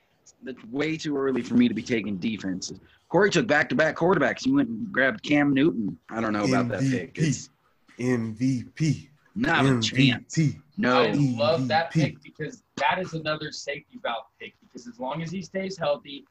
That's 0.43 0.63
way 0.65 0.97
too 0.97 1.17
early 1.17 1.43
for 1.43 1.55
me 1.55 1.69
to 1.69 1.75
be 1.75 1.83
taking 1.83 2.17
defenses. 2.17 2.81
Corey 3.09 3.31
took 3.31 3.47
back 3.47 3.69
to 3.69 3.75
back 3.75 3.97
quarterbacks. 3.97 4.45
He 4.45 4.53
went 4.53 4.69
and 4.69 4.91
grabbed 4.91 5.23
Cam 5.23 5.55
Newton. 5.55 5.99
I 6.11 6.21
don't 6.21 6.33
know 6.33 6.45
about 6.45 6.69
that 6.69 6.81
pick. 6.81 7.13
It's 7.17 7.51
MVP. 7.99 9.09
not 9.37 9.65
a 9.67 9.81
chance. 9.81 10.37
MVP. 10.37 10.61
No. 10.79 11.03
I 11.03 11.13
love 11.13 11.69
that 11.69 11.91
pick 11.91 12.21
because 12.23 12.63
that 12.77 12.99
is 12.99 13.13
another 13.13 13.53
safety 13.53 14.01
valve 14.03 14.25
pick. 14.41 14.55
Because 14.63 14.89
as 14.89 14.99
long 14.99 15.23
as 15.23 15.31
he 15.31 15.43
stays 15.43 15.77
healthy, 15.79 16.25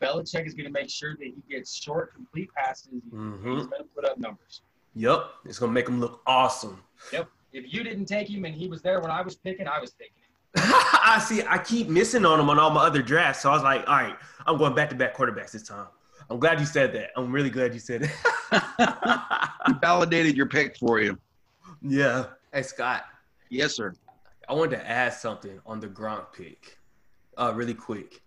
Belichick 0.00 0.46
is 0.46 0.54
going 0.54 0.66
to 0.66 0.72
make 0.72 0.90
sure 0.90 1.16
that 1.16 1.24
he 1.24 1.34
gets 1.50 1.74
short, 1.74 2.14
complete 2.14 2.48
passes. 2.56 2.88
He's 2.92 3.12
Mhm. 3.12 3.42
going 3.44 3.68
to 3.70 3.84
put 3.94 4.04
up 4.04 4.18
numbers. 4.18 4.62
Yep, 4.96 5.24
it's 5.44 5.58
gonna 5.58 5.72
make 5.72 5.88
him 5.88 5.98
look 5.98 6.22
awesome. 6.24 6.80
Yep. 7.12 7.28
If 7.52 7.72
you 7.74 7.82
didn't 7.82 8.06
take 8.06 8.28
him 8.28 8.44
and 8.44 8.54
he 8.54 8.68
was 8.68 8.80
there 8.80 9.00
when 9.00 9.10
I 9.10 9.22
was 9.22 9.34
picking, 9.34 9.66
I 9.66 9.80
was 9.80 9.90
taking 9.92 10.14
him. 10.22 10.30
I 10.56 11.18
see. 11.18 11.42
I 11.48 11.58
keep 11.58 11.88
missing 11.88 12.24
on 12.24 12.38
him 12.38 12.48
on 12.48 12.60
all 12.60 12.70
my 12.70 12.82
other 12.84 13.02
drafts, 13.02 13.42
so 13.42 13.50
I 13.50 13.54
was 13.54 13.64
like, 13.64 13.80
all 13.88 13.96
right, 13.96 14.16
I'm 14.46 14.56
going 14.56 14.72
back 14.72 14.88
to 14.90 14.94
back 14.94 15.16
quarterbacks 15.16 15.50
this 15.50 15.64
time. 15.66 15.88
I'm 16.30 16.38
glad 16.38 16.60
you 16.60 16.66
said 16.66 16.92
that. 16.92 17.10
I'm 17.16 17.32
really 17.32 17.50
glad 17.50 17.74
you 17.74 17.80
said 17.80 18.02
that. 18.02 19.50
He 19.66 19.72
validated 19.80 20.36
your 20.36 20.46
pick 20.46 20.76
for 20.76 21.00
you. 21.00 21.18
yeah. 21.82 22.26
Hey 22.52 22.62
Scott, 22.62 23.04
Yes, 23.50 23.74
sir. 23.74 23.94
I 24.48 24.52
wanted 24.52 24.76
to 24.76 24.88
add 24.88 25.12
something 25.14 25.60
on 25.66 25.80
the 25.80 25.88
Gronk 25.88 26.32
pick, 26.32 26.78
uh, 27.36 27.52
really 27.54 27.74
quick. 27.74 28.22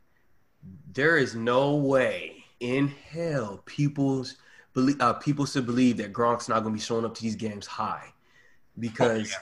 There 0.93 1.17
is 1.17 1.35
no 1.35 1.75
way 1.75 2.43
in 2.59 2.87
hell 2.87 3.61
people's 3.65 4.37
believe 4.73 5.01
uh, 5.01 5.13
people 5.13 5.45
should 5.45 5.65
believe 5.65 5.97
that 5.97 6.13
Gronk's 6.13 6.47
not 6.47 6.61
going 6.61 6.73
to 6.75 6.79
be 6.79 6.83
showing 6.83 7.03
up 7.03 7.15
to 7.15 7.21
these 7.21 7.35
games 7.35 7.65
high, 7.65 8.13
because 8.77 9.35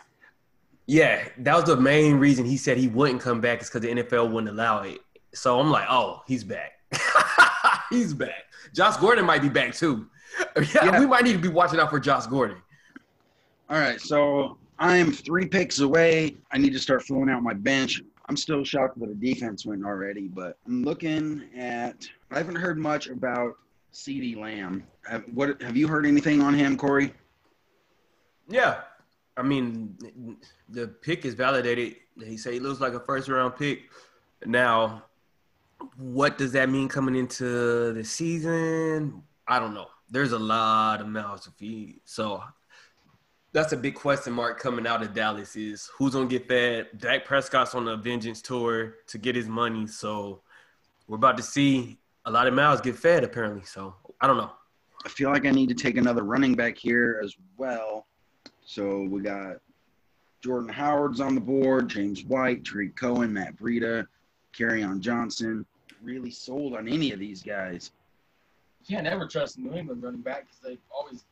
yeah. 0.88 1.28
that 1.40 1.56
was 1.56 1.66
the 1.66 1.76
main 1.76 2.16
reason 2.16 2.46
he 2.46 2.56
said 2.56 2.78
he 2.78 2.88
wouldn't 2.88 3.22
come 3.22 3.42
back 3.42 3.62
is 3.62 3.68
because 3.68 3.82
the 3.82 3.90
NFL 3.90 4.32
wouldn't 4.32 4.52
allow 4.54 4.84
it. 4.84 5.00
So 5.34 5.60
I'm 5.60 5.70
like, 5.70 5.88
oh, 5.90 6.24
he's 6.26 6.46
back. 6.46 6.80
he's 7.90 8.14
back. 8.14 8.46
Josh 8.74 8.96
Gordon 8.98 9.26
might 9.26 9.42
be 9.42 9.50
back 9.50 9.74
too. 9.74 10.08
yeah, 10.56 10.64
Yeah. 10.86 11.00
we 11.00 11.06
might 11.06 11.26
need 11.26 11.34
to 11.34 11.40
be 11.40 11.50
watching 11.50 11.80
out 11.82 11.90
for 11.90 12.00
Josh 12.00 12.28
Gordon. 12.28 12.58
All 13.70 13.78
right. 13.78 14.00
So 14.00 14.58
I 14.80 14.96
am 14.96 15.12
three 15.12 15.48
picks 15.48 15.80
away. 15.80 16.38
I 16.52 16.58
need 16.58 16.72
to 16.72 16.80
start 16.80 17.04
filling 17.04 17.30
out 17.30 17.44
my 17.44 17.54
bench. 17.54 18.02
I'm 18.28 18.38
still 18.38 18.64
shocked 18.64 19.00
that 19.00 19.08
the 19.08 19.16
defense 19.16 19.66
went 19.66 19.86
already, 19.86 20.28
but 20.28 20.58
I'm 20.66 20.84
looking 20.84 21.44
at. 21.56 22.08
I 22.32 22.38
haven't 22.38 22.56
heard 22.56 22.78
much 22.78 23.08
about 23.08 23.58
CeeDee 23.94 24.36
Lamb. 24.38 24.84
Have, 25.08 25.24
what 25.34 25.62
have 25.62 25.78
you 25.78 25.88
heard 25.88 26.06
anything 26.06 26.42
on 26.42 26.54
him, 26.54 26.76
Corey? 26.76 27.14
Yeah. 28.50 28.82
I 29.38 29.44
mean, 29.44 29.98
the 30.70 30.88
pick 30.88 31.26
is 31.26 31.34
validated. 31.34 31.98
He 32.24 32.38
said 32.38 32.54
he 32.54 32.60
looks 32.60 32.80
like 32.80 32.94
a 32.94 33.00
first 33.00 33.28
round 33.28 33.56
pick. 33.58 33.84
Now, 34.46 35.04
what 35.98 36.38
does 36.38 36.52
that 36.54 36.70
mean 36.70 36.88
coming 36.88 37.16
into 37.16 37.94
the 37.94 38.04
season? 38.04 39.22
I 39.48 39.60
don't 39.60 39.74
know. 39.74 39.88
There's 40.10 40.32
a 40.32 40.40
lot 40.40 41.02
of 41.02 41.08
mouths 41.08 41.44
to 41.46 41.52
feed. 41.52 42.00
So 42.06 42.42
that's 43.56 43.72
a 43.72 43.78
big 43.78 43.96
question 43.96 44.34
mark 44.34 44.60
coming 44.60 44.86
out 44.86 45.02
of 45.02 45.14
Dallas 45.14 45.56
is 45.56 45.90
who's 45.98 46.12
gonna 46.12 46.28
get 46.28 46.46
fed? 46.46 46.90
Dak 46.98 47.24
Prescott's 47.24 47.74
on 47.74 47.88
a 47.88 47.96
vengeance 47.96 48.42
tour 48.42 48.96
to 49.08 49.18
get 49.18 49.34
his 49.34 49.48
money. 49.48 49.88
So 49.88 50.42
we're 51.08 51.16
about 51.16 51.38
to 51.38 51.44
see 51.44 51.98
a 52.26 52.32
lot 52.32 52.48
of 52.48 52.54
mouths 52.54 52.82
get 52.82 52.98
fed 52.98 53.24
apparently. 53.24 53.64
So 53.64 53.96
I 54.20 54.28
don't 54.28 54.36
know. 54.36 54.52
I 55.06 55.08
feel 55.08 55.30
like 55.30 55.46
I 55.46 55.52
need 55.52 55.70
to 55.70 55.74
take 55.74 55.96
another 55.96 56.24
running 56.24 56.54
back 56.54 56.78
here 56.78 57.22
as 57.24 57.34
well. 57.56 58.08
So 58.66 59.04
we 59.04 59.22
got 59.22 59.62
Jordan 60.44 60.68
Howard's 60.68 61.22
on 61.22 61.34
the 61.34 61.40
board, 61.40 61.88
James 61.88 62.26
White, 62.26 62.66
Tarik 62.66 62.98
Cohen, 62.98 63.32
Matt 63.32 63.56
Breida, 63.56 64.06
on 64.60 65.00
Johnson. 65.00 65.66
Really 66.04 66.32
sold 66.32 66.76
on 66.76 66.90
any 66.90 67.14
of 67.14 67.20
these 67.20 67.42
guys. 67.42 67.92
You 68.86 68.98
can't 68.98 69.08
ever 69.08 69.26
trust 69.26 69.58
New 69.58 69.74
England 69.74 70.04
running 70.04 70.22
back 70.22 70.42
because 70.42 70.60
they 70.60 70.78
always 70.94 71.24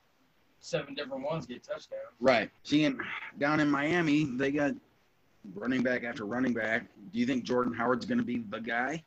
seven 0.63 0.93
different 0.93 1.23
ones 1.23 1.45
get 1.45 1.63
touchdowns. 1.63 2.01
Right. 2.19 2.49
Seeing 2.63 2.97
down 3.37 3.59
in 3.59 3.69
Miami, 3.69 4.25
they 4.25 4.51
got 4.51 4.73
running 5.55 5.83
back 5.83 6.03
after 6.03 6.25
running 6.25 6.53
back. 6.53 6.85
Do 7.11 7.19
you 7.19 7.25
think 7.25 7.43
Jordan 7.43 7.73
Howard's 7.73 8.05
going 8.05 8.17
to 8.17 8.23
be 8.23 8.43
the 8.49 8.59
guy? 8.59 9.03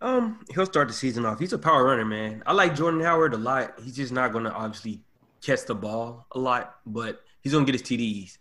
Um, 0.00 0.40
he'll 0.52 0.66
start 0.66 0.88
the 0.88 0.94
season 0.94 1.24
off. 1.26 1.38
He's 1.38 1.52
a 1.52 1.58
power 1.58 1.84
runner, 1.84 2.04
man. 2.04 2.42
I 2.46 2.52
like 2.52 2.74
Jordan 2.74 3.00
Howard 3.00 3.34
a 3.34 3.38
lot. 3.38 3.74
He's 3.82 3.96
just 3.96 4.12
not 4.12 4.32
gonna 4.32 4.48
obviously 4.48 5.02
catch 5.42 5.66
the 5.66 5.74
ball 5.74 6.26
a 6.32 6.38
lot, 6.38 6.76
but 6.86 7.22
he's 7.42 7.52
gonna 7.52 7.66
get 7.66 7.74
his 7.74 7.82
TDs. 7.82 8.38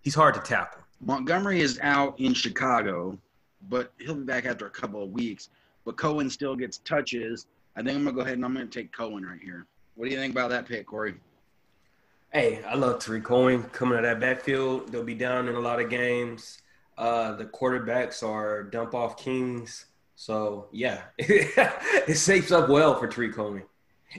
He's 0.00 0.16
hard 0.16 0.34
to 0.34 0.40
tackle. 0.40 0.82
Montgomery 1.00 1.60
is 1.60 1.78
out 1.80 2.18
in 2.18 2.34
Chicago, 2.34 3.16
but 3.68 3.92
he'll 3.98 4.16
be 4.16 4.24
back 4.24 4.46
after 4.46 4.66
a 4.66 4.70
couple 4.70 5.00
of 5.02 5.10
weeks. 5.10 5.50
But 5.84 5.96
Cohen 5.96 6.28
still 6.28 6.56
gets 6.56 6.78
touches. 6.78 7.46
I 7.76 7.82
think 7.82 7.96
I'm 7.96 8.02
going 8.02 8.16
to 8.16 8.20
go 8.20 8.20
ahead 8.22 8.34
and 8.34 8.44
I'm 8.44 8.54
going 8.54 8.68
to 8.68 8.80
take 8.80 8.90
Cohen 8.90 9.24
right 9.24 9.40
here. 9.40 9.66
What 9.94 10.06
do 10.06 10.10
you 10.10 10.18
think 10.18 10.32
about 10.32 10.50
that 10.50 10.66
pick, 10.66 10.86
Corey? 10.86 11.14
Hey, 12.32 12.62
I 12.64 12.74
love 12.74 12.98
Tarik 12.98 13.24
Cohen 13.24 13.62
coming 13.64 13.96
of 13.96 14.02
that 14.04 14.20
backfield. 14.20 14.90
They'll 14.90 15.04
be 15.04 15.14
down 15.14 15.48
in 15.48 15.54
a 15.54 15.60
lot 15.60 15.80
of 15.80 15.88
games. 15.88 16.58
Uh, 16.98 17.32
the 17.36 17.44
quarterbacks 17.44 18.22
are 18.22 18.64
dump 18.64 18.94
off 18.94 19.16
kings. 19.16 19.86
So 20.16 20.68
yeah, 20.72 21.02
it 21.18 22.18
shapes 22.18 22.50
up 22.50 22.68
well 22.68 22.98
for 22.98 23.06
Tarik 23.06 23.34
Cohen. 23.34 23.62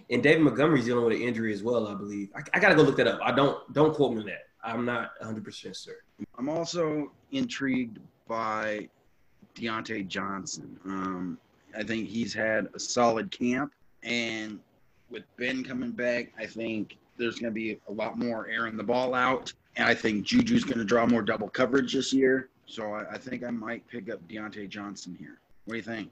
And 0.10 0.24
David 0.24 0.42
Montgomery's 0.42 0.86
dealing 0.86 1.06
with 1.06 1.16
an 1.16 1.22
injury 1.22 1.54
as 1.54 1.64
well, 1.64 1.88
I 1.88 1.96
believe. 1.96 2.30
I, 2.36 2.42
I 2.54 2.60
gotta 2.60 2.76
go 2.76 2.84
look 2.84 2.98
that 2.98 3.08
up. 3.08 3.20
I 3.22 3.32
don't 3.32 3.72
don't 3.74 3.94
quote 3.94 4.14
me 4.14 4.22
on 4.22 4.26
that. 4.28 4.48
I'm 4.64 4.86
not 4.86 5.12
100 5.20 5.44
percent 5.44 5.76
sure. 5.76 5.96
I'm 6.38 6.50
also 6.50 7.12
intrigued 7.32 8.00
by 8.28 8.90
Diontae 9.56 10.08
Johnson. 10.08 10.80
Um, 10.86 11.38
I 11.78 11.84
think 11.84 12.08
he's 12.08 12.34
had 12.34 12.70
a 12.74 12.80
solid 12.80 13.32
camp, 13.32 13.74
and 14.04 14.60
with 15.10 15.24
Ben 15.38 15.64
coming 15.64 15.92
back, 15.92 16.32
I 16.38 16.46
think 16.46 16.98
there's 17.18 17.40
going 17.40 17.52
to 17.52 17.56
be 17.56 17.80
a 17.88 17.92
lot 17.92 18.18
more 18.18 18.48
airing 18.48 18.78
the 18.78 18.84
ball 18.84 19.14
out, 19.14 19.54
and 19.76 19.88
I 19.88 19.94
think 19.94 20.26
Juju's 20.26 20.64
going 20.64 20.78
to 20.78 20.86
draw 20.86 21.06
more 21.06 21.22
double 21.22 21.50
coverage 21.50 21.94
this 21.94 22.14
year. 22.14 22.50
So 22.66 22.94
I, 22.94 23.14
I 23.14 23.18
think 23.18 23.44
I 23.44 23.50
might 23.50 23.88
pick 23.88 24.10
up 24.10 24.26
Diontae 24.28 24.70
Johnson 24.70 25.16
here. 25.18 25.40
What 25.66 25.74
do 25.74 25.78
you 25.78 25.84
think? 25.84 26.12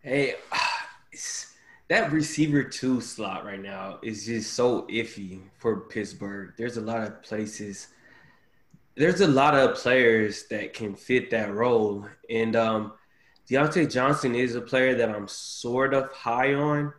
Hey, 0.00 0.34
that 1.88 2.12
receiver 2.12 2.64
two 2.64 3.00
slot 3.00 3.44
right 3.44 3.60
now 3.60 3.98
is 4.02 4.26
just 4.26 4.54
so 4.54 4.82
iffy 4.82 5.40
for 5.58 5.80
Pittsburgh. 5.80 6.52
There's 6.56 6.76
a 6.76 6.80
lot 6.80 7.02
of 7.02 7.22
places. 7.22 7.88
There's 8.96 9.20
a 9.20 9.28
lot 9.28 9.54
of 9.54 9.76
players 9.76 10.44
that 10.50 10.74
can 10.74 10.94
fit 10.94 11.30
that 11.30 11.54
role, 11.54 12.06
and 12.28 12.56
um, 12.56 12.92
Diontae 13.48 13.90
Johnson 13.90 14.34
is 14.34 14.54
a 14.54 14.60
player 14.60 14.94
that 14.94 15.10
I'm 15.10 15.28
sort 15.28 15.94
of 15.94 16.10
high 16.12 16.54
on, 16.54 16.92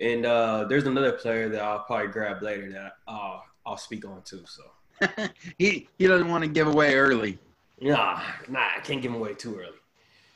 and 0.00 0.24
uh, 0.26 0.64
there's 0.68 0.86
another 0.86 1.12
player 1.12 1.48
that 1.48 1.60
I'll 1.62 1.80
probably 1.80 2.08
grab 2.08 2.42
later 2.42 2.72
that 2.72 2.92
uh, 3.06 3.40
I'll 3.66 3.76
speak 3.76 4.06
on 4.06 4.22
too. 4.22 4.44
So 4.46 4.62
he 5.58 5.88
he 5.98 6.06
doesn't 6.06 6.28
want 6.28 6.44
to 6.44 6.50
give 6.50 6.66
away 6.68 6.94
early. 6.94 7.38
Nah, 7.80 8.20
nah, 8.48 8.68
I 8.76 8.80
can't 8.80 9.00
give 9.00 9.12
him 9.12 9.16
away 9.18 9.34
too 9.34 9.56
early. 9.58 9.78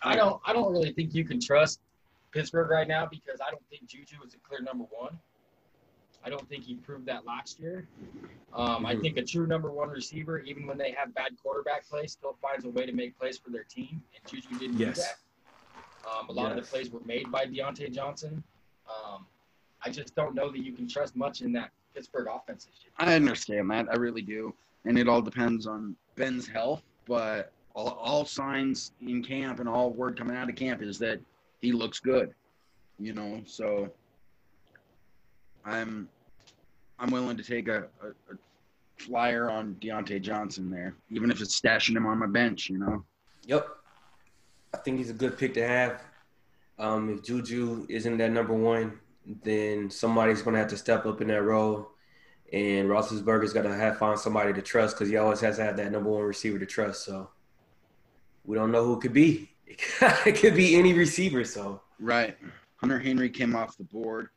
I 0.02 0.16
don't. 0.16 0.40
I 0.46 0.52
don't 0.52 0.70
really 0.72 0.92
think 0.92 1.14
you 1.14 1.24
can 1.24 1.40
trust 1.40 1.80
Pittsburgh 2.30 2.70
right 2.70 2.88
now 2.88 3.06
because 3.06 3.40
I 3.46 3.50
don't 3.50 3.62
think 3.70 3.86
Juju 3.86 4.16
is 4.26 4.34
a 4.34 4.38
clear 4.38 4.60
number 4.60 4.84
one. 4.90 5.18
I 6.26 6.30
don't 6.30 6.48
think 6.48 6.64
he 6.64 6.74
proved 6.76 7.04
that 7.06 7.26
last 7.26 7.60
year. 7.60 7.86
Um, 8.54 8.86
I 8.86 8.96
think 8.96 9.18
a 9.18 9.22
true 9.22 9.46
number 9.46 9.70
one 9.70 9.90
receiver, 9.90 10.38
even 10.38 10.66
when 10.66 10.78
they 10.78 10.92
have 10.92 11.14
bad 11.14 11.32
quarterback 11.42 11.86
play, 11.86 12.06
still 12.06 12.36
finds 12.40 12.64
a 12.64 12.70
way 12.70 12.86
to 12.86 12.92
make 12.92 13.18
plays 13.18 13.36
for 13.36 13.50
their 13.50 13.64
team. 13.64 14.02
And 14.14 14.30
Juju 14.30 14.58
didn't 14.58 14.78
Yes. 14.78 14.96
do 14.96 15.02
that. 15.02 16.10
Um, 16.10 16.28
a 16.30 16.32
lot 16.32 16.50
of 16.50 16.56
the 16.56 16.62
plays 16.62 16.90
were 16.90 17.00
made 17.04 17.30
by 17.30 17.44
Diontae 17.46 17.92
Johnson. 17.92 18.42
Um, 18.88 19.26
I 19.84 19.90
just 19.90 20.14
don't 20.14 20.34
know 20.34 20.50
that 20.50 20.58
you 20.58 20.72
can 20.72 20.88
trust 20.88 21.14
much 21.14 21.42
in 21.42 21.52
that 21.52 21.70
Pittsburgh 21.94 22.28
offense. 22.30 22.68
I 22.98 23.14
understand 23.14 23.70
that. 23.70 23.86
I 23.90 23.96
really 23.96 24.22
do. 24.22 24.54
And 24.84 24.98
it 24.98 25.08
all 25.08 25.22
depends 25.22 25.66
on 25.66 25.94
Ben's 26.16 26.46
health. 26.46 26.82
But 27.06 27.52
all, 27.74 27.90
all 27.90 28.24
signs 28.24 28.92
in 29.00 29.22
camp 29.22 29.60
and 29.60 29.68
all 29.68 29.90
word 29.90 30.18
coming 30.18 30.36
out 30.36 30.48
of 30.48 30.56
camp 30.56 30.82
is 30.82 30.98
that 31.00 31.20
he 31.60 31.72
looks 31.72 32.00
good. 32.00 32.34
You 32.98 33.12
know, 33.12 33.42
so 33.44 33.90
I'm 35.64 36.08
I'm 36.98 37.10
willing 37.10 37.36
to 37.36 37.42
take 37.42 37.66
a, 37.66 37.88
a, 38.02 38.08
a 38.32 38.36
flyer 38.98 39.50
on 39.50 39.74
Diontae 39.80 40.22
Johnson 40.22 40.70
there, 40.70 40.94
even 41.10 41.30
if 41.30 41.40
it's 41.40 41.60
stashing 41.60 41.96
him 41.96 42.06
on 42.06 42.18
my 42.18 42.26
bench. 42.26 42.70
You 42.70 42.78
know. 42.78 43.04
Yep. 43.46 43.66
I 44.72 44.76
think 44.78 44.98
he's 44.98 45.10
a 45.10 45.14
good 45.14 45.36
pick 45.36 45.54
to 45.54 45.66
have. 45.66 46.02
Um, 46.78 47.10
if 47.10 47.22
Juju 47.22 47.86
isn't 47.88 48.16
that 48.18 48.32
number 48.32 48.54
one, 48.54 48.98
then 49.42 49.90
somebody's 49.90 50.42
going 50.42 50.54
to 50.54 50.60
have 50.60 50.70
to 50.70 50.76
step 50.76 51.06
up 51.06 51.20
in 51.20 51.28
that 51.28 51.42
role. 51.42 51.90
And 52.52 52.88
Roethlisberger's 52.88 53.52
got 53.52 53.62
to 53.62 53.74
have 53.74 53.98
find 53.98 54.18
somebody 54.18 54.52
to 54.52 54.62
trust 54.62 54.96
because 54.96 55.08
he 55.08 55.16
always 55.16 55.40
has 55.40 55.56
to 55.56 55.64
have 55.64 55.76
that 55.78 55.90
number 55.90 56.10
one 56.10 56.22
receiver 56.22 56.58
to 56.58 56.66
trust. 56.66 57.04
So 57.04 57.30
we 58.44 58.56
don't 58.56 58.70
know 58.70 58.84
who 58.84 58.94
it 58.94 59.00
could 59.00 59.12
be. 59.12 59.50
It 60.26 60.36
could 60.36 60.54
be 60.54 60.76
any 60.76 60.92
receiver. 60.92 61.44
So 61.44 61.80
Right. 61.98 62.36
Hunter 62.76 62.98
Henry 62.98 63.30
came 63.30 63.56
off 63.56 63.76
the 63.76 63.84
board. 63.84 64.28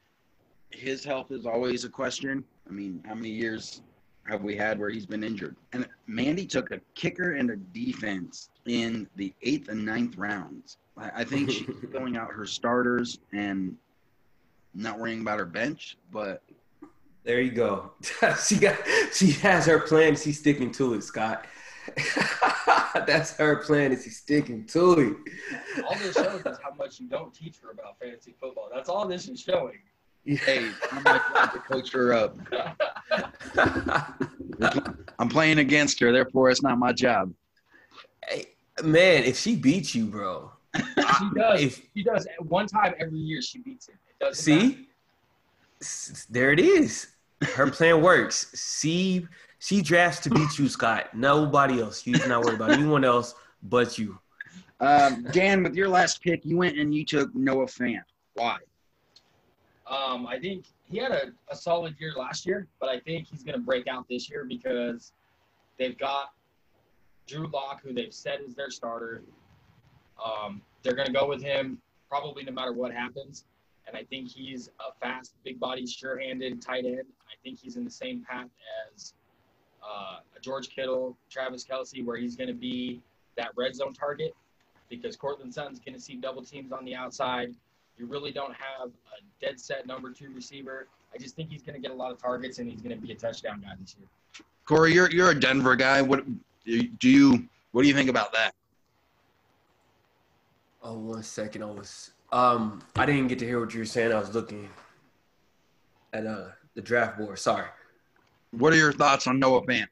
His 0.70 1.04
health 1.04 1.32
is 1.32 1.46
always 1.46 1.84
a 1.84 1.90
question. 1.90 2.44
I 2.68 2.72
mean, 2.72 3.04
how 3.06 3.16
many 3.16 3.30
years 3.30 3.82
have 4.26 4.42
we 4.42 4.56
had 4.56 4.80
where 4.80 4.90
he's 4.90 5.06
been 5.06 5.24
injured? 5.24 5.56
And 5.74 5.88
Mandy 6.08 6.46
took 6.46 6.72
a 6.72 6.80
kicker 6.96 7.34
and 7.34 7.52
a 7.52 7.56
defense 7.56 8.50
in 8.66 9.08
the 9.16 9.34
eighth 9.42 9.70
and 9.70 9.86
ninth 9.86 10.18
rounds. 10.18 10.78
I, 10.98 11.12
I 11.22 11.24
think 11.24 11.52
she's 11.52 11.68
filling 11.92 12.18
out 12.18 12.32
her 12.32 12.46
starters 12.46 13.20
and 13.34 13.76
not 14.78 15.00
worrying 15.00 15.22
about 15.22 15.40
her 15.40 15.46
bench, 15.46 15.98
but 16.12 16.44
there 17.24 17.42
you 17.42 17.52
go. 17.52 17.92
she 18.48 18.56
got 18.58 18.78
she 19.12 19.32
has 19.32 19.66
her 19.66 19.80
plan. 19.80 20.16
She's 20.16 20.40
sticking 20.40 20.72
to 20.74 20.94
it, 20.94 21.04
Scott. 21.04 21.46
That's 23.06 23.36
her 23.38 23.58
plan. 23.58 23.92
Is 23.92 24.04
she's 24.04 24.18
sticking 24.18 24.66
to 24.68 25.00
it. 25.00 25.84
All 25.84 25.96
this 25.96 26.16
shows 26.16 26.42
is 26.46 26.58
how 26.64 26.74
much 26.78 27.00
you 27.00 27.08
don't 27.08 27.34
teach 27.34 27.58
her 27.64 27.72
about 27.72 28.00
fantasy 28.00 28.36
football. 28.40 28.70
That's 28.74 28.90
all 28.90 29.08
this 29.08 29.28
is 29.28 29.42
showing. 29.42 29.80
hey, 30.26 30.70
I'm 30.92 31.04
not 31.04 31.26
trying 31.28 31.52
to 31.52 31.60
coach 31.60 31.92
her 31.92 32.14
up. 32.14 32.38
I'm 35.20 35.30
playing 35.30 35.60
against 35.60 36.00
her, 36.00 36.12
therefore 36.12 36.50
it's 36.50 36.62
not 36.62 36.78
my 36.78 36.94
job. 36.94 37.34
Hey, 38.28 38.46
man, 38.84 39.24
if 39.24 39.38
she 39.40 39.56
beats 39.56 39.96
you, 39.96 40.06
bro. 40.06 40.52
She 40.78 41.30
does. 41.36 41.62
If 41.62 41.82
she 41.96 42.04
does. 42.04 42.28
One 42.40 42.68
time 42.68 42.94
every 43.00 43.18
year 43.20 43.42
she 43.42 43.60
beats 43.60 43.88
him. 43.88 43.96
It 44.20 44.24
doesn't 44.24 44.56
matter. 44.56 44.70
see, 44.70 44.88
S- 45.82 46.28
there 46.30 46.52
it 46.52 46.60
is. 46.60 47.08
Her 47.56 47.70
plan 47.70 48.02
works. 48.02 48.52
See, 48.54 49.28
she 49.60 49.82
drafts 49.82 50.22
to 50.22 50.30
beat 50.30 50.58
you, 50.60 50.68
Scott. 50.70 51.16
Nobody 51.16 51.82
else. 51.82 52.02
She's 52.02 52.26
not 52.28 52.44
worried 52.44 52.56
about 52.56 52.72
anyone 52.72 53.04
else 53.04 53.36
but 53.64 53.98
you. 53.98 54.20
Um, 54.80 55.26
Dan, 55.32 55.64
with 55.64 55.76
your 55.76 55.90
last 55.90 56.22
pick, 56.22 56.46
you 56.46 56.58
went 56.58 56.78
and 56.78 56.94
you 56.94 57.04
took 57.04 57.34
Noah 57.36 57.66
Fant. 57.66 58.02
Why? 58.36 58.58
Um, 59.90 60.28
I 60.28 60.38
think 60.40 60.66
he 60.90 60.98
had 60.98 61.12
a, 61.12 61.32
a 61.50 61.56
solid 61.56 61.96
year 62.00 62.14
last 62.16 62.46
year, 62.46 62.68
but 62.80 62.90
I 62.90 63.00
think 63.00 63.28
he's 63.28 63.44
going 63.44 63.58
to 63.58 63.64
break 63.66 63.88
out 63.88 64.06
this 64.10 64.30
year 64.30 64.46
because 64.48 65.14
they've 65.80 65.98
got 65.98 66.32
Drew 67.26 67.48
Lock, 67.48 67.82
who 67.84 67.94
they've 67.94 68.14
said 68.14 68.40
is 68.46 68.54
their 68.54 68.70
starter. 68.70 69.24
Um, 70.24 70.62
they're 70.84 70.96
going 70.96 71.08
to 71.08 71.14
go 71.14 71.28
with 71.28 71.42
him 71.42 71.80
probably 72.10 72.44
no 72.44 72.52
matter 72.52 72.74
what 72.74 72.92
happens. 72.92 73.46
And 73.88 73.96
I 73.96 74.04
think 74.04 74.28
he's 74.28 74.70
a 74.80 74.94
fast, 75.00 75.34
big 75.44 75.60
body, 75.60 75.86
sure 75.86 76.20
handed 76.20 76.62
tight 76.62 76.86
end. 76.86 77.04
I 77.28 77.36
think 77.44 77.60
he's 77.60 77.78
in 77.78 77.86
the 77.86 77.92
same 77.92 78.26
path 78.30 78.50
as 78.94 79.14
uh, 79.82 80.20
George 80.42 80.70
Kittle, 80.70 81.18
Travis 81.30 81.66
Kelce, 81.66 82.06
where 82.06 82.18
he's 82.18 82.36
going 82.36 82.50
to 82.50 82.54
be 82.54 83.02
that 83.38 83.52
red 83.56 83.76
zone 83.76 83.94
target 83.94 84.36
because 84.90 85.16
Courtland 85.16 85.54
Sutton's 85.54 85.80
going 85.80 85.94
to 85.94 86.02
see 86.02 86.16
double 86.16 86.44
teams 86.44 86.72
on 86.72 86.84
the 86.86 86.96
outside. 86.96 87.54
You 87.98 88.06
really 88.06 88.32
don't 88.32 88.54
have 88.54 88.90
a 88.90 89.46
dead 89.46 89.60
set 89.60 89.88
number 89.88 90.12
two 90.12 90.32
receiver. 90.34 90.88
I 91.14 91.18
just 91.18 91.36
think 91.36 91.50
he's 91.50 91.64
going 91.64 91.76
to 91.76 91.82
get 91.82 91.92
a 91.92 91.98
lot 91.98 92.12
of 92.12 92.22
targets 92.22 92.60
and 92.60 92.70
he's 92.70 92.82
going 92.82 92.96
to 92.96 93.02
be 93.02 93.12
a 93.12 93.16
touchdown 93.16 93.62
guy 93.62 93.74
this 93.80 93.96
year. 93.98 94.08
Corey, 94.66 94.94
you're 94.94 95.10
you're 95.10 95.32
a 95.32 95.40
Denver 95.40 95.76
guy. 95.76 96.02
What 96.02 96.26
do 96.66 97.10
you 97.10 97.48
what 97.72 97.84
do 97.84 97.88
you 97.88 97.94
think 97.94 98.10
about 98.10 98.34
that? 98.34 98.54
Oh, 100.90 100.94
one 100.94 101.22
second. 101.22 101.64
I 101.64 101.66
was 101.66 102.12
um 102.32 102.82
I 102.96 103.06
didn't 103.06 103.28
get 103.28 103.40
to 103.40 103.46
hear 103.46 103.60
what 103.60 103.74
you 103.74 103.82
were 103.82 103.86
saying. 103.86 104.14
I 104.14 104.20
was 104.20 104.34
looking 104.34 104.70
at 106.14 106.26
uh 106.26 106.46
the 106.76 106.82
draft 106.82 107.18
board. 107.18 107.38
Sorry. 107.40 107.68
What 108.52 108.72
are 108.72 108.78
your 108.78 108.94
thoughts 108.94 109.28
on 109.28 109.38
Noah 109.38 109.64
Fant? 109.64 109.88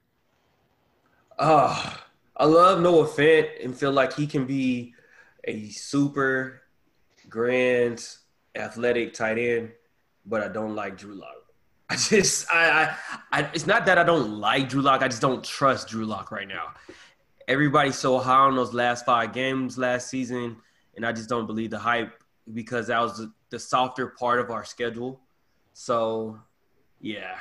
Uh 1.37 1.95
I 2.37 2.45
love 2.45 2.79
Noah 2.79 3.07
Fant 3.07 3.61
and 3.61 3.77
feel 3.77 3.91
like 3.91 4.13
he 4.13 4.25
can 4.25 4.45
be 4.45 4.93
a 5.43 5.67
super 5.67 6.61
grand 7.27 8.07
athletic 8.55 9.13
tight 9.13 9.37
end, 9.37 9.71
but 10.25 10.41
I 10.41 10.47
don't 10.47 10.75
like 10.75 10.97
Drew 10.97 11.15
Lock. 11.15 11.35
I 11.89 11.97
just 11.97 12.49
I, 12.49 12.95
I 13.33 13.39
I 13.41 13.49
it's 13.53 13.67
not 13.67 13.85
that 13.87 13.97
I 13.97 14.03
don't 14.03 14.39
like 14.39 14.69
Drew 14.69 14.81
Lock, 14.81 15.01
I 15.01 15.09
just 15.09 15.21
don't 15.21 15.43
trust 15.43 15.89
Drew 15.89 16.05
Lock 16.05 16.31
right 16.31 16.47
now. 16.47 16.73
Everybody's 17.49 17.97
so 17.97 18.17
high 18.17 18.45
on 18.45 18.55
those 18.55 18.73
last 18.73 19.05
five 19.05 19.33
games 19.33 19.77
last 19.77 20.07
season, 20.09 20.55
and 20.95 21.05
I 21.05 21.11
just 21.11 21.29
don't 21.29 21.47
believe 21.47 21.71
the 21.71 21.79
hype 21.79 22.13
because 22.53 22.87
that 22.87 23.01
was 23.01 23.17
the, 23.17 23.31
the 23.49 23.59
softer 23.59 24.07
part 24.07 24.39
of 24.39 24.49
our 24.49 24.63
schedule. 24.63 25.19
So, 25.73 26.39
yeah. 27.01 27.35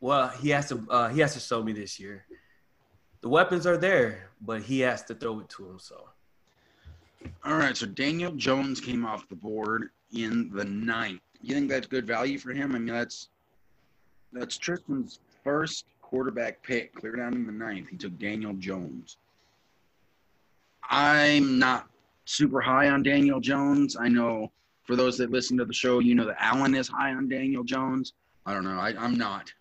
Well, 0.00 0.28
he 0.28 0.50
has 0.50 0.68
to 0.68 0.86
uh, 0.90 1.08
he 1.08 1.20
has 1.20 1.34
to 1.34 1.40
show 1.40 1.62
me 1.62 1.72
this 1.72 2.00
year. 2.00 2.24
The 3.20 3.28
weapons 3.28 3.66
are 3.66 3.76
there, 3.76 4.30
but 4.40 4.62
he 4.62 4.80
has 4.80 5.02
to 5.04 5.14
throw 5.14 5.40
it 5.40 5.48
to 5.50 5.70
him. 5.70 5.78
So, 5.78 6.08
All 7.44 7.54
right, 7.56 7.76
so 7.76 7.86
Daniel 7.86 8.32
Jones 8.32 8.80
came 8.80 9.04
off 9.06 9.28
the 9.28 9.36
board 9.36 9.90
in 10.12 10.50
the 10.52 10.64
ninth. 10.64 11.20
You 11.42 11.54
think 11.54 11.70
that's 11.70 11.86
good 11.86 12.06
value 12.06 12.38
for 12.38 12.52
him? 12.52 12.74
I 12.74 12.78
mean, 12.78 12.94
that's 12.94 13.28
that's 14.32 14.58
Tristan's 14.58 15.20
first 15.44 15.84
quarterback 16.02 16.62
pick, 16.62 16.94
clear 16.94 17.16
down 17.16 17.34
in 17.34 17.46
the 17.46 17.52
ninth. 17.52 17.88
He 17.88 17.96
took 17.96 18.18
Daniel 18.18 18.52
Jones. 18.54 19.16
I'm 20.90 21.58
not 21.58 21.88
super 22.30 22.60
high 22.60 22.88
on 22.88 23.02
Daniel 23.02 23.40
Jones. 23.40 23.96
I 23.98 24.08
know 24.08 24.52
for 24.84 24.94
those 24.94 25.18
that 25.18 25.30
listen 25.30 25.58
to 25.58 25.64
the 25.64 25.72
show, 25.72 25.98
you 25.98 26.14
know 26.14 26.24
that 26.26 26.36
Alan 26.38 26.74
is 26.74 26.86
high 26.88 27.12
on 27.12 27.28
Daniel 27.28 27.64
Jones. 27.64 28.12
I 28.46 28.54
don't 28.54 28.64
know. 28.64 28.78
I, 28.78 28.94
I'm 28.98 29.16
not. 29.18 29.52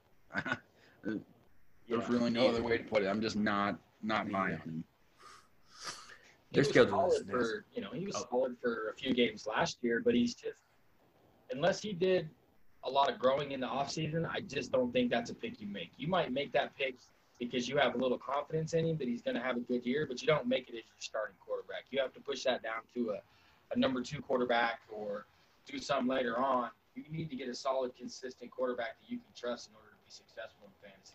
There's 1.03 2.07
really 2.09 2.30
no 2.30 2.47
other 2.47 2.61
way 2.61 2.78
to 2.78 2.84
put 2.84 3.01
it. 3.01 3.07
I'm 3.07 3.22
just 3.22 3.36
not 3.36 3.78
not 4.03 4.30
high 4.32 4.53
on 4.53 4.59
him. 4.59 4.84
He 6.51 6.61
Their 6.61 6.84
was 6.84 6.89
solid 6.89 7.28
for 7.30 7.65
you 7.74 7.82
know 7.82 7.89
he 7.91 8.05
was 8.05 8.15
Oh. 8.15 8.28
solid 8.30 8.55
for 8.61 8.89
a 8.89 8.93
few 8.93 9.13
games 9.13 9.47
last 9.47 9.80
year, 9.82 10.01
but 10.05 10.13
he's 10.13 10.36
just 10.36 10.61
unless 11.51 11.82
he 11.82 11.93
did 11.93 12.30
a 12.84 12.89
lot 12.89 13.09
of 13.11 13.17
growing 13.20 13.51
in 13.51 13.59
the 13.59 13.67
offseason, 13.67 14.30
I 14.32 14.41
just 14.41 14.72
don't 14.72 14.93
think 14.93 15.09
that's 15.09 15.32
a 15.32 15.34
pick 15.36 15.59
you 15.59 15.67
make. 15.67 15.91
You 15.97 16.07
might 16.07 16.32
make 16.32 16.53
that 16.53 16.76
pick 16.78 16.95
because 17.39 17.67
you 17.67 17.77
have 17.77 17.95
a 17.95 17.97
little 17.97 18.17
confidence 18.17 18.73
in 18.73 18.85
him 18.85 18.97
that 18.97 19.07
he's 19.07 19.21
going 19.21 19.35
to 19.35 19.41
have 19.41 19.55
a 19.55 19.61
good 19.61 19.85
year, 19.85 20.05
but 20.05 20.21
you 20.21 20.27
don't 20.27 20.47
make 20.47 20.67
it 20.67 20.71
as 20.71 20.83
your 20.85 20.99
starting 20.99 21.35
quarterback. 21.39 21.85
You 21.89 21.99
have 22.01 22.13
to 22.13 22.19
push 22.19 22.43
that 22.43 22.61
down 22.61 22.81
to 22.93 23.11
a, 23.11 23.75
a 23.75 23.79
number 23.79 24.01
two 24.01 24.21
quarterback 24.21 24.81
or 24.89 25.25
do 25.65 25.79
something 25.79 26.07
later 26.07 26.37
on. 26.37 26.69
You 26.95 27.03
need 27.11 27.29
to 27.29 27.35
get 27.35 27.47
a 27.47 27.55
solid, 27.55 27.95
consistent 27.97 28.51
quarterback 28.51 28.99
that 28.99 29.09
you 29.09 29.17
can 29.17 29.27
trust 29.35 29.69
in 29.69 29.75
order 29.75 29.87
to 29.89 29.95
be 29.95 30.09
successful 30.11 30.67
in 30.67 30.89
fantasy. 30.89 31.13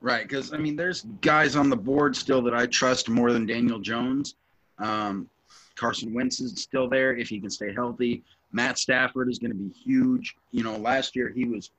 Right, 0.00 0.26
because 0.26 0.54
I 0.54 0.56
mean, 0.56 0.76
there's 0.76 1.04
guys 1.20 1.56
on 1.56 1.68
the 1.68 1.76
board 1.76 2.16
still 2.16 2.40
that 2.42 2.54
I 2.54 2.66
trust 2.66 3.08
more 3.08 3.32
than 3.32 3.46
Daniel 3.46 3.80
Jones. 3.80 4.36
Um, 4.78 5.28
Carson 5.74 6.14
Wentz 6.14 6.40
is 6.40 6.52
still 6.60 6.88
there 6.88 7.16
if 7.16 7.28
he 7.28 7.40
can 7.40 7.50
stay 7.50 7.74
healthy. 7.74 8.22
Matt 8.52 8.78
Stafford 8.78 9.28
is 9.30 9.38
going 9.38 9.50
to 9.50 9.56
be 9.56 9.68
huge. 9.68 10.36
You 10.52 10.62
know, 10.62 10.76
last 10.76 11.14
year 11.14 11.28
he 11.28 11.44
was 11.44 11.70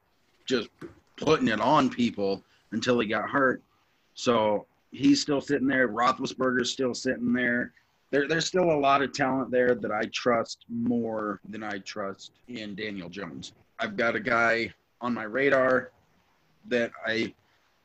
just 0.46 0.70
putting 1.22 1.48
it 1.48 1.62
on 1.62 1.90
people 1.90 2.44
until 2.72 3.00
he 3.00 3.08
got 3.08 3.30
hurt. 3.30 3.62
So 4.14 4.66
he's 4.92 5.22
still 5.22 5.42
sitting 5.42 5.68
there. 5.68 5.88
Roethlisberger's 5.88 6.72
still 6.72 6.94
sitting 6.94 7.32
there. 7.32 7.74
There, 8.10 8.28
there's 8.28 8.46
still 8.46 8.72
a 8.72 8.80
lot 8.80 9.02
of 9.02 9.14
talent 9.14 9.52
there 9.52 9.74
that 9.76 9.92
I 9.92 10.04
trust 10.12 10.66
more 10.68 11.40
than 11.48 11.64
I 11.64 11.78
trust 11.80 12.32
in 12.50 12.76
Daniel 12.76 13.08
Jones. 13.08 13.54
I've 13.80 13.96
got 13.96 14.16
a 14.16 14.20
guy 14.20 14.74
on 15.00 15.14
my 15.14 15.24
radar 15.24 15.92
that 16.68 16.92
I 17.06 17.34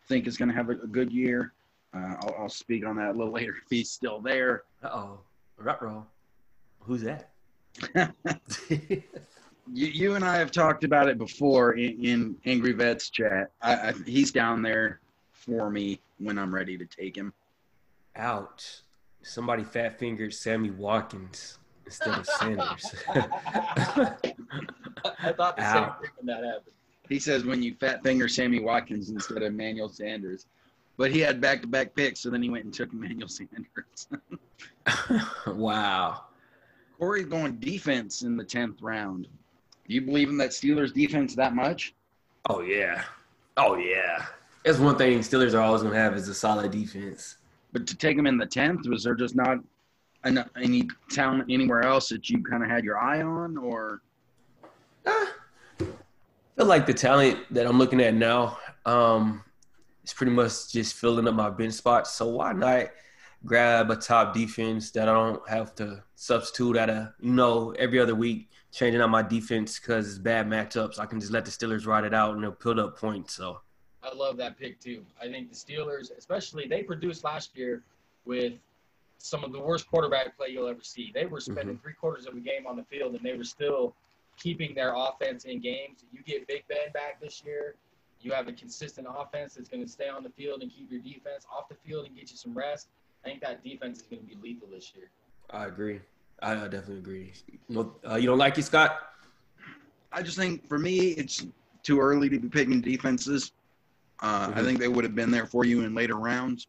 think 0.08 0.26
is 0.26 0.36
going 0.36 0.48
to 0.48 0.54
have 0.54 0.68
a, 0.68 0.72
a, 0.72 0.86
good 0.86 1.12
year. 1.12 1.52
Uh, 1.94 2.14
I'll, 2.22 2.34
I'll, 2.40 2.48
speak 2.48 2.84
on 2.84 2.96
that 2.96 3.10
a 3.14 3.18
little 3.18 3.32
later 3.32 3.54
if 3.62 3.70
he's 3.70 3.90
still 3.90 4.20
there. 4.20 4.64
Uh 4.82 4.88
oh, 4.88 5.20
roll. 5.80 6.06
Who's 6.80 7.02
that? 7.02 7.30
you, 9.72 9.86
you, 9.86 10.14
and 10.14 10.24
I 10.24 10.36
have 10.36 10.50
talked 10.50 10.84
about 10.84 11.08
it 11.08 11.18
before 11.18 11.72
in, 11.72 12.04
in 12.04 12.36
Angry 12.44 12.72
Vets 12.72 13.10
chat. 13.10 13.50
I, 13.62 13.88
I, 13.88 13.92
he's 14.04 14.32
down 14.32 14.62
there 14.62 15.00
for 15.32 15.70
me 15.70 16.00
when 16.18 16.38
I'm 16.38 16.54
ready 16.54 16.78
to 16.78 16.86
take 16.86 17.16
him. 17.16 17.32
Ouch. 18.16 18.80
Somebody 19.22 19.64
fat 19.64 19.98
fingered 19.98 20.32
Sammy 20.32 20.70
Watkins 20.70 21.58
instead 21.84 22.18
of 22.18 22.26
Sanders. 22.26 22.94
I 23.08 23.24
thought 25.32 25.56
the 25.56 25.64
Ow. 25.64 25.72
same 25.72 25.90
thing 26.00 26.10
when 26.16 26.26
that 26.26 26.44
happened. 26.44 26.74
He 27.08 27.18
says 27.18 27.44
when 27.44 27.62
you 27.62 27.74
fat 27.74 28.02
finger 28.02 28.28
Sammy 28.28 28.60
Watkins 28.60 29.10
instead 29.10 29.38
of 29.38 29.44
Emmanuel 29.44 29.88
Sanders. 29.88 30.46
But 30.96 31.10
he 31.10 31.20
had 31.20 31.40
back 31.40 31.60
to 31.60 31.66
back 31.66 31.94
picks, 31.94 32.20
so 32.20 32.30
then 32.30 32.42
he 32.42 32.48
went 32.48 32.64
and 32.64 32.72
took 32.72 32.92
Emmanuel 32.92 33.28
Sanders. 33.28 34.08
wow. 35.46 36.22
Corey's 36.98 37.26
going 37.26 37.56
defense 37.56 38.22
in 38.22 38.36
the 38.36 38.44
10th 38.44 38.78
round. 38.80 39.28
Do 39.88 39.94
you 39.94 40.00
believe 40.00 40.28
in 40.28 40.36
that 40.38 40.50
Steelers 40.50 40.92
defense 40.92 41.34
that 41.36 41.54
much? 41.54 41.94
Oh, 42.48 42.60
yeah. 42.60 43.04
Oh, 43.56 43.76
yeah. 43.76 44.26
That's 44.64 44.78
one 44.78 44.96
thing 44.96 45.20
Steelers 45.20 45.54
are 45.54 45.60
always 45.60 45.82
going 45.82 45.94
to 45.94 46.00
have 46.00 46.16
is 46.16 46.28
a 46.28 46.34
solid 46.34 46.72
defense. 46.72 47.36
But 47.72 47.86
to 47.86 47.96
take 47.96 48.16
them 48.16 48.26
in 48.26 48.36
the 48.36 48.46
10th, 48.46 48.88
was 48.88 49.04
there 49.04 49.14
just 49.14 49.36
not 49.36 49.58
any 50.24 50.88
talent 51.10 51.44
anywhere 51.48 51.82
else 51.82 52.08
that 52.08 52.28
you 52.28 52.42
kind 52.42 52.64
of 52.64 52.68
had 52.68 52.84
your 52.84 52.98
eye 52.98 53.22
on, 53.22 53.56
or? 53.56 54.02
Uh, 55.06 55.26
I 55.80 55.84
feel 56.56 56.66
like 56.66 56.86
the 56.86 56.94
talent 56.94 57.38
that 57.50 57.66
I'm 57.66 57.78
looking 57.78 58.00
at 58.00 58.14
now 58.14 58.58
um, 58.86 59.44
is 60.04 60.12
pretty 60.12 60.32
much 60.32 60.72
just 60.72 60.94
filling 60.94 61.28
up 61.28 61.34
my 61.34 61.50
bench 61.50 61.74
spots. 61.74 62.12
So 62.14 62.26
why 62.28 62.52
not 62.52 62.88
grab 63.44 63.90
a 63.90 63.96
top 63.96 64.34
defense 64.34 64.90
that 64.92 65.08
I 65.08 65.12
don't 65.12 65.48
have 65.48 65.74
to 65.76 66.02
substitute 66.16 66.76
at 66.76 66.90
a 66.90 67.14
you 67.20 67.30
know 67.30 67.72
every 67.78 68.00
other 68.00 68.14
week 68.14 68.48
changing 68.76 69.00
out 69.00 69.08
my 69.08 69.22
defense 69.22 69.78
because 69.78 70.06
it's 70.06 70.18
bad 70.18 70.46
matchups. 70.46 70.98
I 70.98 71.06
can 71.06 71.18
just 71.18 71.32
let 71.32 71.46
the 71.46 71.50
Steelers 71.50 71.86
ride 71.86 72.04
it 72.04 72.12
out 72.12 72.34
and 72.34 72.42
they'll 72.42 72.52
put 72.52 72.78
up 72.78 72.98
points. 72.98 73.32
So 73.32 73.60
I 74.02 74.14
love 74.14 74.36
that 74.36 74.58
pick 74.58 74.78
too. 74.80 75.02
I 75.20 75.28
think 75.28 75.48
the 75.48 75.56
Steelers, 75.56 76.16
especially 76.16 76.68
they 76.68 76.82
produced 76.82 77.24
last 77.24 77.56
year 77.56 77.82
with 78.26 78.52
some 79.16 79.42
of 79.44 79.52
the 79.52 79.58
worst 79.58 79.88
quarterback 79.88 80.36
play 80.36 80.48
you'll 80.48 80.68
ever 80.68 80.82
see. 80.82 81.10
They 81.14 81.24
were 81.24 81.40
spending 81.40 81.76
mm-hmm. 81.76 81.82
three 81.82 81.94
quarters 81.94 82.26
of 82.26 82.34
the 82.34 82.40
game 82.40 82.66
on 82.66 82.76
the 82.76 82.84
field, 82.84 83.14
and 83.14 83.24
they 83.24 83.34
were 83.34 83.44
still 83.44 83.94
keeping 84.36 84.74
their 84.74 84.92
offense 84.94 85.46
in 85.46 85.58
games. 85.58 86.04
You 86.12 86.22
get 86.22 86.46
Big 86.46 86.68
Ben 86.68 86.92
back 86.92 87.18
this 87.18 87.42
year. 87.46 87.76
You 88.20 88.32
have 88.32 88.46
a 88.46 88.52
consistent 88.52 89.06
offense 89.08 89.54
that's 89.54 89.70
going 89.70 89.84
to 89.84 89.90
stay 89.90 90.08
on 90.08 90.22
the 90.22 90.30
field 90.30 90.60
and 90.60 90.70
keep 90.70 90.90
your 90.90 91.00
defense 91.00 91.46
off 91.50 91.70
the 91.70 91.76
field 91.76 92.06
and 92.06 92.14
get 92.14 92.30
you 92.30 92.36
some 92.36 92.52
rest. 92.52 92.88
I 93.24 93.28
think 93.28 93.40
that 93.40 93.64
defense 93.64 94.00
is 94.00 94.04
going 94.04 94.20
to 94.20 94.28
be 94.28 94.36
lethal 94.42 94.68
this 94.70 94.92
year. 94.94 95.08
I 95.50 95.66
agree. 95.66 96.00
I 96.42 96.54
definitely 96.54 96.98
agree. 96.98 97.32
Uh, 97.74 98.16
you 98.16 98.26
don't 98.26 98.38
like 98.38 98.58
it, 98.58 98.64
Scott? 98.64 98.98
I 100.12 100.22
just 100.22 100.36
think 100.36 100.66
for 100.68 100.78
me, 100.78 101.10
it's 101.12 101.46
too 101.82 102.00
early 102.00 102.28
to 102.28 102.38
be 102.38 102.48
picking 102.48 102.80
defenses. 102.80 103.52
Uh, 104.20 104.48
mm-hmm. 104.48 104.58
I 104.58 104.62
think 104.62 104.78
they 104.78 104.88
would 104.88 105.04
have 105.04 105.14
been 105.14 105.30
there 105.30 105.46
for 105.46 105.64
you 105.64 105.82
in 105.82 105.94
later 105.94 106.16
rounds. 106.16 106.66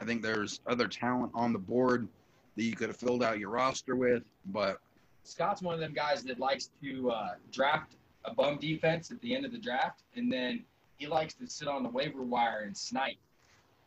I 0.00 0.04
think 0.04 0.22
there's 0.22 0.60
other 0.66 0.88
talent 0.88 1.32
on 1.34 1.52
the 1.52 1.58
board 1.58 2.08
that 2.56 2.62
you 2.62 2.76
could 2.76 2.88
have 2.88 2.96
filled 2.96 3.22
out 3.22 3.38
your 3.38 3.50
roster 3.50 3.96
with, 3.96 4.22
but 4.46 4.78
Scott's 5.24 5.62
one 5.62 5.74
of 5.74 5.80
them 5.80 5.92
guys 5.92 6.22
that 6.24 6.38
likes 6.38 6.70
to 6.82 7.10
uh, 7.10 7.30
draft 7.50 7.96
a 8.24 8.34
bum 8.34 8.58
defense 8.58 9.10
at 9.10 9.20
the 9.20 9.34
end 9.34 9.44
of 9.44 9.52
the 9.52 9.58
draft, 9.58 10.02
and 10.16 10.32
then 10.32 10.64
he 10.96 11.06
likes 11.06 11.34
to 11.34 11.46
sit 11.46 11.68
on 11.68 11.82
the 11.82 11.88
waiver 11.88 12.22
wire 12.22 12.60
and 12.60 12.76
snipe 12.76 13.16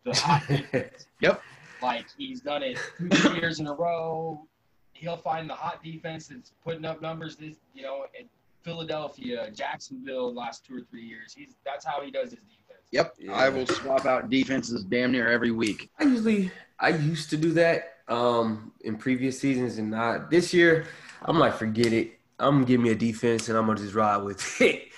the 0.04 0.14
hot. 0.14 0.44
Yep. 1.22 1.42
Like 1.82 2.06
he's 2.18 2.42
done 2.42 2.64
it 2.64 2.80
two 2.98 3.10
three 3.10 3.40
years 3.42 3.60
in 3.60 3.68
a 3.68 3.74
row. 3.74 4.46
He'll 4.94 5.18
find 5.18 5.50
the 5.50 5.54
hot 5.54 5.84
defense 5.84 6.28
that's 6.28 6.54
putting 6.64 6.86
up 6.86 7.02
numbers. 7.02 7.36
This, 7.36 7.58
you 7.74 7.84
know, 7.84 8.06
at 8.20 8.26
Philadelphia, 8.64 9.50
Jacksonville, 9.52 10.34
last 10.34 10.66
two 10.66 10.76
or 10.76 10.82
three 10.82 11.04
years. 11.04 11.34
He's 11.34 11.56
that's 11.66 11.86
how 11.86 12.02
he 12.02 12.12
does 12.12 12.32
his 12.32 12.40
defense. 12.40 12.86
Yep, 12.92 13.16
yeah. 13.20 13.34
I 13.34 13.50
will 13.50 13.68
swap 13.68 14.06
out 14.06 14.30
defenses 14.30 14.84
damn 14.84 15.12
near 15.12 15.30
every 15.30 15.52
week. 15.52 15.90
I 16.00 16.04
usually 16.04 16.52
I 16.80 16.90
used 16.90 17.30
to 17.30 17.38
do 17.38 17.54
that 17.54 17.98
um, 18.08 18.72
in 18.82 18.98
previous 18.98 19.40
seasons, 19.40 19.78
and 19.78 19.92
not 19.92 20.30
this 20.30 20.54
year. 20.54 20.88
I'm 21.24 21.40
like, 21.40 21.54
forget 21.56 21.94
it. 21.94 22.20
I'm 22.40 22.56
gonna 22.56 22.66
give 22.66 22.82
me 22.82 22.90
a 22.90 22.96
defense, 22.96 23.50
and 23.50 23.58
I'm 23.58 23.66
gonna 23.66 23.80
just 23.80 23.94
ride 23.94 24.18
with 24.18 24.62
it. 24.62 24.90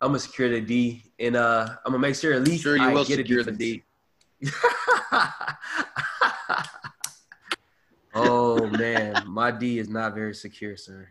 I'm 0.00 0.10
gonna 0.10 0.18
secure 0.18 0.48
the 0.48 0.60
D, 0.60 1.02
and 1.18 1.36
uh, 1.36 1.66
I'm 1.84 1.92
gonna 1.92 1.98
make 1.98 2.14
sure 2.14 2.32
at 2.32 2.44
least 2.44 2.62
sure 2.62 2.76
you 2.76 2.82
I 2.82 2.92
will 2.92 3.04
get 3.04 3.16
secure 3.16 3.40
a 3.40 3.44
the 3.44 3.52
D. 3.52 3.82
oh 8.14 8.66
man, 8.68 9.24
my 9.26 9.50
D 9.50 9.78
is 9.78 9.88
not 9.88 10.14
very 10.14 10.34
secure, 10.34 10.76
sir. 10.76 11.08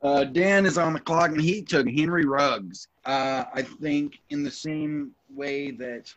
Uh, 0.00 0.24
Dan 0.24 0.64
is 0.64 0.78
on 0.78 0.92
the 0.92 1.00
clock, 1.00 1.30
and 1.30 1.40
he 1.40 1.60
took 1.60 1.88
Henry 1.88 2.24
Ruggs. 2.24 2.86
Uh, 3.04 3.44
I 3.52 3.62
think 3.62 4.20
in 4.30 4.44
the 4.44 4.50
same 4.50 5.10
way 5.34 5.72
that 5.72 6.14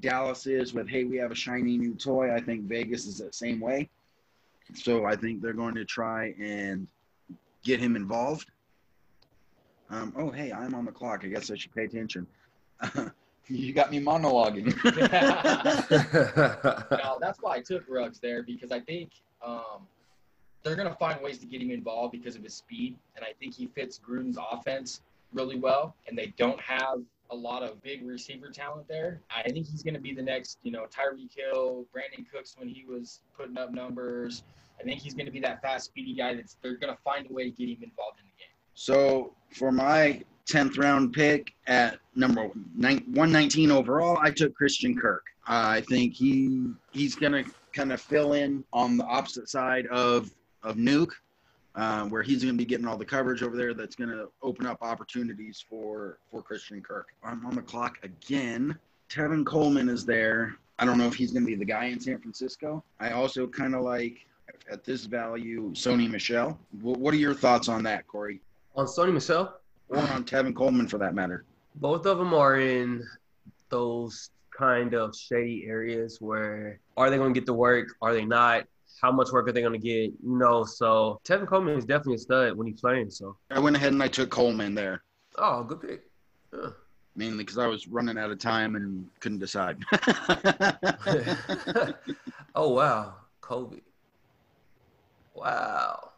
Dallas 0.00 0.46
is 0.46 0.72
with, 0.72 0.88
hey, 0.88 1.04
we 1.04 1.18
have 1.18 1.30
a 1.30 1.34
shiny 1.34 1.76
new 1.76 1.94
toy. 1.94 2.34
I 2.34 2.40
think 2.40 2.62
Vegas 2.62 3.06
is 3.06 3.18
the 3.18 3.32
same 3.32 3.60
way. 3.60 3.90
So 4.72 5.04
I 5.04 5.16
think 5.16 5.42
they're 5.42 5.52
going 5.52 5.74
to 5.74 5.84
try 5.84 6.34
and 6.40 6.88
get 7.62 7.78
him 7.78 7.94
involved. 7.94 8.50
Um, 9.90 10.14
oh, 10.16 10.30
hey, 10.30 10.50
I'm 10.50 10.74
on 10.74 10.86
the 10.86 10.92
clock. 10.92 11.20
I 11.24 11.28
guess 11.28 11.50
I 11.50 11.56
should 11.56 11.74
pay 11.74 11.84
attention. 11.84 12.26
you 13.48 13.72
got 13.72 13.90
me 13.90 14.00
monologuing. 14.00 14.66
no, 16.90 17.18
that's 17.20 17.38
why 17.40 17.56
I 17.56 17.60
took 17.60 17.84
Ruggs 17.88 18.18
there 18.18 18.42
because 18.42 18.72
I 18.72 18.80
think 18.80 19.10
um, 19.44 19.86
they're 20.62 20.76
going 20.76 20.88
to 20.88 20.94
find 20.94 21.20
ways 21.22 21.38
to 21.38 21.46
get 21.46 21.60
him 21.60 21.70
involved 21.70 22.12
because 22.12 22.36
of 22.36 22.42
his 22.42 22.54
speed. 22.54 22.96
And 23.16 23.24
I 23.24 23.32
think 23.38 23.54
he 23.54 23.66
fits 23.66 24.00
Gruden's 24.06 24.38
offense 24.50 25.02
really 25.32 25.58
well. 25.58 25.94
And 26.08 26.16
they 26.16 26.32
don't 26.38 26.60
have 26.60 27.00
a 27.30 27.36
lot 27.36 27.62
of 27.62 27.82
big 27.82 28.06
receiver 28.06 28.48
talent 28.48 28.88
there. 28.88 29.20
I 29.34 29.50
think 29.50 29.66
he's 29.66 29.82
going 29.82 29.94
to 29.94 30.00
be 30.00 30.14
the 30.14 30.22
next, 30.22 30.58
you 30.62 30.72
know, 30.72 30.84
Tyreek 30.84 31.36
Hill, 31.36 31.84
Brandin 31.94 32.24
Cooks 32.32 32.54
when 32.58 32.68
he 32.68 32.84
was 32.84 33.20
putting 33.36 33.58
up 33.58 33.72
numbers. 33.72 34.44
I 34.80 34.82
think 34.82 35.00
he's 35.00 35.14
going 35.14 35.26
to 35.26 35.32
be 35.32 35.40
that 35.40 35.62
fast, 35.62 35.86
speedy 35.86 36.14
guy 36.14 36.34
that's 36.34 36.56
they're 36.62 36.76
going 36.76 36.94
to 36.94 37.00
find 37.02 37.26
a 37.30 37.32
way 37.32 37.44
to 37.44 37.50
get 37.50 37.68
him 37.68 37.82
involved 37.82 38.18
in 38.20 38.26
the 38.26 38.38
game. 38.38 38.48
So 38.74 39.34
for 39.50 39.70
my 39.70 40.22
10th 40.46 40.78
round 40.78 41.12
pick 41.12 41.52
at 41.66 41.98
number 42.14 42.42
119 42.42 43.70
overall, 43.70 44.18
I 44.20 44.30
took 44.30 44.54
Christian 44.54 44.98
Kirk. 44.98 45.24
Uh, 45.48 45.76
I 45.76 45.80
think 45.82 46.14
he 46.14 46.70
he's 46.92 47.14
going 47.14 47.32
to 47.44 47.50
kind 47.72 47.92
of 47.92 48.00
fill 48.00 48.32
in 48.32 48.64
on 48.72 48.96
the 48.96 49.04
opposite 49.04 49.48
side 49.48 49.86
of 49.88 50.30
of 50.62 50.76
Nuke, 50.76 51.12
uh, 51.74 52.04
where 52.06 52.22
he's 52.22 52.42
going 52.42 52.54
to 52.54 52.58
be 52.58 52.64
getting 52.64 52.86
all 52.86 52.96
the 52.96 53.04
coverage 53.04 53.42
over 53.42 53.56
there. 53.56 53.74
That's 53.74 53.94
going 53.94 54.10
to 54.10 54.28
open 54.42 54.66
up 54.66 54.78
opportunities 54.80 55.64
for 55.68 56.18
for 56.30 56.42
Christian 56.42 56.80
Kirk. 56.80 57.08
I'm 57.22 57.44
on 57.44 57.54
the 57.54 57.62
clock 57.62 57.98
again. 58.02 58.78
Tevin 59.10 59.44
Coleman 59.44 59.88
is 59.88 60.06
there. 60.06 60.56
I 60.78 60.84
don't 60.84 60.98
know 60.98 61.06
if 61.06 61.14
he's 61.14 61.30
going 61.30 61.44
to 61.44 61.46
be 61.46 61.54
the 61.54 61.64
guy 61.64 61.86
in 61.86 62.00
San 62.00 62.18
Francisco. 62.18 62.82
I 62.98 63.10
also 63.10 63.46
kind 63.46 63.74
of 63.74 63.82
like 63.82 64.26
at 64.70 64.84
this 64.84 65.04
value 65.04 65.70
Sony 65.72 66.10
Michel. 66.10 66.58
What 66.80 67.14
are 67.14 67.18
your 67.18 67.34
thoughts 67.34 67.68
on 67.68 67.82
that, 67.84 68.06
Corey? 68.06 68.40
On 68.76 68.86
Sony 68.86 69.12
Michel? 69.12 69.54
Or 69.88 69.98
on 69.98 70.24
Tevin 70.24 70.54
Coleman 70.54 70.88
for 70.88 70.98
that 70.98 71.14
matter? 71.14 71.44
Both 71.76 72.06
of 72.06 72.18
them 72.18 72.34
are 72.34 72.58
in 72.60 73.04
those 73.68 74.30
kind 74.56 74.94
of 74.94 75.16
shady 75.16 75.66
areas 75.66 76.20
where 76.20 76.78
are 76.96 77.10
they 77.10 77.16
going 77.16 77.34
to 77.34 77.38
get 77.38 77.46
the 77.46 77.54
work? 77.54 77.88
Are 78.00 78.14
they 78.14 78.24
not? 78.24 78.66
how 79.04 79.12
much 79.12 79.30
work 79.32 79.46
are 79.48 79.52
they 79.52 79.60
going 79.60 79.72
to 79.72 79.78
get? 79.78 80.12
You 80.22 80.38
know, 80.38 80.64
so 80.64 81.20
Tevin 81.24 81.46
Coleman 81.46 81.76
is 81.76 81.84
definitely 81.84 82.14
a 82.14 82.18
stud 82.18 82.56
when 82.56 82.66
he's 82.66 82.80
playing. 82.80 83.10
So 83.10 83.36
I 83.50 83.58
went 83.58 83.76
ahead 83.76 83.92
and 83.92 84.02
I 84.02 84.08
took 84.08 84.30
Coleman 84.30 84.74
there. 84.74 85.02
Oh, 85.36 85.62
good 85.62 85.80
pick. 85.80 86.02
Yeah. 86.52 86.70
Mainly 87.16 87.38
because 87.38 87.58
I 87.58 87.66
was 87.66 87.86
running 87.86 88.18
out 88.18 88.30
of 88.30 88.38
time 88.38 88.76
and 88.76 89.06
couldn't 89.20 89.38
decide. 89.38 89.76
oh 92.54 92.70
wow, 92.70 93.14
Kobe. 93.40 93.80
Wow. 95.34 96.12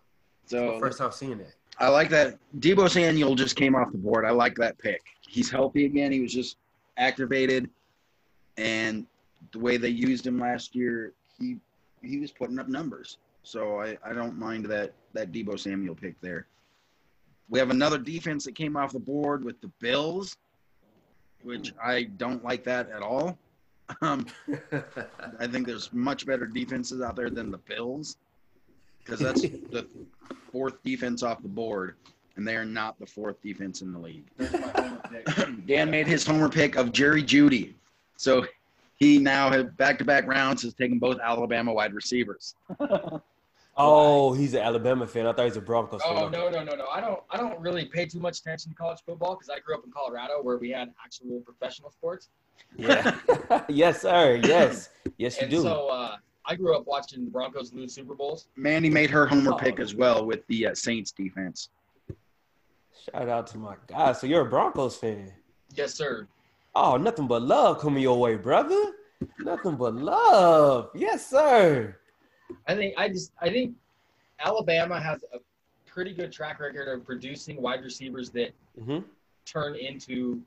So 0.47 0.79
first 0.79 0.99
time 0.99 1.13
seeing 1.13 1.39
that. 1.39 1.55
I 1.79 1.89
like 1.89 2.09
that. 2.11 2.39
Deebo 2.59 2.89
Samuel 2.89 3.35
just 3.35 3.57
came 3.57 3.75
off 3.75 3.93
the 3.93 3.99
board. 3.99 4.25
I 4.25 4.31
like 4.31 4.57
that 4.57 4.79
pick. 4.79 5.03
He's 5.21 5.51
healthy 5.51 5.85
again. 5.85 6.11
He 6.11 6.21
was 6.21 6.33
just 6.33 6.57
activated, 6.97 7.69
and 8.57 9.07
the 9.53 9.59
way 9.59 9.77
they 9.77 9.89
used 9.89 10.27
him 10.27 10.39
last 10.39 10.75
year, 10.75 11.13
he 11.39 11.57
he 12.03 12.19
was 12.19 12.31
putting 12.31 12.59
up 12.59 12.69
numbers. 12.69 13.19
So 13.43 13.81
I, 13.81 13.99
I 14.05 14.13
don't 14.13 14.39
mind 14.39 14.67
that 14.67 14.93
that 15.13 15.33
Deebo 15.33 15.59
Samuel 15.59 15.95
pick 15.95 16.21
there. 16.21 16.47
We 17.49 17.59
have 17.59 17.71
another 17.71 17.99
defense 17.99 18.45
that 18.45 18.55
came 18.55 18.77
off 18.77 18.93
the 18.93 18.99
board 18.99 19.45
with 19.45 19.61
the 19.61 19.71
Bills, 19.81 20.37
which 21.43 21.73
I 21.83 22.05
don't 22.05 22.43
like 22.43 22.65
that 22.65 22.91
at 22.91 23.03
all. 23.03 23.39
Um, 24.01 24.27
I 25.39 25.47
think 25.47 25.67
there's 25.67 25.93
much 25.93 26.27
better 26.27 26.47
defenses 26.47 27.01
out 27.03 27.15
there 27.15 27.31
than 27.31 27.53
the 27.53 27.59
Bills 27.59 28.17
because 28.99 29.21
that's 29.21 29.43
the 29.43 29.87
fourth 30.57 30.83
defense 30.83 31.23
off 31.23 31.43
the 31.43 31.49
board. 31.49 31.97
and 32.37 32.47
they 32.47 32.57
are 32.57 32.65
not 32.65 32.99
the 32.99 33.07
fourth 33.07 33.41
defense 33.43 33.83
in 33.83 33.93
the 33.93 33.99
league. 33.99 34.25
Dan 35.67 35.91
made 35.91 36.07
his 36.07 36.27
homer 36.27 36.49
pick 36.49 36.77
of 36.77 36.93
Jerry 36.93 37.23
Jeudy. 37.23 37.75
So 38.17 38.47
he 38.97 39.19
now 39.19 39.51
has 39.51 39.65
back 39.77 39.99
to 39.99 40.05
back 40.05 40.27
rounds 40.27 40.63
has 40.63 40.75
taken 40.75 40.99
both 40.99 41.19
Alabama 41.21 41.73
wide 41.73 41.95
receivers. 41.95 42.55
oh, 43.77 44.33
he's 44.33 44.55
an 44.55 44.61
Alabama 44.61 45.07
fan. 45.07 45.27
I 45.27 45.33
thought 45.33 45.43
he 45.43 45.49
was 45.49 45.57
a 45.57 45.61
Broncos 45.63 46.01
oh, 46.05 46.15
fan. 46.15 46.25
Oh 46.25 46.29
no, 46.29 46.49
no, 46.51 46.65
no, 46.65 46.75
no. 46.75 46.87
I 46.87 47.01
don't 47.01 47.21
I 47.31 47.37
don't 47.37 47.59
really 47.61 47.87
pay 47.87 48.07
too 48.07 48.21
much 48.21 48.41
attention 48.41 48.73
to 48.73 48.77
college 48.77 49.01
football 49.05 49.35
because 49.35 49.51
I 49.51 49.59
grew 49.61 49.75
up 49.75 49.85
in 49.85 49.91
Colorado 49.91 50.43
where 50.43 50.59
we 50.59 50.71
had 50.71 50.93
actual 51.05 51.41
professional 51.41 51.91
sports. 51.91 52.31
Yeah. 52.77 53.17
yes, 53.69 54.03
sir. 54.03 54.41
Yes. 54.43 54.91
Yes, 55.19 55.37
you 55.37 55.43
and 55.43 55.51
do. 55.51 55.63
So 55.63 55.89
uh, 55.89 56.17
I 56.47 56.55
grew 56.55 56.77
up 56.77 56.87
watching 56.87 57.25
the 57.25 57.31
Broncos 57.31 57.73
lose 57.73 57.95
Super 57.95 58.15
Bowls. 58.15 58.49
Mandy 58.57 58.89
made 58.89 59.11
her 59.11 59.27
homer 59.27 59.55
pick 59.57 59.81
as 59.81 59.95
well 59.95 60.25
with 60.25 60.47
the 60.47 60.69
uh, 60.69 60.75
Saints 60.75 61.11
defense. 61.11 61.71
Shout 63.11 63.29
out 63.29 63.47
to 63.49 63.59
my 63.59 63.75
guy. 63.89 64.13
So 64.13 64.27
you're 64.27 64.43
a 64.43 64.49
Broncos 64.49 64.97
fan? 64.97 65.33
Yes, 65.75 65.95
sir. 65.95 66.27
Oh, 66.75 66.97
nothing 66.97 67.27
but 67.27 67.43
love 67.43 67.81
coming 67.81 68.03
your 68.03 68.19
way, 68.19 68.37
brother. 68.37 68.93
Nothing 69.39 69.77
but 69.77 69.95
love. 69.95 70.91
Yes, 70.95 71.29
sir. 71.29 71.97
I 72.69 72.75
think 72.75 72.95
I 72.97 73.09
just 73.09 73.33
I 73.41 73.49
think 73.49 73.75
Alabama 74.39 75.01
has 75.01 75.25
a 75.33 75.39
pretty 75.87 76.13
good 76.13 76.31
track 76.31 76.61
record 76.61 76.89
of 76.89 77.05
producing 77.05 77.61
wide 77.63 77.83
receivers 77.83 78.31
that 78.31 78.51
mm-hmm. 78.79 78.99
turn 79.45 79.75
into 79.75 80.43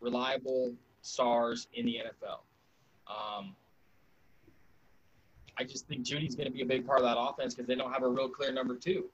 reliable 0.00 0.74
stars 1.00 1.68
in 1.74 1.86
the 1.86 2.00
NFL. 2.04 2.40
Um, 3.08 3.56
I 5.58 5.64
just 5.64 5.86
think 5.86 6.02
Jeudy's 6.02 6.34
going 6.34 6.46
to 6.46 6.52
be 6.52 6.62
a 6.62 6.66
big 6.66 6.86
part 6.86 7.00
of 7.00 7.04
that 7.04 7.18
offense 7.18 7.54
because 7.54 7.68
they 7.68 7.74
don't 7.74 7.92
have 7.92 8.02
a 8.02 8.08
real 8.08 8.28
clear 8.28 8.52
number 8.52 8.76
two. 8.76 9.04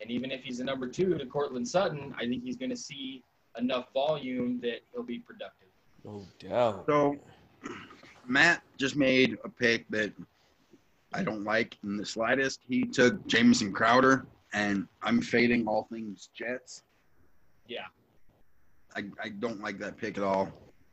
And 0.00 0.10
even 0.10 0.30
if 0.30 0.42
he's 0.42 0.60
a 0.60 0.64
number 0.64 0.88
two 0.88 1.16
to 1.16 1.26
Courtland 1.26 1.66
Sutton, 1.66 2.14
I 2.18 2.26
think 2.26 2.42
he's 2.42 2.56
going 2.56 2.70
to 2.70 2.76
see 2.76 3.22
enough 3.58 3.92
volume 3.92 4.60
that 4.60 4.80
he'll 4.92 5.02
be 5.02 5.18
productive. 5.18 5.68
No 6.04 6.26
doubt. 6.38 6.84
So 6.86 7.16
Matt 8.26 8.62
just 8.78 8.96
made 8.96 9.38
a 9.44 9.48
pick 9.48 9.88
that 9.90 10.12
I 11.12 11.22
don't 11.22 11.44
like 11.44 11.76
in 11.82 11.96
the 11.96 12.06
slightest. 12.06 12.60
He 12.68 12.84
took 12.84 13.26
Jamison 13.26 13.72
Crowder, 13.72 14.26
and 14.52 14.86
I'm 15.02 15.20
fading 15.20 15.66
all 15.66 15.86
things 15.92 16.30
Jets. 16.34 16.82
Yeah. 17.66 17.86
I, 18.96 19.04
I 19.22 19.28
don't 19.28 19.60
like 19.60 19.78
that 19.78 19.98
pick 19.98 20.16
at 20.18 20.24
all. 20.24 20.50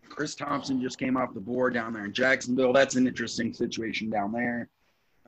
Chris 0.09 0.35
Thompson 0.35 0.81
just 0.81 0.97
came 0.97 1.17
off 1.17 1.33
the 1.33 1.39
board 1.39 1.73
down 1.73 1.93
there 1.93 2.05
in 2.05 2.13
Jacksonville. 2.13 2.73
That's 2.73 2.95
an 2.95 3.07
interesting 3.07 3.53
situation 3.53 4.09
down 4.09 4.31
there 4.31 4.69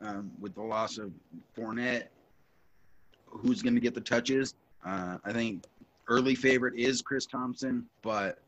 um, 0.02 0.32
with 0.40 0.56
the 0.56 0.62
loss 0.62 0.98
of 0.98 1.12
Fournette. 1.58 2.08
Who's 3.26 3.62
going 3.62 3.76
to 3.76 3.82
get 3.82 3.94
the 3.94 4.02
touches? 4.02 4.56
Uh, 4.86 5.18
I 5.24 5.32
think 5.34 5.64
early 6.08 6.36
favorite 6.36 6.74
is 6.76 7.02
Chris 7.02 7.26
Thompson, 7.26 7.86
but 8.02 8.40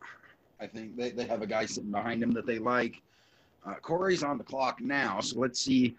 I 0.60 0.68
think 0.68 0.96
they, 0.96 1.12
they 1.12 1.26
have 1.26 1.42
a 1.42 1.48
guy 1.48 1.66
sitting 1.66 1.92
behind 1.92 2.24
him 2.24 2.32
that 2.32 2.46
they 2.46 2.60
like. 2.60 3.02
Uh, 3.66 3.76
Corey's 3.76 4.24
on 4.24 4.38
the 4.38 4.44
clock 4.44 4.82
now, 4.82 5.20
so 5.20 5.40
let's 5.40 5.62
see 5.62 5.96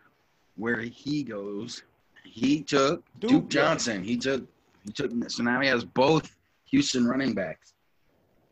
where 0.56 0.80
he 0.80 1.22
goes. 1.22 1.82
He 2.24 2.62
took 2.62 3.04
Duke, 3.20 3.30
Duke 3.30 3.48
Johnson. 3.48 4.02
He 4.02 4.16
took 4.16 4.44
he 4.84 4.92
took 4.92 5.12
so 5.28 5.42
now 5.42 5.60
he 5.60 5.68
has 5.68 5.84
both 5.84 6.36
Houston 6.66 7.06
running 7.06 7.34
backs. 7.34 7.74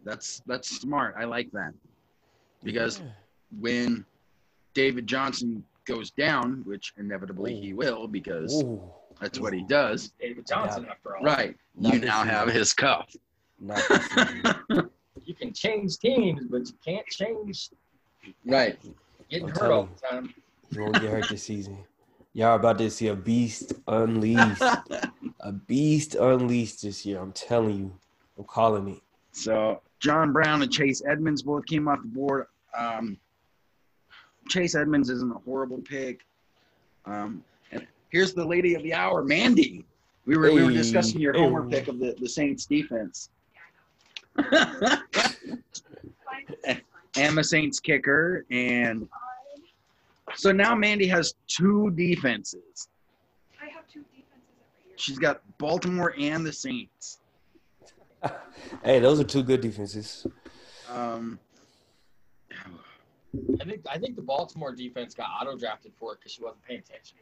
That's 0.05 0.43
that's 0.47 0.69
smart. 0.69 1.15
I 1.19 1.25
like 1.25 1.51
that 1.53 1.73
because 2.63 3.01
yeah. 3.01 3.07
when 3.59 4.05
David 4.75 5.07
Johnson 5.07 5.65
goes 5.85 6.11
down, 6.11 6.63
which 6.65 6.93
inevitably 6.99 7.55
Ooh. 7.55 7.61
he 7.61 7.73
will, 7.73 8.07
because 8.09 8.63
Ooh. 8.63 8.83
that's 9.21 9.39
Ooh. 9.39 9.43
what 9.43 9.53
he 9.53 9.63
does. 9.63 10.13
David 10.21 10.47
Johnson, 10.47 10.85
yeah. 10.85 10.93
after 10.93 11.17
all. 11.17 11.25
Right. 11.25 11.57
Not 11.77 11.95
you 11.95 12.01
now 12.01 12.25
have 12.25 12.49
his 12.49 12.73
cuff. 12.73 13.15
you 15.25 15.35
can 15.35 15.53
change 15.53 15.99
teams, 15.99 16.45
but 16.49 16.67
you 16.67 16.75
can't 16.85 17.07
change. 17.07 17.71
Right. 18.45 18.79
Getting 19.31 19.49
I'm 19.49 19.55
hurt 19.55 19.71
all 19.71 19.89
the 19.95 20.09
time. 20.09 20.35
You 20.71 20.83
won't 20.83 20.95
get 20.95 21.11
hurt 21.11 21.29
this 21.29 21.43
season. 21.43 21.79
Y'all 22.33 22.55
about 22.55 22.79
to 22.79 22.91
see 22.91 23.09
a 23.09 23.15
beast 23.15 23.73
unleashed. 23.89 24.63
a 25.41 25.53
beast 25.53 26.15
unleashed 26.15 26.83
this 26.83 27.05
year. 27.05 27.19
I'm 27.19 27.33
telling 27.33 27.77
you. 27.77 27.93
I'm 28.39 28.45
calling 28.45 28.89
it. 28.89 29.01
So 29.33 29.83
John 29.99 30.33
Brown 30.33 30.63
and 30.63 30.73
Chase 30.73 31.03
Edmonds 31.07 31.43
both 31.43 31.67
came 31.67 31.89
off 31.89 32.01
the 32.03 32.09
board. 32.09 32.47
Um, 32.77 33.19
Chase 34.51 34.75
Edmonds 34.75 35.09
isn't 35.09 35.31
a 35.31 35.39
horrible 35.39 35.79
pick. 35.79 36.27
Um, 37.07 37.43
and 37.73 37.87
here's 38.11 38.35
the 38.35 38.45
lady 38.45 38.75
of 38.75 38.83
the 38.83 38.93
hour, 38.93 39.25
Mandy. 39.25 39.85
We 40.27 40.37
were, 40.37 40.49
hey, 40.49 40.55
we 40.55 40.65
were 40.65 40.73
discussing 40.73 41.21
your 41.21 41.33
homer 41.33 41.67
pick 41.67 41.89
of 41.89 41.99
the, 41.99 42.15
the 42.21 42.29
Saints 42.29 42.67
defense. 42.67 43.31
I'm 47.17 47.39
a 47.39 47.45
Saints 47.45 47.81
kicker. 47.81 48.45
And 48.51 49.09
so 50.35 50.53
now 50.53 50.75
Mandy 50.75 51.07
has 51.07 51.35
two 51.47 51.91
defenses. 51.93 52.89
I 53.61 53.67
have 53.71 53.89
two 53.89 54.01
defenses 54.01 54.27
every 54.61 54.89
year. 54.89 54.97
She's 54.97 55.19
got 55.19 55.43
Baltimore 55.59 56.15
and 56.19 56.45
the 56.45 56.53
Saints. 56.53 57.19
hey, 58.85 58.99
those 58.99 59.21
are 59.21 59.25
two 59.25 59.43
good 59.43 59.61
defenses. 59.61 60.27
Um, 60.89 61.39
I 63.61 63.65
think 63.65 63.85
I 63.89 63.99
think 63.99 64.17
the 64.17 64.23
Baltimore 64.23 64.75
defense 64.75 65.15
got 65.15 65.29
auto 65.41 65.57
drafted 65.57 65.93
for 65.99 66.13
it 66.13 66.19
because 66.19 66.33
she 66.33 66.43
wasn't 66.43 66.63
paying 66.63 66.81
attention, 66.81 67.19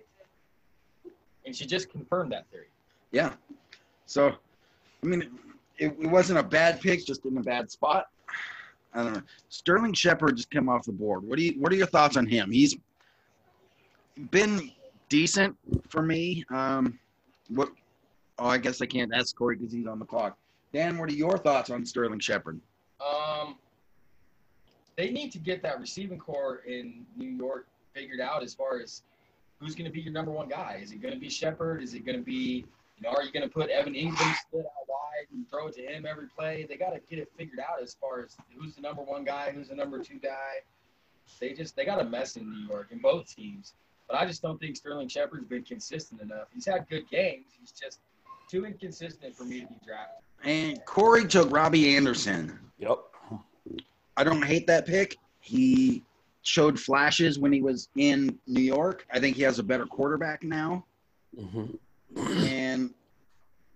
and 1.45 1.55
she 1.55 1.67
just 1.67 1.91
confirmed 1.91 2.33
that 2.33 2.47
theory. 2.51 2.69
Yeah. 3.13 3.35
So, 4.07 4.35
I 5.03 5.07
mean, 5.07 5.39
it, 5.77 5.95
it 6.01 6.11
wasn't 6.11 6.39
a 6.39 6.43
bad 6.43 6.81
pick, 6.81 7.05
just 7.05 7.25
in 7.27 7.37
a 7.37 7.43
bad 7.43 7.71
spot. 7.71 8.09
I 8.95 9.03
don't 9.03 9.13
know. 9.15 9.23
Sterling 9.51 9.93
Shepard 9.93 10.37
just 10.37 10.51
came 10.51 10.69
off 10.69 10.87
the 10.87 10.93
board. 10.93 11.25
What 11.25 11.39
do 11.39 11.45
you? 11.45 11.61
What 11.61 11.73
are 11.73 11.77
your 11.77 11.87
thoughts 11.87 12.17
on 12.17 12.27
him? 12.27 12.51
He's 12.51 12.77
been 14.31 14.73
decent 15.09 15.57
for 15.89 16.03
me. 16.03 16.45
Um, 16.51 16.99
what? 17.49 17.71
Oh, 18.39 18.47
I 18.47 18.59
guess 18.59 18.81
I 18.81 18.87
can't 18.87 19.13
ask 19.15 19.37
Corey 19.37 19.57
because 19.57 19.73
he's 19.73 19.87
on 19.87 19.99
the 19.99 20.07
clock. 20.07 20.39
Dan, 20.73 20.97
what 20.97 21.11
are 21.11 21.15
your 21.15 21.39
thoughts 21.39 21.71
on 21.71 21.85
Sterling 21.85 22.21
Shepard? 22.21 22.61
Um, 23.01 23.57
they 24.99 25.11
need 25.11 25.31
to 25.31 25.39
get 25.39 25.63
that 25.63 25.81
receiving 25.81 26.19
corps 26.19 26.63
in 26.67 27.07
New 27.17 27.29
York 27.29 27.69
figured 27.95 28.21
out 28.21 28.43
as 28.43 28.53
far 28.53 28.81
as 28.81 29.03
who's 29.61 29.77
going 29.77 29.87
to 29.87 29.93
be 29.93 30.01
your 30.01 30.13
number 30.13 30.33
one 30.33 30.49
guy. 30.49 30.81
Is 30.83 30.91
it 30.91 31.01
going 31.01 31.15
to 31.15 31.21
be 31.21 31.31
Shepard? 31.31 31.83
Is 31.83 31.95
it 31.95 32.05
going 32.05 32.19
to 32.19 32.25
be, 32.25 32.67
you 32.97 33.03
know, 33.03 33.11
are 33.11 33.23
you 33.23 33.31
going 33.31 33.49
to 33.49 33.49
put 33.49 33.71
Evan 33.71 33.95
Engram 33.95 34.35
split 34.35 34.67
out 34.67 34.89
wide 34.89 35.27
and 35.33 35.49
throw 35.49 35.69
it 35.69 35.77
to 35.77 35.83
him 35.83 36.05
every 36.05 36.27
play? 36.27 36.67
They 36.69 36.77
got 36.77 36.91
to 36.91 37.01
get 37.09 37.21
it 37.21 37.31
figured 37.39 37.61
out 37.61 37.81
as 37.81 37.95
far 37.95 38.25
as 38.25 38.37
who's 38.57 38.75
the 38.75 38.81
number 38.81 39.03
one 39.03 39.25
guy, 39.25 39.53
who's 39.55 39.69
the 39.69 39.77
number 39.77 40.03
two 40.03 40.19
guy. 40.19 40.63
They 41.39 41.53
just 41.53 41.77
they 41.77 41.85
got 41.85 42.01
a 42.01 42.05
mess 42.05 42.37
in 42.37 42.51
New 42.51 42.67
York 42.67 42.89
in 42.91 42.99
both 42.99 43.33
teams. 43.33 43.75
But 44.09 44.17
I 44.17 44.27
just 44.27 44.43
don't 44.43 44.59
think 44.59 44.77
Sterling 44.77 45.09
Shepard's 45.09 45.47
been 45.47 45.63
consistent 45.63 46.21
enough. 46.23 46.49
He's 46.53 46.67
had 46.67 46.89
good 46.89 47.09
games. 47.09 47.47
He's 47.61 47.71
just 47.71 48.01
too 48.51 48.65
inconsistent 48.65 49.37
for 49.37 49.45
me 49.45 49.61
to 49.61 49.67
be 49.67 49.75
drafted. 49.87 50.25
And 50.43 50.85
Corey 50.87 51.29
took 51.29 51.53
Robbie 51.53 51.95
Anderson. 51.95 52.59
Yep. 52.79 52.99
I 54.19 54.25
don't 54.25 54.45
hate 54.45 54.67
that 54.67 54.85
pick. 54.85 55.17
He 55.39 56.03
showed 56.43 56.79
flashes 56.79 57.39
when 57.39 57.53
he 57.53 57.63
was 57.63 57.89
in 57.97 58.37
New 58.49 58.63
York. 58.63 59.07
I 59.13 59.21
think 59.21 59.37
he 59.37 59.43
has 59.43 59.61
a 59.61 59.63
better 59.63 59.87
quarterback 59.87 60.43
now. 60.43 60.85
Mm-hmm. 61.39 62.45
and 62.47 62.95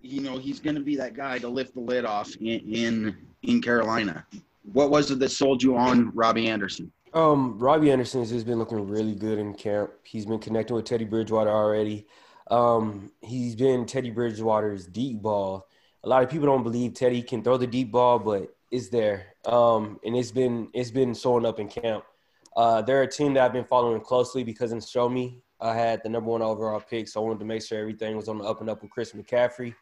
you 0.01 0.23
know 0.23 0.39
he's 0.39 0.59
going 0.59 0.75
to 0.75 0.81
be 0.81 0.97
that 0.97 1.15
guy 1.15 1.39
to 1.39 1.49
lift 1.49 1.75
the 1.75 1.81
lid 1.81 2.05
off 2.05 2.35
in, 2.37 2.61
in 2.75 3.17
in 3.43 3.63
Carolina. 3.63 4.27
What 4.73 4.91
was 4.91 5.11
it 5.11 5.19
that 5.21 5.29
sold 5.29 5.63
you 5.63 5.77
on 5.77 6.11
Robbie 6.15 6.49
Anderson? 6.49 6.91
Um, 7.15 7.59
Robbie 7.59 7.93
Anderson 7.93 8.21
has 8.25 8.43
been 8.43 8.59
looking 8.59 8.89
really 8.89 9.15
good 9.15 9.39
in 9.39 9.55
camp. 9.55 9.91
He's 10.03 10.27
been 10.27 10.39
connecting 10.39 10.75
with 10.75 10.87
Teddy 10.87 11.05
Bridgewater 11.05 11.51
already. 11.51 12.07
Um, 12.51 13.13
he's 13.21 13.55
been 13.55 13.87
Teddy 13.87 14.11
Bridgewater's 14.11 14.87
deep 14.87 15.21
ball. 15.23 15.69
A 16.05 16.09
lot 16.09 16.25
of 16.25 16.31
people 16.31 16.47
don't 16.47 16.63
believe 16.65 16.95
Teddy 16.95 17.23
can 17.23 17.45
throw 17.45 17.59
the 17.59 17.67
deep 17.67 17.93
ball, 17.93 18.19
but 18.19 18.57
is 18.71 18.89
there, 18.89 19.32
um, 19.45 19.99
and 20.05 20.17
it's 20.17 20.31
been 20.31 20.69
it's 20.73 20.91
been 20.91 21.15
showing 21.15 21.47
up 21.47 21.59
in 21.59 21.69
camp. 21.69 22.05
Uh, 22.57 22.83
they're 22.83 23.03
a 23.03 23.09
team 23.09 23.35
that 23.35 23.45
I've 23.45 23.53
been 23.53 23.65
following 23.65 24.01
closely 24.01 24.45
because 24.45 24.73
in 24.73 24.81
Show 24.81 25.09
Me, 25.09 25.41
I 25.61 25.75
had 25.75 26.03
the 26.03 26.09
number 26.09 26.31
one 26.31 26.43
overall 26.43 26.81
pick, 26.81 27.09
so 27.09 27.23
I 27.23 27.25
wanted 27.25 27.39
to 27.41 27.45
make 27.45 27.63
sure 27.63 27.79
everything 27.79 28.17
was 28.17 28.29
on 28.29 28.39
the 28.39 28.45
up 28.45 28.61
and 28.61 28.69
up 28.69 28.83
with 28.83 28.91
Chris 28.91 29.13
McCaffrey, 29.13 29.75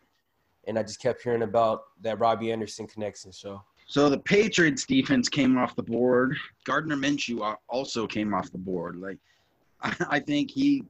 and 0.66 0.78
I 0.78 0.82
just 0.82 1.00
kept 1.00 1.22
hearing 1.22 1.42
about 1.42 1.82
that 2.02 2.18
Robbie 2.20 2.52
Anderson 2.52 2.86
connection. 2.86 3.32
So, 3.32 3.62
so 3.86 4.08
the 4.08 4.18
Patriots 4.18 4.86
defense 4.86 5.28
came 5.28 5.58
off 5.58 5.74
the 5.74 5.82
board. 5.82 6.36
Gardner 6.64 6.96
Minshew 6.96 7.56
also 7.68 8.06
came 8.06 8.34
off 8.34 8.52
the 8.52 8.58
board. 8.58 8.96
Like, 8.96 9.18
I 10.08 10.20
think 10.20 10.50
he 10.50 10.84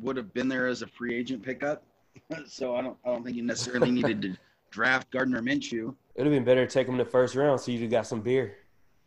would 0.00 0.16
have 0.16 0.32
been 0.34 0.48
there 0.48 0.66
as 0.66 0.82
a 0.82 0.86
free 0.86 1.14
agent 1.14 1.42
pickup. 1.42 1.84
so 2.46 2.74
I 2.74 2.82
don't 2.82 2.96
I 3.04 3.10
don't 3.10 3.24
think 3.24 3.36
you 3.36 3.42
necessarily 3.42 3.90
needed 3.90 4.22
to 4.22 4.36
draft 4.70 5.10
Gardner 5.10 5.42
Minshew. 5.42 5.94
It'd 6.20 6.30
have 6.30 6.36
been 6.36 6.44
better 6.44 6.66
to 6.66 6.70
take 6.70 6.86
him 6.86 6.92
in 6.94 6.98
the 6.98 7.04
first 7.06 7.34
round 7.34 7.62
so 7.62 7.72
you'd 7.72 7.90
got 7.90 8.06
some 8.06 8.20
beer, 8.20 8.58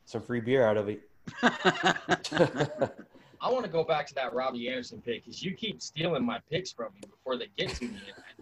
some 0.06 0.20
free 0.20 0.40
beer 0.40 0.66
out 0.66 0.78
of 0.78 0.90
it. 0.90 1.08
I 1.44 2.90
want 3.52 3.66
to 3.66 3.70
go 3.70 3.84
back 3.84 4.08
to 4.08 4.16
that 4.16 4.34
Robbie 4.34 4.68
Anderson 4.68 5.00
pick 5.00 5.24
because 5.24 5.44
you 5.44 5.54
keep 5.54 5.80
stealing 5.80 6.26
my 6.26 6.40
picks 6.50 6.72
from 6.72 6.92
me 6.96 7.02
before 7.08 7.38
they 7.38 7.50
get 7.56 7.70
to 7.76 7.86
me. 7.86 8.00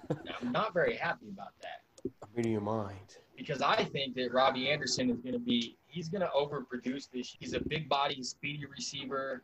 I'm 0.10 0.54
not 0.54 0.74
very 0.74 0.96
happy 0.96 1.28
about 1.28 1.50
that. 1.62 1.82
I'm 2.24 2.30
Reading 2.34 2.54
your 2.54 2.62
mind. 2.62 3.18
because 3.36 3.62
I 3.62 3.84
think 3.84 4.16
that 4.16 4.32
Robbie 4.32 4.70
Anderson 4.70 5.10
is 5.10 5.20
going 5.20 5.34
to 5.34 5.40
be 5.40 5.76
he's 5.88 6.08
going 6.08 6.22
to 6.22 6.30
overproduce 6.30 7.10
this. 7.12 7.36
He's 7.38 7.52
a 7.52 7.60
big 7.60 7.90
body, 7.90 8.24
speedy 8.24 8.66
receiver. 8.66 9.44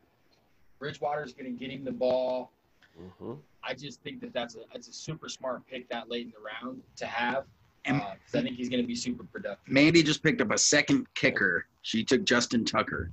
Bridgewater's 0.79 1.33
going 1.33 1.53
to 1.53 1.59
get 1.59 1.69
him 1.69 1.83
the 1.83 1.91
ball. 1.91 2.53
Mm-hmm. 2.97 3.33
I 3.61 3.73
just 3.73 4.01
think 4.03 4.21
that 4.21 4.31
that's 4.31 4.55
a 4.55 4.59
that's 4.71 4.87
a 4.87 4.93
super 4.93 5.27
smart 5.27 5.67
pick 5.67 5.89
that 5.89 6.09
late 6.09 6.27
in 6.27 6.31
the 6.31 6.65
round 6.65 6.81
to 6.95 7.05
have. 7.05 7.43
And- 7.87 8.01
Uh, 8.01 8.13
I 8.33 8.41
think 8.41 8.55
he's 8.57 8.69
going 8.69 8.81
to 8.81 8.87
be 8.87 8.95
super 8.95 9.23
productive. 9.23 9.71
Mandy 9.71 10.03
just 10.03 10.21
picked 10.21 10.41
up 10.41 10.51
a 10.51 10.57
second 10.57 11.07
kicker. 11.15 11.65
She 11.81 12.03
took 12.03 12.23
Justin 12.25 12.63
Tucker. 12.65 13.09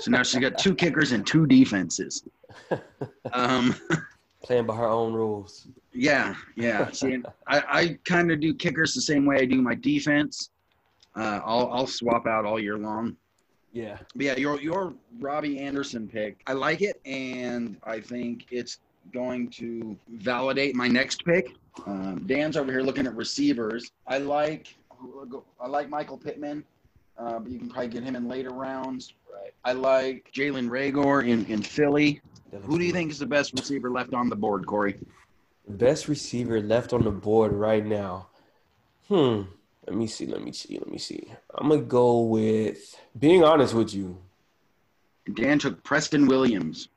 So 0.00 0.10
now 0.10 0.22
she's 0.22 0.40
got 0.40 0.58
two 0.58 0.74
kickers 0.82 1.12
and 1.12 1.26
two 1.26 1.46
defenses. 1.46 2.24
Um, 3.32 3.74
Playing 4.42 4.66
by 4.66 4.76
her 4.76 4.84
own 4.86 5.12
rules. 5.12 5.66
yeah, 5.92 6.34
yeah. 6.56 6.90
See, 6.92 7.20
I, 7.48 7.62
I 7.68 7.98
kind 8.04 8.30
of 8.30 8.38
do 8.40 8.52
kickers 8.54 8.94
the 8.94 9.00
same 9.00 9.24
way 9.26 9.36
I 9.38 9.44
do 9.44 9.60
my 9.62 9.74
defense. 9.74 10.50
Uh, 11.16 11.40
I'll, 11.44 11.68
I'll 11.72 11.86
swap 11.86 12.26
out 12.26 12.44
all 12.44 12.60
year 12.60 12.76
long. 12.78 13.16
Yeah. 13.72 13.98
But 14.14 14.24
yeah, 14.26 14.36
your 14.36 14.60
your 14.60 14.94
Robbie 15.18 15.58
Anderson 15.58 16.06
pick, 16.08 16.40
I 16.46 16.52
like 16.52 16.80
it, 16.82 17.00
and 17.06 17.76
I 17.84 18.00
think 18.00 18.46
it's 18.50 18.78
going 19.12 19.48
to 19.50 19.96
validate 20.08 20.74
my 20.74 20.88
next 20.88 21.24
pick. 21.24 21.54
Um, 21.86 22.24
Dan's 22.26 22.56
over 22.56 22.70
here 22.72 22.82
looking 22.82 23.06
at 23.06 23.14
receivers. 23.14 23.90
I 24.06 24.18
like 24.18 24.76
I 25.60 25.66
like 25.66 25.90
Michael 25.90 26.16
Pittman, 26.16 26.64
uh, 27.18 27.38
but 27.38 27.50
you 27.50 27.58
can 27.58 27.68
probably 27.68 27.88
get 27.88 28.02
him 28.02 28.16
in 28.16 28.28
later 28.28 28.50
rounds. 28.50 29.14
Right. 29.32 29.52
I 29.64 29.72
like 29.72 30.30
Jalen 30.34 30.68
Reagor 30.68 31.28
in, 31.28 31.44
in 31.46 31.62
Philly. 31.62 32.20
Who 32.62 32.78
do 32.78 32.84
you 32.84 32.92
think 32.92 33.10
is 33.10 33.18
the 33.18 33.26
best 33.26 33.52
receiver 33.52 33.90
left 33.90 34.14
on 34.14 34.28
the 34.28 34.36
board, 34.36 34.66
Corey? 34.66 34.98
The 35.66 35.74
best 35.74 36.08
receiver 36.08 36.60
left 36.60 36.92
on 36.92 37.02
the 37.02 37.10
board 37.10 37.52
right 37.52 37.84
now. 37.84 38.28
Hmm. 39.08 39.42
Let 39.86 39.96
me 39.96 40.06
see. 40.06 40.26
Let 40.26 40.42
me 40.42 40.52
see. 40.52 40.78
Let 40.78 40.88
me 40.88 40.98
see. 40.98 41.32
I'm 41.54 41.68
gonna 41.68 41.82
go 41.82 42.20
with. 42.22 42.98
Being 43.18 43.44
honest 43.44 43.74
with 43.74 43.94
you, 43.94 44.18
Dan 45.34 45.58
took 45.58 45.82
Preston 45.84 46.26
Williams. 46.26 46.88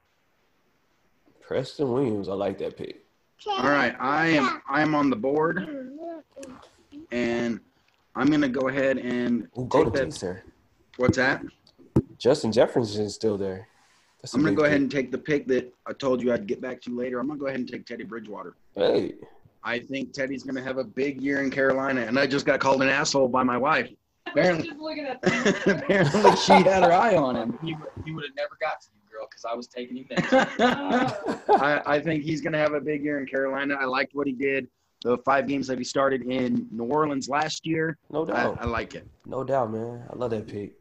Preston 1.49 1.91
Williams. 1.91 2.29
I 2.29 2.33
like 2.33 2.59
that 2.59 2.77
pick. 2.77 3.03
All 3.47 3.63
right, 3.63 3.95
I 3.99 4.27
am 4.27 4.61
I 4.69 4.83
am 4.83 4.93
on 4.93 5.09
the 5.09 5.15
board, 5.15 5.67
and 7.11 7.59
I'm 8.15 8.27
gonna 8.29 8.47
go 8.47 8.67
ahead 8.67 8.99
and 8.99 9.47
Ooh, 9.57 9.65
go 9.65 9.83
to 9.83 9.89
take 9.89 9.93
that. 9.99 10.05
Jason. 10.11 10.41
What's 10.97 11.17
that? 11.17 11.41
Justin 12.19 12.51
Jefferson 12.51 13.03
is 13.05 13.15
still 13.15 13.35
there. 13.35 13.67
That's 14.21 14.35
a 14.35 14.37
I'm 14.37 14.43
gonna 14.43 14.51
big 14.51 14.57
go 14.59 14.65
ahead 14.65 14.79
and 14.81 14.91
take 14.91 15.11
the 15.11 15.17
pick 15.17 15.47
that 15.47 15.73
I 15.87 15.93
told 15.93 16.21
you 16.21 16.31
I'd 16.31 16.45
get 16.45 16.61
back 16.61 16.81
to 16.83 16.91
you 16.91 16.97
later. 16.97 17.19
I'm 17.19 17.27
gonna 17.27 17.39
go 17.39 17.47
ahead 17.47 17.59
and 17.61 17.67
take 17.67 17.87
Teddy 17.87 18.03
Bridgewater. 18.03 18.53
Hey, 18.75 19.15
I 19.63 19.79
think 19.79 20.13
Teddy's 20.13 20.43
gonna 20.43 20.61
have 20.61 20.77
a 20.77 20.83
big 20.83 21.19
year 21.19 21.41
in 21.41 21.49
Carolina, 21.49 22.01
and 22.01 22.19
I 22.19 22.27
just 22.27 22.45
got 22.45 22.59
called 22.59 22.83
an 22.83 22.89
asshole 22.89 23.27
by 23.27 23.41
my 23.41 23.57
wife. 23.57 23.89
Apparently, 24.27 24.67
Just 24.67 24.79
looking 24.79 25.05
at 25.05 25.17
apparently 25.67 26.35
she 26.35 26.51
had 26.53 26.83
her 26.83 26.91
eye 26.93 27.15
on 27.15 27.35
him. 27.35 27.57
He, 27.63 27.73
would- 27.73 27.89
he 28.05 28.11
would 28.11 28.25
have 28.25 28.35
never 28.35 28.55
got 28.61 28.81
to 28.81 28.87
you, 28.93 28.98
girl, 29.19 29.27
because 29.29 29.45
I 29.45 29.53
was 29.55 29.67
taking 29.67 29.97
him 29.97 30.05
next. 30.09 30.33
I, 30.59 31.81
I 31.85 31.99
think 31.99 32.23
he's 32.23 32.41
gonna 32.41 32.57
have 32.57 32.73
a 32.73 32.81
big 32.81 33.03
year 33.03 33.19
in 33.19 33.25
Carolina. 33.25 33.75
I 33.79 33.85
liked 33.85 34.15
what 34.15 34.27
he 34.27 34.33
did. 34.33 34.67
The 35.03 35.17
five 35.19 35.47
games 35.47 35.67
that 35.67 35.77
he 35.77 35.83
started 35.83 36.23
in 36.23 36.67
New 36.71 36.83
Orleans 36.85 37.29
last 37.29 37.65
year, 37.65 37.97
no 38.11 38.25
doubt. 38.25 38.57
I 38.59 38.65
like 38.65 38.95
it. 38.95 39.07
No 39.25 39.43
doubt, 39.45 39.71
man. 39.71 40.03
I 40.11 40.15
love 40.17 40.31
that 40.31 40.45
pick. 40.47 40.73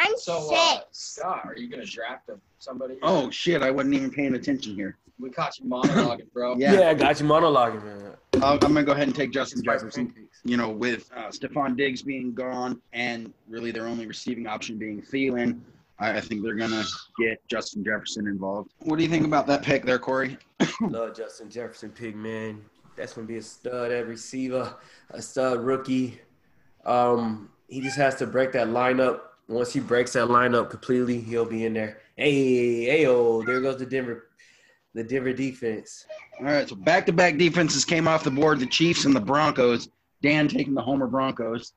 I'm 0.00 0.16
So, 0.16 0.50
uh. 0.52 0.80
Scott, 0.90 1.42
are 1.44 1.56
you 1.56 1.68
going 1.68 1.84
to 1.84 1.88
draft 1.88 2.28
a- 2.28 2.38
somebody? 2.58 2.98
Oh 3.02 3.30
shit! 3.30 3.62
I 3.62 3.70
wasn't 3.70 3.94
even 3.94 4.10
paying 4.10 4.34
attention 4.34 4.74
here. 4.74 4.96
we 5.20 5.30
caught 5.30 5.58
you 5.60 5.66
monologuing, 5.66 6.32
bro. 6.32 6.56
Yeah. 6.56 6.88
I 6.90 6.94
got 6.94 7.20
you 7.20 7.26
monologuing, 7.26 7.84
man. 7.84 8.12
I'll, 8.42 8.54
I'm 8.54 8.58
gonna 8.58 8.82
go 8.82 8.92
ahead 8.92 9.06
and 9.06 9.14
take 9.14 9.30
Justin 9.32 9.62
Jefferson. 9.62 10.12
you 10.44 10.56
know, 10.56 10.70
with 10.70 11.08
uh, 11.16 11.28
Stefon 11.28 11.76
Diggs 11.76 12.02
being 12.02 12.34
gone 12.34 12.80
and 12.92 13.32
really 13.48 13.70
their 13.70 13.86
only 13.86 14.06
receiving 14.08 14.48
option 14.48 14.76
being 14.76 15.00
Thielen, 15.00 15.60
I, 16.02 16.16
I 16.16 16.20
think 16.20 16.42
they're 16.42 16.54
gonna 16.54 16.84
get 17.18 17.46
Justin 17.48 17.84
Jefferson 17.84 18.26
involved. 18.26 18.72
What 18.80 18.96
do 18.96 19.04
you 19.04 19.08
think 19.08 19.24
about 19.24 19.46
that 19.46 19.62
pick 19.62 19.84
there, 19.84 20.00
Corey? 20.00 20.36
Love 20.80 21.16
Justin 21.16 21.48
Jefferson 21.48 21.90
pick, 21.90 22.16
man. 22.16 22.60
That's 22.96 23.12
gonna 23.12 23.26
be 23.26 23.36
a 23.36 23.42
stud 23.42 23.92
at 23.92 24.08
receiver, 24.08 24.74
a 25.10 25.22
stud 25.22 25.60
rookie. 25.60 26.20
Um, 26.84 27.50
he 27.68 27.80
just 27.80 27.96
has 27.96 28.16
to 28.16 28.26
break 28.26 28.50
that 28.52 28.66
lineup. 28.66 29.20
Once 29.48 29.72
he 29.72 29.80
breaks 29.80 30.14
that 30.14 30.28
lineup 30.28 30.70
completely, 30.70 31.20
he'll 31.20 31.44
be 31.44 31.64
in 31.66 31.74
there. 31.74 31.98
Hey, 32.16 32.84
hey, 32.84 33.06
oh, 33.06 33.42
there 33.44 33.60
goes 33.60 33.78
the 33.78 33.86
Denver, 33.86 34.28
the 34.94 35.04
Denver 35.04 35.32
defense. 35.32 36.04
All 36.40 36.46
right, 36.46 36.68
so 36.68 36.74
back-to-back 36.74 37.38
defenses 37.38 37.84
came 37.84 38.08
off 38.08 38.24
the 38.24 38.30
board: 38.30 38.58
the 38.58 38.66
Chiefs 38.66 39.04
and 39.04 39.14
the 39.14 39.20
Broncos. 39.20 39.88
Dan 40.20 40.48
taking 40.48 40.74
the 40.74 40.82
Homer 40.82 41.06
Broncos. 41.06 41.74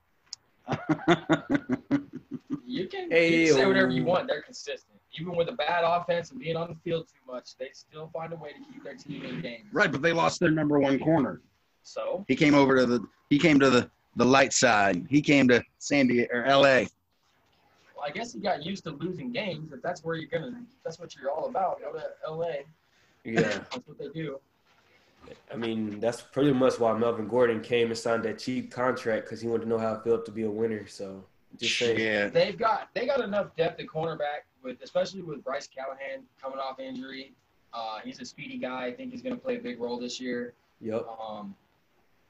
You 2.67 2.87
can, 2.87 3.09
Hey, 3.09 3.39
you 3.41 3.47
can 3.47 3.55
say 3.55 3.65
whatever 3.65 3.91
you 3.91 4.03
want. 4.03 4.27
They're 4.27 4.41
consistent. 4.41 4.99
Even 5.17 5.35
with 5.35 5.47
a 5.47 5.53
bad 5.53 5.83
offense 5.85 6.31
and 6.31 6.39
being 6.39 6.57
on 6.57 6.67
the 6.67 6.75
field 6.83 7.07
too 7.07 7.31
much, 7.31 7.55
they 7.57 7.69
still 7.71 8.09
find 8.13 8.33
a 8.33 8.35
way 8.35 8.49
to 8.49 8.73
keep 8.73 8.83
their 8.83 8.95
team 8.95 9.23
in 9.23 9.41
games. 9.41 9.65
right, 9.71 9.89
but 9.91 10.01
they 10.01 10.11
lost 10.11 10.41
their 10.41 10.51
number 10.51 10.77
one 10.77 10.99
corner. 10.99 11.41
So 11.83 12.25
He 12.27 12.35
came 12.35 12.53
over 12.53 12.75
to 12.75 12.85
the 12.85 13.07
he 13.29 13.39
came 13.39 13.59
to 13.59 13.69
the 13.69 13.89
the 14.17 14.25
light 14.25 14.51
side. 14.51 15.05
He 15.09 15.21
came 15.21 15.47
to 15.49 15.63
San 15.77 16.07
Diego 16.07 16.27
or 16.33 16.43
L.A. 16.45 16.87
well, 17.95 18.05
I 18.05 18.09
guess 18.09 18.33
he 18.33 18.39
got 18.39 18.65
used 18.65 18.83
to 18.85 18.91
losing 18.91 19.31
games. 19.31 19.71
If 19.71 19.81
that's 19.81 20.03
where 20.03 20.15
you're 20.15 20.29
gonna, 20.29 20.61
that's 20.83 20.99
what 20.99 21.15
you're 21.15 21.31
all 21.31 21.47
about. 21.47 21.79
Go 21.81 21.93
to 21.93 22.03
LA. 22.29 22.63
Yeah, 23.23 23.41
That's 23.41 23.87
what 23.87 23.97
they 23.97 24.09
do. 24.09 24.39
I 25.51 25.55
mean 25.55 25.99
that's 25.99 26.21
pretty 26.21 26.53
much 26.53 26.79
why 26.79 26.97
Melvin 26.97 27.27
Gordon 27.27 27.61
came 27.61 27.87
and 27.87 27.97
signed 27.97 28.23
that 28.23 28.39
cheap 28.39 28.71
contract 28.71 29.25
because 29.25 29.41
he 29.41 29.47
wanted 29.47 29.63
to 29.63 29.69
know 29.69 29.77
how 29.77 29.93
it 29.93 30.03
felt 30.03 30.25
to 30.25 30.31
be 30.31 30.43
a 30.43 30.49
winner. 30.49 30.87
So 30.87 31.23
just 31.57 31.77
saying. 31.77 31.99
Yeah. 31.99 32.27
They've 32.27 32.57
got 32.57 32.89
they 32.93 33.05
got 33.05 33.21
enough 33.21 33.55
depth 33.55 33.79
at 33.79 33.87
cornerback 33.87 34.45
with 34.63 34.81
especially 34.81 35.21
with 35.21 35.43
Bryce 35.43 35.67
Callahan 35.67 36.23
coming 36.41 36.59
off 36.59 36.79
injury. 36.79 37.33
Uh, 37.73 37.99
he's 38.03 38.19
a 38.21 38.25
speedy 38.25 38.57
guy. 38.57 38.85
I 38.85 38.93
think 38.93 39.11
he's 39.11 39.21
going 39.21 39.35
to 39.35 39.41
play 39.41 39.57
a 39.57 39.59
big 39.59 39.81
role 39.81 39.99
this 39.99 40.19
year. 40.19 40.53
Yep. 40.79 41.05
Um, 41.19 41.53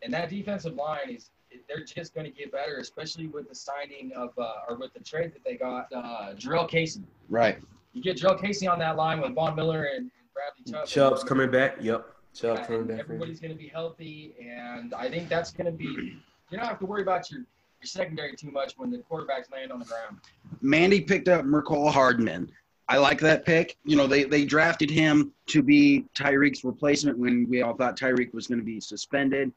and 0.02 0.14
that 0.14 0.30
defensive 0.30 0.74
line 0.74 1.10
is 1.10 1.30
they're 1.68 1.84
just 1.84 2.14
going 2.14 2.26
to 2.26 2.32
get 2.32 2.52
better, 2.52 2.78
especially 2.78 3.28
with 3.28 3.48
the 3.48 3.56
signing 3.56 4.12
of 4.16 4.32
uh, 4.38 4.54
or 4.68 4.76
with 4.76 4.94
the 4.94 5.00
trade 5.00 5.34
that 5.34 5.44
they 5.44 5.56
got 5.56 5.88
uh, 5.94 6.34
Jurrell 6.36 6.68
Casey. 6.68 7.04
Right. 7.30 7.58
You 7.94 8.02
get 8.02 8.18
Jurrell 8.18 8.40
Casey 8.40 8.68
on 8.68 8.80
that 8.80 8.98
line 8.98 9.22
with 9.22 9.34
Von 9.34 9.56
Miller 9.56 9.84
and, 9.84 10.00
and 10.00 10.12
Bradley 10.34 10.72
Chubb. 10.72 10.88
Chubb's 10.88 11.24
coming 11.24 11.50
back. 11.50 11.78
Yep. 11.80 12.08
Chubb 12.36 12.58
and 12.58 12.68
coming. 12.68 13.00
Everybody's 13.00 13.40
going 13.40 13.52
to 13.52 13.58
be 13.58 13.68
healthy, 13.68 14.36
and 14.40 14.94
I 14.94 15.10
think 15.10 15.30
that's 15.30 15.52
going 15.52 15.66
to 15.66 15.72
be. 15.72 16.20
You 16.52 16.58
don't 16.58 16.68
have 16.68 16.80
to 16.80 16.86
worry 16.86 17.02
about 17.02 17.32
your 17.32 17.40
your 17.40 17.88
secondary 17.88 18.36
too 18.36 18.52
much 18.52 18.74
when 18.78 18.92
the 18.92 18.98
quarterbacks 19.10 19.52
land 19.52 19.72
on 19.72 19.80
the 19.80 19.86
ground. 19.86 20.20
Mandy 20.62 21.02
picked 21.02 21.28
up 21.28 21.46
Mecole 21.46 21.92
Hardman. 21.92 22.52
I 22.88 22.98
like 22.98 23.20
that 23.22 23.46
pick. 23.46 23.78
You 23.84 23.96
know, 23.96 24.06
they, 24.06 24.26
they 24.26 24.46
drafted 24.46 24.90
him 24.90 25.32
to 25.48 25.64
be 25.64 26.06
Tyreek's 26.16 26.64
replacement 26.64 27.18
when 27.18 27.48
we 27.50 27.62
all 27.62 27.74
thought 27.74 27.98
Tyreek 27.98 28.34
was 28.34 28.48
going 28.48 28.60
to 28.60 28.66
be 28.66 28.80
suspended. 28.80 29.52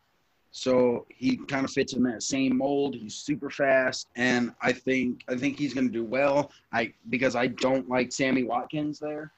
So 0.51 1.07
he 1.11 1.37
kind 1.37 1.65
of 1.65 1.71
fits 1.71 1.93
in 1.93 2.03
that 2.05 2.23
same 2.23 2.57
mold. 2.57 2.95
He's 2.95 3.15
super 3.15 3.51
fast, 3.51 4.09
and 4.17 4.53
I 4.63 4.73
think 4.73 5.23
I 5.29 5.37
think 5.37 5.59
he's 5.59 5.75
going 5.75 5.89
to 5.89 5.93
do 5.93 6.05
well. 6.05 6.51
I 6.73 6.95
because 7.11 7.37
I 7.37 7.49
don't 7.49 7.87
like 7.89 8.13
Sammy 8.13 8.45
Watkins 8.45 8.99
there. 8.99 9.31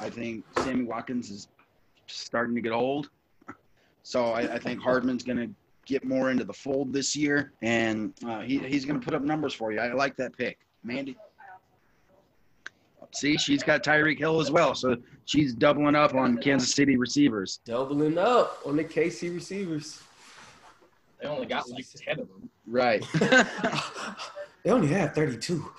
I 0.00 0.08
think 0.08 0.42
Sammy 0.58 0.84
Watkins 0.84 1.30
is 1.30 1.48
starting 2.06 2.54
to 2.54 2.60
get 2.60 2.72
old. 2.72 3.10
So 4.02 4.26
I, 4.26 4.54
I 4.54 4.58
think 4.58 4.80
Hardman's 4.80 5.22
going 5.22 5.38
to 5.38 5.50
get 5.86 6.04
more 6.04 6.30
into 6.30 6.44
the 6.44 6.52
fold 6.52 6.92
this 6.92 7.14
year, 7.16 7.52
and 7.62 8.12
uh, 8.26 8.40
he, 8.40 8.58
he's 8.58 8.84
going 8.84 9.00
to 9.00 9.04
put 9.04 9.14
up 9.14 9.22
numbers 9.22 9.54
for 9.54 9.72
you. 9.72 9.80
I 9.80 9.92
like 9.92 10.16
that 10.16 10.36
pick, 10.36 10.58
Mandy. 10.82 11.16
See, 13.14 13.36
she's 13.36 13.62
got 13.62 13.84
Tyreek 13.84 14.18
Hill 14.18 14.40
as 14.40 14.50
well, 14.50 14.74
so 14.74 14.96
she's 15.24 15.54
doubling 15.54 15.94
up 15.94 16.14
on 16.14 16.36
Kansas 16.38 16.72
City 16.72 16.96
receivers. 16.96 17.60
Doubling 17.64 18.18
up 18.18 18.58
on 18.66 18.76
the 18.76 18.84
KC 18.84 19.32
receivers. 19.32 20.02
They 21.20 21.28
only 21.28 21.46
got 21.46 21.68
like 21.70 21.86
ten 21.94 22.20
of 22.20 22.28
them. 22.28 22.50
Right. 22.66 23.06
they 24.64 24.70
only 24.70 24.88
have 24.88 25.14
32. 25.14 25.72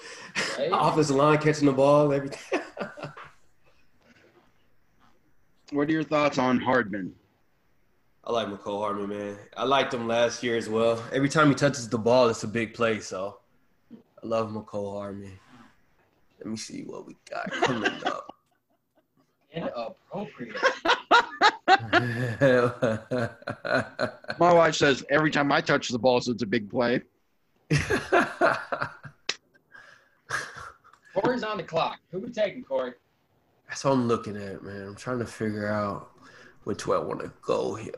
Hey. 0.56 0.70
Offensive 0.72 1.16
line 1.16 1.38
catching 1.40 1.66
the 1.66 1.74
ball, 1.74 2.14
everything. 2.14 2.62
what 5.72 5.90
are 5.90 5.92
your 5.92 6.04
thoughts 6.04 6.38
on 6.38 6.60
Hardman? 6.60 7.14
I 8.24 8.32
like 8.32 8.48
Mecole 8.48 8.80
Hardman, 8.80 9.10
man. 9.10 9.38
I 9.56 9.66
liked 9.66 9.94
him 9.94 10.08
last 10.08 10.42
year 10.42 10.58
as 10.58 10.68
well. 10.68 11.04
Every 11.14 11.30
time 11.30 11.50
he 11.50 11.56
touches 11.56 11.88
the 11.88 11.98
ball, 11.98 12.28
it's 12.30 12.44
a 12.44 12.48
big 12.48 12.74
play. 12.74 13.00
So 13.00 13.38
I 13.92 14.28
love 14.28 14.50
Mecole 14.50 14.94
Hardman. 14.94 15.40
Let 16.40 16.48
me 16.48 16.58
see 16.58 16.84
what 16.84 17.06
we 17.06 17.16
got 17.30 17.52
coming 17.52 17.92
up. 18.06 18.36
Inappropriate. 19.54 20.58
My 24.40 24.54
wife 24.54 24.76
says 24.76 25.04
every 25.10 25.32
time 25.32 25.52
I 25.52 25.62
touch 25.62 25.90
the 25.90 26.00
ball, 26.00 26.20
so 26.22 26.32
it's 26.32 26.44
a 26.44 26.48
big 26.48 26.70
play. 26.70 27.02
Corey's 31.14 31.44
on 31.44 31.58
the 31.58 31.64
clock. 31.64 32.00
Who 32.12 32.20
we 32.20 32.30
taking, 32.32 32.64
Corey? 32.64 32.94
That's 33.68 33.84
what 33.84 33.92
I'm 33.94 34.08
looking 34.08 34.38
at, 34.38 34.64
man. 34.64 34.88
I'm 34.88 34.96
trying 34.96 35.20
to 35.20 35.26
figure 35.26 35.68
out 35.68 36.12
which 36.64 36.88
way 36.88 36.98
I 36.98 37.00
want 37.00 37.20
to 37.22 37.32
go 37.42 37.76
here. 37.76 37.92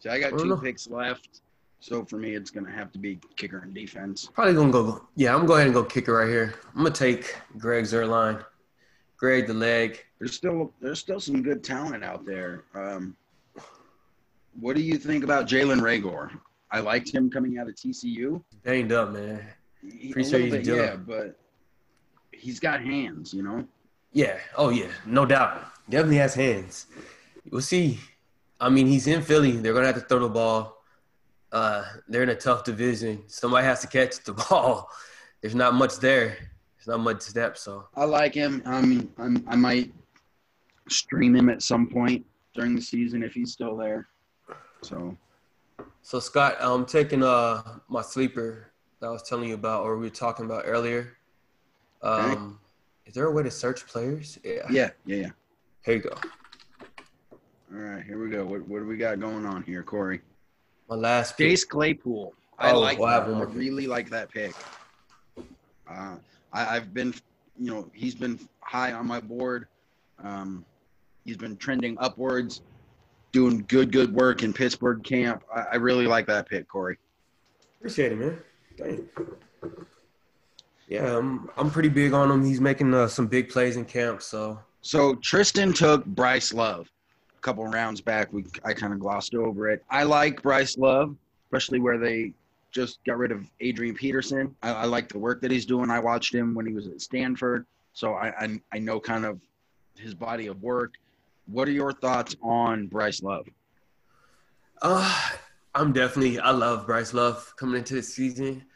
So 0.00 0.10
I 0.10 0.18
got 0.20 0.34
I 0.34 0.36
two 0.36 0.46
know. 0.46 0.56
picks 0.56 0.88
left. 0.88 1.40
So 1.80 2.04
for 2.04 2.16
me, 2.16 2.34
it's 2.34 2.50
gonna 2.50 2.70
have 2.70 2.92
to 2.92 2.98
be 2.98 3.18
kicker 3.36 3.58
and 3.58 3.74
defense. 3.74 4.30
Probably 4.32 4.54
gonna 4.54 4.70
go. 4.72 5.06
Yeah, 5.16 5.30
I'm 5.32 5.38
gonna 5.38 5.48
go 5.48 5.54
ahead 5.54 5.66
and 5.66 5.74
go 5.74 5.84
kicker 5.84 6.14
right 6.14 6.28
here. 6.28 6.54
I'm 6.74 6.82
gonna 6.84 6.94
take 6.94 7.36
Greg 7.58 7.84
Zuerlein. 7.84 8.44
Greg 9.16 9.46
the 9.46 9.54
leg. 9.54 10.04
There's 10.18 10.34
still 10.34 10.72
there's 10.80 11.00
still 11.00 11.18
some 11.20 11.42
good 11.42 11.64
talent 11.64 12.04
out 12.04 12.24
there. 12.24 12.64
Um, 12.74 13.16
what 14.60 14.76
do 14.76 14.82
you 14.82 14.96
think 14.96 15.24
about 15.24 15.48
Jalen 15.48 15.80
Reagor? 15.80 16.30
I 16.70 16.80
liked 16.80 17.12
him 17.12 17.30
coming 17.30 17.58
out 17.58 17.68
of 17.68 17.74
TCU. 17.74 18.42
Banged 18.62 18.92
up, 18.92 19.10
man. 19.12 19.44
He- 19.82 20.12
Pretty 20.12 20.34
a 20.34 20.38
he's 20.38 20.52
bit, 20.52 20.64
doing- 20.64 20.78
yeah, 20.80 20.96
but 20.96 21.38
he's 22.32 22.60
got 22.60 22.80
hands, 22.80 23.34
you 23.34 23.42
know. 23.42 23.66
Yeah. 24.12 24.38
Oh 24.56 24.70
yeah. 24.70 24.90
No 25.06 25.24
doubt. 25.26 25.64
Definitely 25.88 26.18
has 26.18 26.34
hands. 26.34 26.86
We'll 27.50 27.62
see. 27.62 27.98
I 28.60 28.68
mean, 28.68 28.86
he's 28.86 29.06
in 29.06 29.22
Philly. 29.22 29.52
They're 29.52 29.74
gonna 29.74 29.86
have 29.86 29.96
to 29.96 30.02
throw 30.02 30.20
the 30.20 30.28
ball. 30.28 30.82
Uh, 31.50 31.84
they're 32.08 32.22
in 32.22 32.30
a 32.30 32.34
tough 32.34 32.64
division. 32.64 33.22
Somebody 33.26 33.66
has 33.66 33.80
to 33.80 33.86
catch 33.86 34.22
the 34.24 34.32
ball. 34.50 34.88
There's 35.40 35.54
not 35.54 35.74
much 35.74 35.98
there. 35.98 36.36
There's 36.76 36.86
not 36.88 37.00
much 37.00 37.22
step. 37.22 37.58
So 37.58 37.88
I 37.96 38.04
like 38.04 38.34
him. 38.34 38.62
I 38.64 38.80
mean, 38.80 39.12
I'm, 39.18 39.44
I 39.48 39.56
might 39.56 39.92
stream 40.88 41.34
him 41.34 41.48
at 41.48 41.62
some 41.62 41.88
point 41.88 42.24
during 42.54 42.74
the 42.74 42.82
season 42.82 43.22
if 43.22 43.32
he's 43.32 43.52
still 43.52 43.76
there. 43.76 44.08
So 44.82 45.16
So 46.02 46.20
Scott, 46.20 46.56
I'm 46.60 46.86
taking 46.86 47.22
uh 47.22 47.62
my 47.88 48.02
sleeper 48.02 48.72
that 49.00 49.08
I 49.08 49.10
was 49.10 49.22
telling 49.22 49.48
you 49.48 49.54
about, 49.54 49.82
or 49.82 49.96
we 49.96 50.06
were 50.06 50.10
talking 50.10 50.44
about 50.46 50.62
earlier. 50.66 51.16
Um, 52.02 52.58
is 53.12 53.16
there 53.16 53.26
a 53.26 53.30
way 53.30 53.42
to 53.42 53.50
search 53.50 53.86
players? 53.86 54.38
Yeah. 54.42 54.62
yeah, 54.70 54.88
yeah, 55.04 55.16
yeah. 55.16 55.30
Here 55.84 55.96
you 55.96 56.00
go. 56.00 56.14
All 57.70 57.78
right, 57.78 58.02
here 58.02 58.18
we 58.18 58.30
go. 58.30 58.42
What, 58.42 58.66
what 58.66 58.78
do 58.78 58.86
we 58.86 58.96
got 58.96 59.20
going 59.20 59.44
on 59.44 59.62
here, 59.64 59.82
Corey? 59.82 60.22
My 60.88 60.96
last 60.96 61.36
pick. 61.36 61.50
Chase 61.50 61.62
Claypool. 61.66 62.32
I 62.58 62.70
Oh, 62.70 62.80
like 62.80 62.98
well, 62.98 63.20
I 63.20 63.28
that. 63.28 63.36
I 63.36 63.42
really 63.42 63.86
like 63.86 64.08
that 64.08 64.30
pick. 64.30 64.54
Uh, 65.86 66.16
I, 66.54 66.76
I've 66.76 66.94
been, 66.94 67.12
you 67.58 67.70
know, 67.70 67.90
he's 67.92 68.14
been 68.14 68.40
high 68.60 68.92
on 68.92 69.06
my 69.06 69.20
board. 69.20 69.68
Um, 70.24 70.64
he's 71.26 71.36
been 71.36 71.58
trending 71.58 71.98
upwards, 72.00 72.62
doing 73.30 73.62
good, 73.68 73.92
good 73.92 74.14
work 74.14 74.42
in 74.42 74.54
Pittsburgh 74.54 75.04
camp. 75.04 75.42
I, 75.54 75.64
I 75.72 75.76
really 75.76 76.06
like 76.06 76.26
that 76.28 76.48
pick, 76.48 76.66
Corey. 76.66 76.96
Appreciate 77.76 78.12
it, 78.12 78.18
man. 78.18 78.38
Thank 78.78 79.00
you. 79.18 79.86
Yeah, 80.92 81.16
I'm 81.16 81.48
I'm 81.56 81.70
pretty 81.70 81.88
big 81.88 82.12
on 82.12 82.30
him. 82.30 82.44
He's 82.44 82.60
making 82.60 82.92
uh, 82.92 83.08
some 83.08 83.26
big 83.26 83.48
plays 83.48 83.78
in 83.78 83.86
camp. 83.86 84.20
So 84.20 84.60
So 84.82 85.14
Tristan 85.14 85.72
took 85.72 86.04
Bryce 86.04 86.52
Love 86.52 86.90
a 87.34 87.40
couple 87.40 87.66
rounds 87.66 88.02
back. 88.02 88.30
We 88.30 88.44
I 88.62 88.74
kind 88.74 88.92
of 88.92 89.00
glossed 89.00 89.34
over 89.34 89.70
it. 89.70 89.82
I 89.88 90.02
like 90.02 90.42
Bryce 90.42 90.76
Love, 90.76 91.16
especially 91.46 91.80
where 91.80 91.96
they 91.96 92.34
just 92.72 93.02
got 93.06 93.16
rid 93.16 93.32
of 93.32 93.50
Adrian 93.60 93.94
Peterson. 93.94 94.54
I, 94.62 94.72
I 94.72 94.84
like 94.84 95.08
the 95.08 95.18
work 95.18 95.40
that 95.40 95.50
he's 95.50 95.64
doing. 95.64 95.88
I 95.88 95.98
watched 95.98 96.34
him 96.34 96.54
when 96.54 96.66
he 96.66 96.74
was 96.74 96.86
at 96.88 97.00
Stanford, 97.00 97.64
so 97.94 98.12
I, 98.12 98.28
I 98.38 98.60
I 98.74 98.78
know 98.78 99.00
kind 99.00 99.24
of 99.24 99.40
his 99.96 100.14
body 100.14 100.48
of 100.48 100.62
work. 100.62 100.92
What 101.46 101.68
are 101.68 101.72
your 101.72 101.94
thoughts 101.94 102.36
on 102.42 102.86
Bryce 102.88 103.22
Love? 103.22 103.46
Uh, 104.82 105.30
I'm 105.74 105.94
definitely. 105.94 106.38
I 106.38 106.50
love 106.50 106.84
Bryce 106.84 107.14
Love 107.14 107.54
coming 107.56 107.78
into 107.78 107.94
the 107.94 108.02
season. 108.02 108.66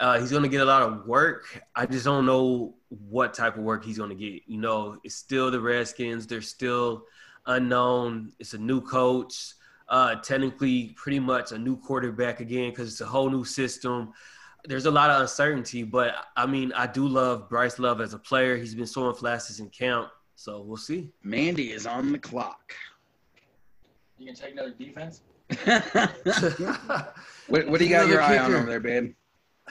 Uh, 0.00 0.18
he's 0.18 0.30
going 0.30 0.42
to 0.42 0.48
get 0.48 0.62
a 0.62 0.64
lot 0.64 0.82
of 0.82 1.06
work. 1.06 1.62
I 1.76 1.84
just 1.84 2.06
don't 2.06 2.24
know 2.24 2.74
what 2.88 3.34
type 3.34 3.56
of 3.56 3.62
work 3.62 3.84
he's 3.84 3.98
going 3.98 4.08
to 4.08 4.16
get. 4.16 4.42
You 4.46 4.58
know, 4.58 4.98
it's 5.04 5.14
still 5.14 5.50
the 5.50 5.60
Redskins. 5.60 6.26
They're 6.26 6.40
still 6.40 7.04
unknown. 7.46 8.32
It's 8.38 8.54
a 8.54 8.58
new 8.58 8.80
coach. 8.80 9.52
Uh, 9.90 10.14
technically, 10.16 10.94
pretty 10.96 11.20
much 11.20 11.52
a 11.52 11.58
new 11.58 11.76
quarterback 11.76 12.40
again 12.40 12.70
because 12.70 12.88
it's 12.88 13.02
a 13.02 13.06
whole 13.06 13.28
new 13.28 13.44
system. 13.44 14.12
There's 14.64 14.86
a 14.86 14.90
lot 14.90 15.10
of 15.10 15.20
uncertainty, 15.20 15.82
but 15.82 16.14
I 16.36 16.46
mean, 16.46 16.72
I 16.72 16.86
do 16.86 17.06
love 17.06 17.48
Bryce 17.48 17.78
Love 17.78 18.00
as 18.00 18.14
a 18.14 18.18
player. 18.18 18.56
He's 18.56 18.74
been 18.74 18.86
showing 18.86 19.14
flashes 19.14 19.60
in 19.60 19.68
camp, 19.68 20.08
so 20.34 20.62
we'll 20.62 20.76
see. 20.76 21.10
Mandy 21.22 21.72
is 21.72 21.86
on 21.86 22.12
the 22.12 22.18
clock. 22.18 22.74
You 24.18 24.26
can 24.26 24.34
take 24.34 24.52
another 24.52 24.72
defense. 24.78 25.22
what, 27.48 27.68
what 27.68 27.78
do 27.78 27.84
you 27.84 27.90
got 27.90 28.06
your 28.06 28.20
Another 28.20 28.22
eye 28.22 28.38
on 28.38 28.54
over 28.54 28.66
there, 28.66 28.80
babe? 28.80 29.14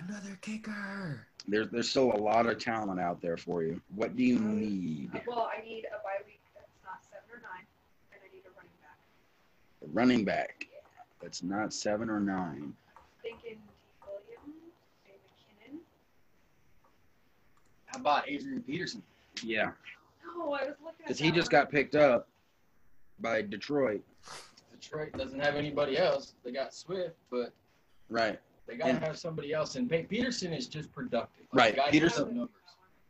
Another 0.07 0.37
kicker. 0.41 1.25
There's 1.47 1.69
there's 1.69 1.89
still 1.89 2.13
a 2.13 2.17
lot 2.17 2.45
of 2.45 2.57
talent 2.57 2.99
out 2.99 3.21
there 3.21 3.37
for 3.37 3.63
you. 3.63 3.81
What 3.95 4.15
do 4.15 4.23
you 4.23 4.37
um, 4.37 4.59
need? 4.59 5.11
Well, 5.27 5.49
I 5.55 5.63
need 5.63 5.85
a 5.85 6.01
bye 6.03 6.21
week 6.25 6.39
that's 6.55 6.69
not 6.83 6.99
seven 7.03 7.29
or 7.31 7.41
nine, 7.41 7.65
and 8.13 8.21
I 8.23 8.33
need 8.33 8.43
a 8.45 8.51
running 8.55 8.71
back. 8.81 8.97
A 9.83 9.87
running 9.91 10.25
back. 10.25 10.67
That's 11.21 11.43
not 11.43 11.73
seven 11.73 12.09
or 12.09 12.19
nine. 12.19 12.73
Thinking 13.21 13.55
D. 13.55 13.59
Williams, 14.05 14.73
A. 15.07 15.73
McKinnon. 15.73 15.79
How 17.87 17.99
about 17.99 18.29
Adrian 18.29 18.61
Peterson? 18.61 19.03
Yeah, 19.43 19.71
No, 20.37 20.53
I 20.53 20.65
was 20.65 20.75
looking 20.83 20.85
at 20.85 20.97
because 20.99 21.19
he 21.19 21.29
that 21.29 21.35
just 21.35 21.51
got 21.51 21.71
picked 21.71 21.95
up 21.95 22.27
by 23.19 23.41
Detroit. 23.41 24.01
Detroit 24.79 25.11
doesn't 25.17 25.39
have 25.39 25.55
anybody 25.55 25.97
else. 25.97 26.33
They 26.43 26.51
got 26.51 26.73
Swift, 26.73 27.15
but 27.29 27.51
Right. 28.09 28.39
They 28.69 28.77
gotta 28.77 28.99
have 28.99 29.17
somebody 29.17 29.51
else. 29.51 29.75
And 29.75 29.89
Pe- 29.89 30.03
Peterson 30.03 30.53
is 30.53 30.67
just 30.67 30.91
productive. 30.91 31.45
Right, 31.51 31.75
the 31.75 31.81
Peterson- 31.89 32.35
numbers. 32.35 32.55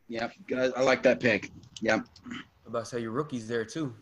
Yep. 0.07 0.33
Guys, 0.47 0.71
I 0.75 0.81
like 0.81 1.03
that 1.03 1.19
pick. 1.19 1.51
Yep. 1.81 2.07
I'm 2.25 2.43
about 2.65 2.79
to 2.79 2.85
say 2.85 2.99
your 2.99 3.11
rookie's 3.11 3.47
there 3.47 3.65
too. 3.65 3.93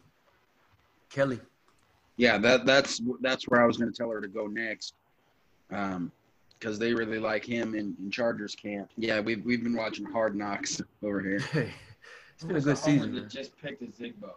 Kelley. 1.10 1.42
Yeah. 2.16 2.38
That 2.38 2.66
that's 2.66 3.02
that's 3.22 3.46
where 3.46 3.62
I 3.62 3.66
was 3.66 3.78
going 3.78 3.92
to 3.92 3.98
tell 3.98 4.10
her 4.12 4.22
to 4.22 4.28
go 4.28 4.48
next. 4.48 4.94
Um, 5.72 6.12
because 6.60 6.80
they 6.80 6.94
really 6.94 7.20
like 7.20 7.46
him 7.46 7.76
in, 7.76 7.96
in 8.00 8.10
Chargers 8.10 8.56
camp. 8.56 8.90
Yeah, 8.98 9.20
we've 9.20 9.44
we've 9.46 9.64
been 9.64 9.76
watching 9.76 10.06
Hard 10.06 10.36
Knocks 10.36 10.82
over 11.04 11.22
here. 11.22 11.40
Hey, 11.40 11.72
it's 12.34 12.44
been 12.44 12.56
a 12.56 12.60
good 12.62 12.76
the 12.76 12.82
homer 12.82 12.98
season. 12.98 13.14
That 13.14 13.22
man. 13.22 13.30
just 13.30 13.58
picked 13.62 13.84
Ozigbo. 13.84 14.32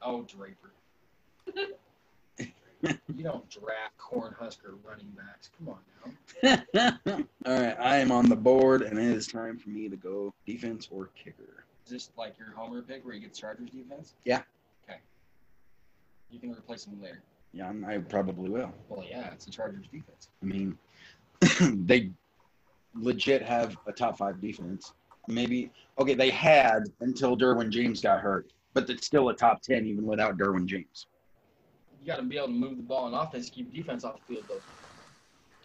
Oh, 0.00 0.22
Draper. 0.22 0.72
you 2.82 3.22
don't 3.22 3.48
draft 3.48 3.96
Cornhusker 3.98 4.74
running 4.84 5.12
backs. 5.16 5.50
Come 5.58 5.68
on 5.68 5.78
now. 6.42 6.62
All 7.46 7.60
right, 7.62 7.76
I 7.78 7.96
am 7.98 8.10
on 8.10 8.28
the 8.28 8.36
board, 8.36 8.82
and 8.82 8.98
it 8.98 9.04
is 9.04 9.26
time 9.26 9.58
for 9.58 9.70
me 9.70 9.88
to 9.88 9.96
go 9.96 10.32
defense 10.46 10.88
or 10.90 11.10
kicker. 11.14 11.64
Is 11.84 11.90
this 11.92 12.10
like 12.16 12.38
your 12.38 12.52
homer 12.56 12.82
pick 12.82 13.04
where 13.04 13.14
you 13.14 13.20
get 13.20 13.34
Chargers 13.34 13.70
defense? 13.70 14.14
Yeah. 14.24 14.42
Okay. 14.88 14.98
You 16.30 16.38
can 16.40 16.50
replace 16.52 16.84
them 16.84 17.00
later. 17.00 17.22
Yeah, 17.52 17.66
I'm- 17.66 17.84
I 17.84 17.98
probably 17.98 18.50
will. 18.50 18.72
Well, 18.88 19.04
yeah, 19.08 19.30
it's 19.32 19.44
the 19.44 19.50
Chargers 19.50 19.86
defense. 19.92 20.28
I 20.42 20.46
mean, 20.46 20.78
they 21.86 22.10
legit 22.94 23.42
have 23.42 23.76
a 23.86 23.92
top 23.92 24.16
five 24.18 24.40
defense. 24.40 24.92
Maybe 25.28 25.70
okay, 25.98 26.14
they 26.14 26.30
had 26.30 26.84
until 27.00 27.36
Derwin 27.36 27.70
James 27.70 28.00
got 28.00 28.20
hurt, 28.20 28.52
but 28.74 28.88
it's 28.90 29.06
still 29.06 29.28
a 29.28 29.34
top 29.34 29.62
ten 29.62 29.86
even 29.86 30.04
without 30.04 30.36
Derwin 30.36 30.66
James. 30.66 31.06
You 32.02 32.08
got 32.08 32.16
to 32.16 32.22
be 32.24 32.36
able 32.36 32.48
to 32.48 32.52
move 32.52 32.76
the 32.76 32.82
ball 32.82 33.04
on 33.04 33.14
offense 33.14 33.46
to 33.46 33.52
keep 33.52 33.72
defense 33.72 34.02
off 34.02 34.16
the 34.26 34.34
field, 34.34 34.44
though. 34.48 34.60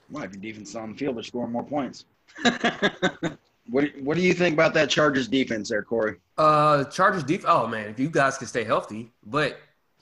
Why, 0.09 0.25
if 0.25 0.33
your 0.33 0.41
defense 0.41 0.69
is 0.69 0.75
on 0.75 0.91
the 0.91 0.97
field, 0.97 1.15
they're 1.15 1.23
scoring 1.23 1.51
more 1.51 1.63
points. 1.63 2.05
what 2.43 3.81
do, 3.81 3.91
What 4.03 4.15
do 4.15 4.21
you 4.21 4.33
think 4.33 4.53
about 4.53 4.75
that 4.75 4.87
Chargers 4.87 5.27
defense 5.27 5.69
there, 5.69 5.81
Corey? 5.81 6.17
Uh, 6.37 6.83
Chargers 6.85 7.23
deep. 7.23 7.43
Oh 7.47 7.65
man, 7.65 7.89
if 7.89 7.99
you 7.99 8.07
guys 8.07 8.37
can 8.37 8.45
stay 8.45 8.63
healthy, 8.63 9.11
but 9.25 9.57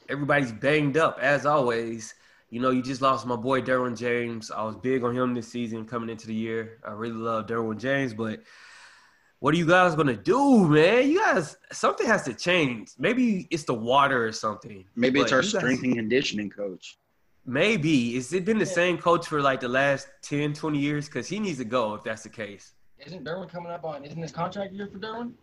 everybody's 0.10 0.52
banged 0.52 0.98
up 0.98 1.20
as 1.22 1.46
always. 1.46 2.14
You 2.50 2.60
know, 2.60 2.70
you 2.70 2.84
just 2.84 3.02
lost 3.02 3.26
my 3.26 3.38
boy 3.38 3.62
Derwin 3.62 3.98
James. 3.98 4.52
I 4.52 4.64
was 4.64 4.76
big 4.76 5.06
on 5.06 5.16
him 5.16 5.34
this 5.34 5.48
season 5.48 5.86
coming 5.86 6.10
into 6.10 6.28
the 6.28 6.36
year. 6.36 6.80
I 6.86 6.92
really 6.92 7.16
love 7.16 7.48
Derwin 7.48 7.80
James, 7.80 8.14
but 8.14 8.42
what 9.46 9.54
are 9.54 9.58
you 9.58 9.68
guys 9.68 9.94
gonna 9.94 10.18
do, 10.18 10.68
man? 10.68 11.08
You 11.08 11.20
guys, 11.20 11.56
something 11.72 12.08
has 12.08 12.24
to 12.24 12.34
change. 12.34 12.94
Maybe 12.98 13.48
it's 13.52 13.64
the 13.64 13.76
water 13.76 14.26
or 14.26 14.32
something. 14.32 14.84
Maybe 14.96 15.20
it's 15.20 15.32
our 15.32 15.44
you 15.44 15.52
guys- 15.52 15.60
strength 15.60 15.84
and 15.84 15.96
conditioning 15.96 16.50
coach. 16.50 16.98
Maybe. 17.46 18.16
Has 18.16 18.34
it 18.34 18.44
been 18.44 18.58
the 18.58 18.66
same 18.66 18.98
coach 18.98 19.28
for 19.28 19.44
like 19.44 19.60
the 19.60 19.68
last 19.68 20.08
10, 20.24 20.56
20 20.56 20.80
years? 20.80 21.06
Because 21.06 21.28
he 21.28 21.40
needs 21.40 21.60
to 21.60 21.64
go 21.64 21.94
if 21.94 22.04
that's 22.04 22.24
the 22.24 22.30
case. 22.30 22.74
Isn't 22.98 23.24
Derwin 23.24 23.48
coming 23.48 23.72
up 23.72 23.86
on? 23.86 24.04
Isn't 24.04 24.20
this 24.20 24.32
contract 24.32 24.74
year 24.74 24.88
for 24.88 24.98
Derwin? 24.98 25.34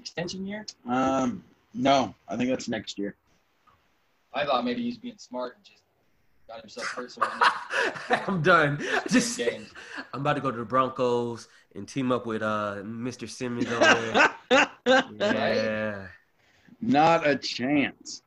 Extension 0.00 0.44
year? 0.44 0.66
Um, 0.88 1.44
no, 1.72 2.16
I 2.28 2.36
think 2.36 2.50
that's 2.50 2.66
next 2.66 2.98
year. 2.98 3.14
I 4.34 4.44
thought 4.44 4.64
maybe 4.64 4.82
he's 4.82 4.98
being 4.98 5.18
smart 5.18 5.54
and 5.54 5.64
just 5.64 5.84
got 6.48 6.60
himself 6.60 6.86
hurt. 6.86 7.10
So 7.10 7.22
I'm 8.10 8.42
done. 8.42 8.82
Just, 9.08 9.38
games. 9.38 9.70
I'm 10.12 10.20
about 10.20 10.34
to 10.34 10.40
go 10.40 10.50
to 10.50 10.58
the 10.58 10.64
Broncos 10.64 11.48
and 11.74 11.86
team 11.86 12.12
up 12.12 12.26
with 12.26 12.42
uh 12.42 12.76
Mr. 12.82 13.28
Simmons 13.28 13.70
over 13.70 14.28
there. 14.50 14.70
Yeah. 15.18 16.06
Not 16.80 17.26
a 17.26 17.34
chance. 17.34 18.22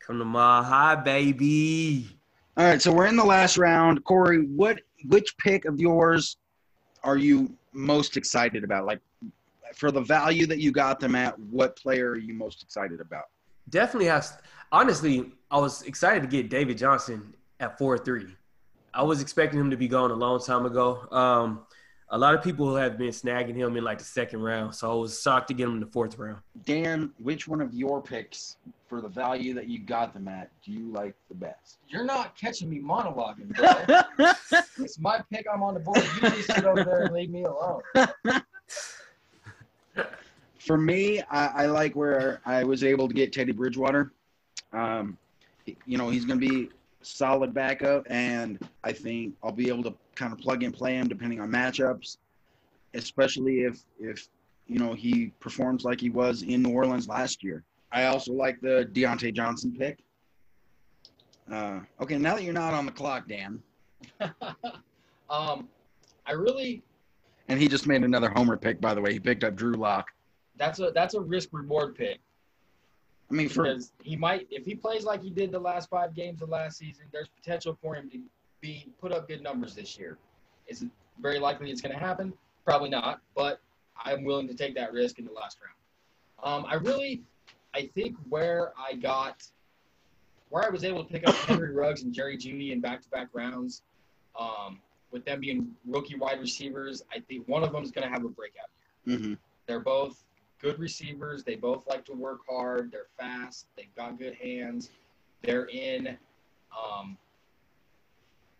Come 0.00 0.18
to 0.18 0.24
my 0.24 0.60
high, 0.60 0.96
baby. 0.96 2.08
All 2.56 2.64
right, 2.66 2.82
so 2.82 2.92
we're 2.92 3.06
in 3.06 3.14
the 3.14 3.24
last 3.24 3.56
round. 3.56 4.02
Corey, 4.04 4.42
what 4.46 4.80
which 5.06 5.36
pick 5.38 5.66
of 5.66 5.78
yours 5.78 6.36
are 7.04 7.16
you 7.16 7.54
most 7.72 8.16
excited 8.16 8.64
about? 8.64 8.86
Like 8.86 9.00
for 9.74 9.92
the 9.92 10.00
value 10.00 10.46
that 10.46 10.58
you 10.58 10.72
got 10.72 10.98
them 10.98 11.14
at, 11.14 11.38
what 11.38 11.76
player 11.76 12.10
are 12.10 12.18
you 12.18 12.34
most 12.34 12.62
excited 12.62 13.00
about? 13.00 13.26
Definitely 13.68 14.06
have. 14.06 14.42
Honestly, 14.72 15.30
I 15.50 15.58
was 15.58 15.82
excited 15.82 16.22
to 16.22 16.28
get 16.28 16.50
David 16.50 16.76
Johnson 16.76 17.34
at 17.60 17.78
four 17.78 17.96
three. 17.98 18.34
I 18.92 19.02
was 19.04 19.20
expecting 19.20 19.60
him 19.60 19.70
to 19.70 19.76
be 19.76 19.86
gone 19.86 20.10
a 20.10 20.14
long 20.14 20.40
time 20.40 20.66
ago. 20.66 21.06
Um, 21.12 21.60
a 22.12 22.18
lot 22.18 22.34
of 22.34 22.42
people 22.42 22.74
have 22.74 22.98
been 22.98 23.10
snagging 23.10 23.54
him 23.54 23.76
in 23.76 23.84
like 23.84 23.98
the 23.98 24.04
second 24.04 24.42
round, 24.42 24.74
so 24.74 24.90
I 24.90 24.94
was 24.94 25.22
shocked 25.22 25.46
to 25.48 25.54
get 25.54 25.68
him 25.68 25.74
in 25.74 25.80
the 25.80 25.86
fourth 25.86 26.18
round. 26.18 26.38
Dan, 26.64 27.12
which 27.18 27.46
one 27.46 27.60
of 27.60 27.72
your 27.72 28.02
picks 28.02 28.56
for 28.88 29.00
the 29.00 29.08
value 29.08 29.54
that 29.54 29.68
you 29.68 29.78
got 29.78 30.12
them 30.12 30.26
at 30.26 30.50
do 30.64 30.72
you 30.72 30.90
like 30.90 31.14
the 31.28 31.36
best? 31.36 31.78
You're 31.86 32.04
not 32.04 32.36
catching 32.36 32.68
me 32.68 32.80
monologuing, 32.80 33.54
bro. 33.54 34.32
it's 34.84 34.98
my 34.98 35.22
pick. 35.32 35.46
I'm 35.52 35.62
on 35.62 35.74
the 35.74 35.80
board. 35.80 36.02
You 36.16 36.30
just 36.30 36.52
sit 36.52 36.64
over 36.64 36.82
there 36.82 37.04
and 37.04 37.14
leave 37.14 37.30
me 37.30 37.44
alone. 37.44 37.82
For 40.58 40.76
me, 40.76 41.22
I, 41.30 41.46
I 41.46 41.66
like 41.66 41.94
where 41.94 42.40
I 42.44 42.64
was 42.64 42.82
able 42.82 43.06
to 43.06 43.14
get 43.14 43.32
Teddy 43.32 43.52
Bridgewater. 43.52 44.12
Um, 44.72 45.16
you 45.86 45.96
know, 45.96 46.10
he's 46.10 46.24
going 46.24 46.40
to 46.40 46.48
be 46.48 46.70
solid 47.02 47.54
backup, 47.54 48.06
and 48.10 48.58
I 48.84 48.92
think 48.92 49.34
I'll 49.42 49.52
be 49.52 49.68
able 49.68 49.82
to 49.84 49.94
kind 50.14 50.32
of 50.32 50.38
plug 50.38 50.62
and 50.62 50.72
play 50.72 50.94
him 50.94 51.08
depending 51.08 51.40
on 51.40 51.50
matchups, 51.50 52.18
especially 52.94 53.60
if 53.60 53.80
if 53.98 54.28
you 54.66 54.78
know 54.78 54.94
he 54.94 55.32
performs 55.40 55.84
like 55.84 56.00
he 56.00 56.10
was 56.10 56.42
in 56.42 56.62
New 56.62 56.70
Orleans 56.70 57.08
last 57.08 57.42
year. 57.42 57.64
I 57.92 58.04
also 58.04 58.32
like 58.32 58.60
the 58.60 58.88
Diontae 58.92 59.34
Johnson 59.34 59.74
pick. 59.76 59.98
Uh, 61.50 61.80
okay, 62.00 62.16
now 62.16 62.36
that 62.36 62.44
you're 62.44 62.54
not 62.54 62.74
on 62.74 62.86
the 62.86 62.92
clock, 62.92 63.26
Dan, 63.28 63.60
um, 65.30 65.68
I 66.26 66.32
really 66.32 66.82
and 67.48 67.58
he 67.60 67.66
just 67.66 67.86
made 67.86 68.04
another 68.04 68.30
homer 68.30 68.56
pick. 68.56 68.80
By 68.80 68.94
the 68.94 69.00
way, 69.00 69.12
he 69.12 69.18
picked 69.18 69.42
up 69.42 69.56
Drew 69.56 69.74
Lock. 69.74 70.06
that's 70.56 70.78
a 70.78 70.92
that's 70.94 71.14
a 71.14 71.20
risk 71.20 71.48
reward 71.52 71.96
pick 71.96 72.20
I 73.30 73.34
mean, 73.34 73.48
for 73.48 73.64
because 73.64 73.92
he 74.02 74.16
might 74.16 74.46
if 74.50 74.64
he 74.64 74.74
plays 74.74 75.04
like 75.04 75.22
he 75.22 75.30
did 75.30 75.52
the 75.52 75.58
last 75.58 75.88
five 75.88 76.14
games 76.14 76.42
of 76.42 76.48
last 76.48 76.78
season, 76.78 77.04
there's 77.12 77.28
potential 77.28 77.76
for 77.80 77.94
him 77.94 78.10
to 78.10 78.20
be 78.60 78.86
put 79.00 79.12
up 79.12 79.28
good 79.28 79.42
numbers 79.42 79.74
this 79.74 79.98
year. 79.98 80.18
Is 80.66 80.82
it 80.82 80.88
very 81.20 81.38
likely 81.38 81.70
it's 81.70 81.80
going 81.80 81.92
to 81.94 81.98
happen? 81.98 82.32
Probably 82.64 82.90
not, 82.90 83.20
but 83.34 83.60
I'm 84.04 84.24
willing 84.24 84.48
to 84.48 84.54
take 84.54 84.74
that 84.76 84.92
risk 84.92 85.18
in 85.18 85.24
the 85.24 85.32
last 85.32 85.58
round. 85.62 85.76
Um, 86.42 86.66
I 86.68 86.74
really, 86.74 87.22
I 87.74 87.90
think 87.94 88.16
where 88.28 88.72
I 88.78 88.94
got, 88.94 89.42
where 90.48 90.64
I 90.64 90.70
was 90.70 90.84
able 90.84 91.04
to 91.04 91.10
pick 91.10 91.26
up 91.28 91.34
Henry 91.34 91.72
Ruggs 91.72 92.02
and 92.02 92.12
Jerry 92.12 92.36
Jeudy 92.36 92.72
in 92.72 92.80
back-to-back 92.80 93.28
rounds, 93.32 93.82
um, 94.38 94.78
with 95.10 95.24
them 95.24 95.40
being 95.40 95.70
rookie 95.86 96.16
wide 96.16 96.40
receivers, 96.40 97.02
I 97.14 97.20
think 97.20 97.46
one 97.48 97.62
of 97.62 97.72
them 97.72 97.82
is 97.82 97.90
going 97.90 98.06
to 98.06 98.12
have 98.12 98.24
a 98.24 98.28
breakout 98.28 98.68
year. 99.04 99.18
mhm. 99.18 99.38
They're 99.66 99.80
both 99.80 100.22
good 100.60 100.78
receivers. 100.78 101.42
They 101.44 101.56
both 101.56 101.86
like 101.88 102.04
to 102.06 102.12
work 102.12 102.40
hard. 102.48 102.92
They're 102.92 103.06
fast. 103.18 103.66
They've 103.76 103.94
got 103.96 104.18
good 104.18 104.34
hands. 104.34 104.90
They're 105.42 105.66
in 105.66 106.16
um, 106.76 107.16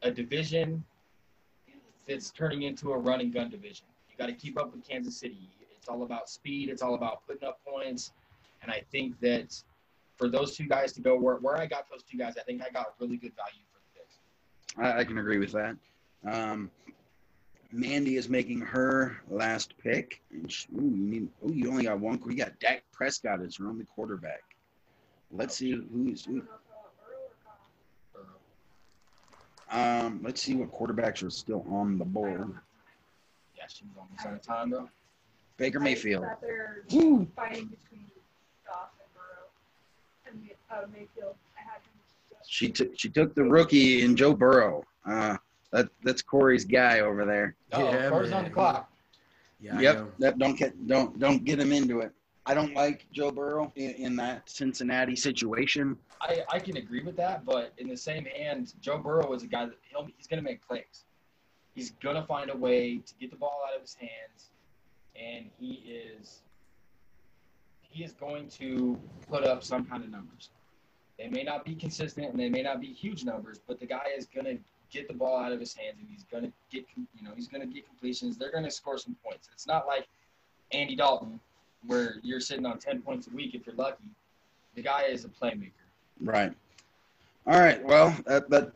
a 0.02 0.10
division 0.10 0.84
that's 2.08 2.30
turning 2.30 2.62
into 2.62 2.92
a 2.92 2.98
run 2.98 3.20
and 3.20 3.32
gun 3.32 3.50
division. 3.50 3.86
You 4.08 4.16
got 4.16 4.26
to 4.26 4.32
keep 4.32 4.58
up 4.58 4.72
with 4.72 4.86
Kansas 4.86 5.16
City. 5.16 5.50
It's 5.76 5.88
all 5.88 6.02
about 6.02 6.28
speed. 6.28 6.68
It's 6.68 6.82
all 6.82 6.94
about 6.94 7.26
putting 7.26 7.46
up 7.46 7.60
points. 7.66 8.12
And 8.62 8.70
I 8.70 8.82
think 8.90 9.18
that 9.20 9.62
for 10.16 10.28
those 10.28 10.56
two 10.56 10.66
guys 10.66 10.92
to 10.92 11.00
go 11.00 11.16
where, 11.16 11.36
where 11.36 11.56
I 11.56 11.66
got 11.66 11.88
those 11.90 12.02
two 12.02 12.18
guys, 12.18 12.34
I 12.38 12.42
think 12.42 12.62
I 12.62 12.70
got 12.70 12.94
really 12.98 13.16
good 13.16 13.32
value 13.36 13.62
for 13.72 13.80
the 13.80 14.00
picks. 14.00 14.18
I, 14.78 15.00
I 15.00 15.04
can 15.04 15.18
agree 15.18 15.38
with 15.38 15.52
that. 15.52 15.76
Um, 16.30 16.70
Mandy 17.72 18.16
is 18.16 18.28
making 18.28 18.60
her 18.60 19.20
last 19.28 19.74
pick. 19.78 20.20
And 20.30 20.50
she, 20.50 20.66
ooh, 20.76 20.82
you 20.82 20.90
need. 20.90 21.28
Oh, 21.44 21.50
you 21.50 21.70
only 21.70 21.84
got 21.84 22.00
one. 22.00 22.20
You 22.26 22.36
got 22.36 22.58
Dak 22.60 22.82
Prescott 22.92 23.40
as 23.40 23.58
your 23.58 23.68
only 23.68 23.84
quarterback. 23.84 24.42
Let's 25.30 25.56
see 25.56 25.72
who's. 25.92 26.24
Who, 26.24 26.42
um, 29.70 30.20
let's 30.22 30.42
see 30.42 30.54
what 30.54 30.72
quarterbacks 30.72 31.26
are 31.26 31.30
still 31.30 31.64
on 31.70 31.98
the 31.98 32.04
board. 32.04 32.54
Yeah, 33.56 33.64
she 33.68 33.84
was 33.84 33.96
on 33.98 34.08
the 34.16 34.22
side 34.22 34.34
of 34.34 34.42
time 34.42 34.70
though. 34.70 34.88
Baker 35.56 35.78
Mayfield. 35.78 36.24
That 36.24 36.40
Woo. 36.92 37.28
fighting 37.36 37.66
between 37.66 38.06
Goff 38.66 38.88
and 38.98 39.14
Burrow 39.14 39.46
and 40.26 40.50
uh, 40.70 40.86
Mayfield. 40.90 41.34
I 41.56 41.62
had 41.62 41.76
him. 41.82 42.40
She 42.46 42.70
took 42.70 42.98
she 42.98 43.08
took 43.08 43.34
the 43.34 43.44
rookie 43.44 44.02
in 44.02 44.16
Joe 44.16 44.34
Burrow. 44.34 44.82
Uh, 45.06 45.36
that 45.72 45.88
that's 46.02 46.22
Corey's 46.22 46.64
guy 46.64 47.00
over 47.00 47.24
there. 47.24 47.56
Oh, 47.72 47.84
Yeah, 47.84 48.08
first 48.08 48.32
on 48.32 48.44
the 48.44 48.50
clock. 48.50 48.90
Yeah, 49.60 49.78
yep. 49.78 50.12
That 50.18 50.38
don't 50.38 50.56
get 50.56 50.86
don't 50.86 51.18
don't 51.18 51.44
get 51.44 51.60
him 51.60 51.72
into 51.72 52.00
it. 52.00 52.12
I 52.46 52.54
don't 52.54 52.74
like 52.74 53.06
Joe 53.12 53.30
Burrow 53.30 53.70
in, 53.76 53.90
in 53.90 54.16
that 54.16 54.48
Cincinnati 54.48 55.14
situation. 55.14 55.96
I, 56.20 56.42
I 56.50 56.58
can 56.58 56.78
agree 56.78 57.02
with 57.02 57.16
that, 57.16 57.44
but 57.44 57.72
in 57.78 57.88
the 57.88 57.96
same 57.96 58.24
hand, 58.24 58.72
Joe 58.80 58.98
Burrow 58.98 59.32
is 59.34 59.42
a 59.42 59.46
guy 59.46 59.66
that 59.66 59.76
he'll, 59.90 60.08
he's 60.16 60.26
going 60.26 60.42
to 60.42 60.48
make 60.48 60.66
plays. 60.66 61.04
He's 61.74 61.92
going 62.02 62.16
to 62.16 62.22
find 62.22 62.50
a 62.50 62.56
way 62.56 62.96
to 62.96 63.14
get 63.20 63.30
the 63.30 63.36
ball 63.36 63.62
out 63.68 63.74
of 63.76 63.82
his 63.82 63.94
hands, 63.94 64.50
and 65.14 65.46
he 65.58 65.74
is 66.18 66.40
he 67.82 68.04
is 68.04 68.12
going 68.12 68.48
to 68.48 68.98
put 69.28 69.44
up 69.44 69.62
some 69.62 69.84
kind 69.84 70.02
of 70.02 70.10
numbers. 70.10 70.50
They 71.18 71.28
may 71.28 71.42
not 71.42 71.64
be 71.64 71.74
consistent 71.74 72.30
and 72.30 72.40
they 72.40 72.48
may 72.48 72.62
not 72.62 72.80
be 72.80 72.86
huge 72.86 73.24
numbers, 73.24 73.60
but 73.66 73.78
the 73.78 73.86
guy 73.86 74.06
is 74.16 74.26
going 74.26 74.46
to 74.46 74.58
get 74.90 75.08
the 75.08 75.14
ball 75.14 75.38
out 75.38 75.52
of 75.52 75.60
his 75.60 75.74
hands 75.74 75.96
and 75.98 76.08
he's 76.10 76.24
going 76.24 76.44
to 76.44 76.52
get 76.70 76.84
you 76.96 77.22
know 77.22 77.30
he's 77.34 77.48
going 77.48 77.60
to 77.60 77.66
get 77.66 77.86
completions. 77.86 78.36
They're 78.36 78.52
going 78.52 78.64
to 78.64 78.70
score 78.70 78.98
some 78.98 79.16
points. 79.24 79.48
It's 79.52 79.66
not 79.66 79.86
like 79.86 80.08
Andy 80.72 80.96
Dalton 80.96 81.40
where 81.86 82.16
you're 82.22 82.40
sitting 82.40 82.66
on 82.66 82.78
10 82.78 83.02
points 83.02 83.26
a 83.26 83.30
week 83.30 83.54
if 83.54 83.66
you're 83.66 83.76
lucky. 83.76 84.04
The 84.74 84.82
guy 84.82 85.04
is 85.04 85.24
a 85.24 85.28
playmaker. 85.28 85.72
Right. 86.20 86.52
All 87.46 87.58
right. 87.58 87.82
Well, 87.82 88.14
that, 88.26 88.50
that 88.50 88.72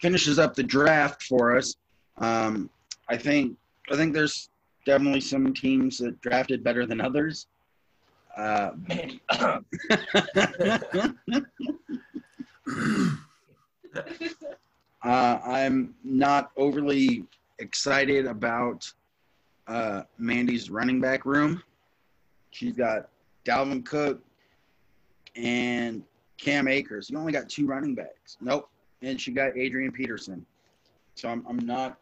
finishes 0.00 0.38
up 0.38 0.54
the 0.54 0.62
draft 0.62 1.22
for 1.22 1.56
us. 1.56 1.76
Um, 2.18 2.68
I 3.08 3.16
think 3.16 3.56
I 3.90 3.96
think 3.96 4.12
there's 4.14 4.50
definitely 4.84 5.22
some 5.22 5.54
teams 5.54 5.98
that 5.98 6.20
drafted 6.20 6.62
better 6.62 6.86
than 6.86 7.00
others. 7.00 7.46
Uh, 8.36 8.70
Manny, 8.86 9.20
uh, 15.02 15.38
I'm 15.44 15.94
not 16.04 16.50
overly 16.56 17.24
excited 17.58 18.26
about 18.26 18.90
uh, 19.66 20.02
Mandy's 20.18 20.70
running 20.70 21.00
back 21.00 21.24
room. 21.24 21.62
She's 22.50 22.74
got 22.74 23.08
Dalvin 23.44 23.84
Cook 23.84 24.20
and 25.36 26.02
Cam 26.38 26.68
Akers. 26.68 27.10
You 27.10 27.18
only 27.18 27.32
got 27.32 27.48
two 27.48 27.66
running 27.66 27.94
backs. 27.94 28.36
Nope. 28.40 28.68
And 29.02 29.20
she 29.20 29.30
got 29.32 29.56
Adrian 29.56 29.92
Peterson. 29.92 30.44
So 31.14 31.28
I'm, 31.28 31.44
I'm 31.48 31.58
not. 31.58 31.98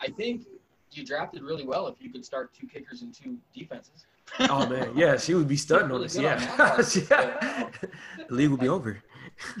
I 0.00 0.08
think 0.08 0.46
you 0.90 1.04
drafted 1.04 1.42
really 1.42 1.64
well 1.64 1.86
if 1.86 1.94
you 2.00 2.10
could 2.10 2.24
start 2.24 2.52
two 2.58 2.66
kickers 2.66 3.02
and 3.02 3.14
two 3.14 3.36
defenses. 3.54 4.06
Oh 4.40 4.66
man, 4.68 4.92
yeah, 4.96 5.16
she 5.16 5.34
would 5.34 5.48
be 5.48 5.56
stunting 5.56 5.90
on 5.92 6.00
Really 6.00 6.06
us. 6.06 6.14
good 6.16 7.12
on 7.12 7.20
Yeah, 7.20 7.70
yeah. 8.18 8.26
the 8.28 8.34
league 8.34 8.50
would 8.50 8.60
be 8.60 8.68
over. 8.68 9.02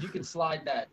You 0.00 0.08
could 0.08 0.24
slide 0.24 0.62
that 0.64 0.88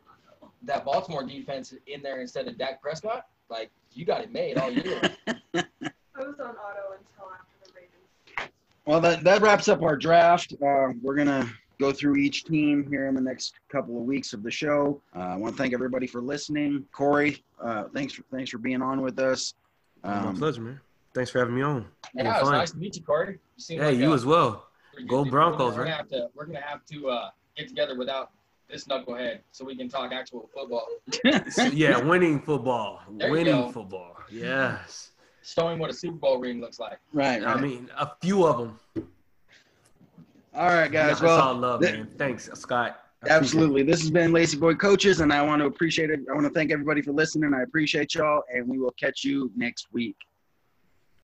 that 0.64 0.86
Baltimore 0.86 1.24
defense 1.24 1.74
in 1.88 2.02
there 2.02 2.22
instead 2.22 2.48
of 2.48 2.58
Dak 2.58 2.82
Prescott. 2.82 3.28
Like 3.50 3.72
you 3.94 4.06
got 4.06 4.22
it 4.22 4.32
made 4.32 4.58
all 4.58 4.72
year. 4.72 5.02
I 5.28 5.64
was 6.18 6.36
on 6.40 6.56
auto 6.56 6.96
until 6.98 7.32
after 7.34 7.56
the 7.64 7.72
Ravens. 7.76 8.52
Well, 8.86 9.00
that, 9.02 9.24
that 9.24 9.42
wraps 9.42 9.68
up 9.68 9.82
our 9.82 9.96
draft. 9.96 10.54
Uh, 10.54 10.90
we're 11.02 11.16
going 11.16 11.28
to 11.28 11.48
go 11.80 11.92
through 11.92 12.18
each 12.18 12.44
team 12.44 12.86
here 12.90 13.08
in 13.08 13.16
the 13.16 13.22
next 13.22 13.54
couple 13.72 13.98
of 13.98 14.04
weeks 14.04 14.34
of 14.34 14.44
the 14.44 14.52
show. 14.52 15.02
Uh, 15.16 15.20
I 15.20 15.36
want 15.38 15.56
to 15.56 15.62
thank 15.62 15.74
everybody 15.74 16.06
for 16.08 16.22
listening. 16.22 16.86
Corey, 16.92 17.44
uh, 17.62 17.86
thanks 17.94 18.14
for 18.14 18.24
thanks 18.32 18.52
for 18.52 18.58
being 18.58 18.82
on 18.82 19.02
with 19.02 19.18
us. 19.20 19.54
My 20.04 20.18
Um, 20.28 20.36
pleasure, 20.38 20.62
man. 20.62 20.80
Thanks 21.16 21.32
for 21.32 21.40
having 21.40 21.56
me 21.56 21.62
on. 21.62 21.88
yeah, 22.14 22.24
Yeah, 22.24 22.38
it 22.38 22.42
was 22.42 22.52
nice 22.52 22.72
to 22.72 22.78
meet 22.78 22.96
you, 22.96 23.02
Corey. 23.02 23.40
You 23.58 23.78
Hey, 23.80 23.86
like 23.92 23.98
you 23.98 24.12
a 24.12 24.16
as 24.16 24.26
well. 24.26 24.68
pretty 24.92 25.08
good 25.08 25.16
Go 25.16 25.24
dude. 25.24 25.32
Broncos, 25.32 25.72
we're 25.76 25.86
gonna 25.86 25.90
right? 25.90 25.98
have 25.98 26.08
to 26.10 26.30
we're 26.36 26.46
gonna 26.46 26.62
have 26.62 26.86
to 26.88 27.10
uh, 27.10 27.30
get 27.58 27.68
together 27.70 27.98
without 27.98 28.32
this 28.70 28.86
knucklehead 28.86 29.40
so 29.52 29.66
we 29.66 29.76
can 29.76 29.90
talk 29.90 30.12
actual 30.12 30.50
football. 30.54 30.88
Yeah, 31.74 31.98
winning 31.98 32.40
football. 32.42 33.02
There 33.18 33.32
winning 33.32 33.72
football. 33.72 34.16
Yes. 34.32 35.12
Showing 35.44 35.80
what 35.80 35.90
a 35.90 35.94
Super 35.94 36.18
Bowl 36.18 36.40
ring 36.40 36.62
looks 36.62 36.80
like. 36.80 37.00
right, 37.14 37.42
right. 37.44 37.58
I 37.58 37.60
mean, 37.60 37.90
a 37.98 38.12
few 38.22 38.46
of 38.46 38.58
them. 38.58 39.08
all 40.54 40.68
right, 40.68 40.92
guys. 40.92 41.14
It's 41.14 41.22
well, 41.22 41.42
all 41.42 41.56
love, 41.56 41.82
th- 41.82 41.96
man. 41.96 42.08
Thanks, 42.18 42.50
Scott. 42.54 43.00
I 43.24 43.26
appreciate 43.26 43.32
it. 43.32 43.40
Absolutely. 43.42 43.84
This 43.84 44.02
has 44.02 44.12
been 44.12 44.32
Lazy 44.32 44.58
Boy 44.58 44.76
Coaches, 44.76 45.22
and 45.22 45.34
I 45.34 45.42
want 45.42 45.62
to 45.62 45.66
appreciate 45.66 46.10
it. 46.10 46.20
I 46.30 46.34
want 46.34 46.46
to 46.46 46.54
thank 46.54 46.72
everybody 46.72 47.02
for 47.02 47.12
listening. 47.12 47.54
I 47.54 47.64
appreciate 47.64 48.16
y'all, 48.16 48.44
and 48.54 48.68
we 48.68 48.78
will 48.78 48.94
catch 49.00 49.24
you 49.24 49.52
next 49.56 49.88
week. 49.92 50.16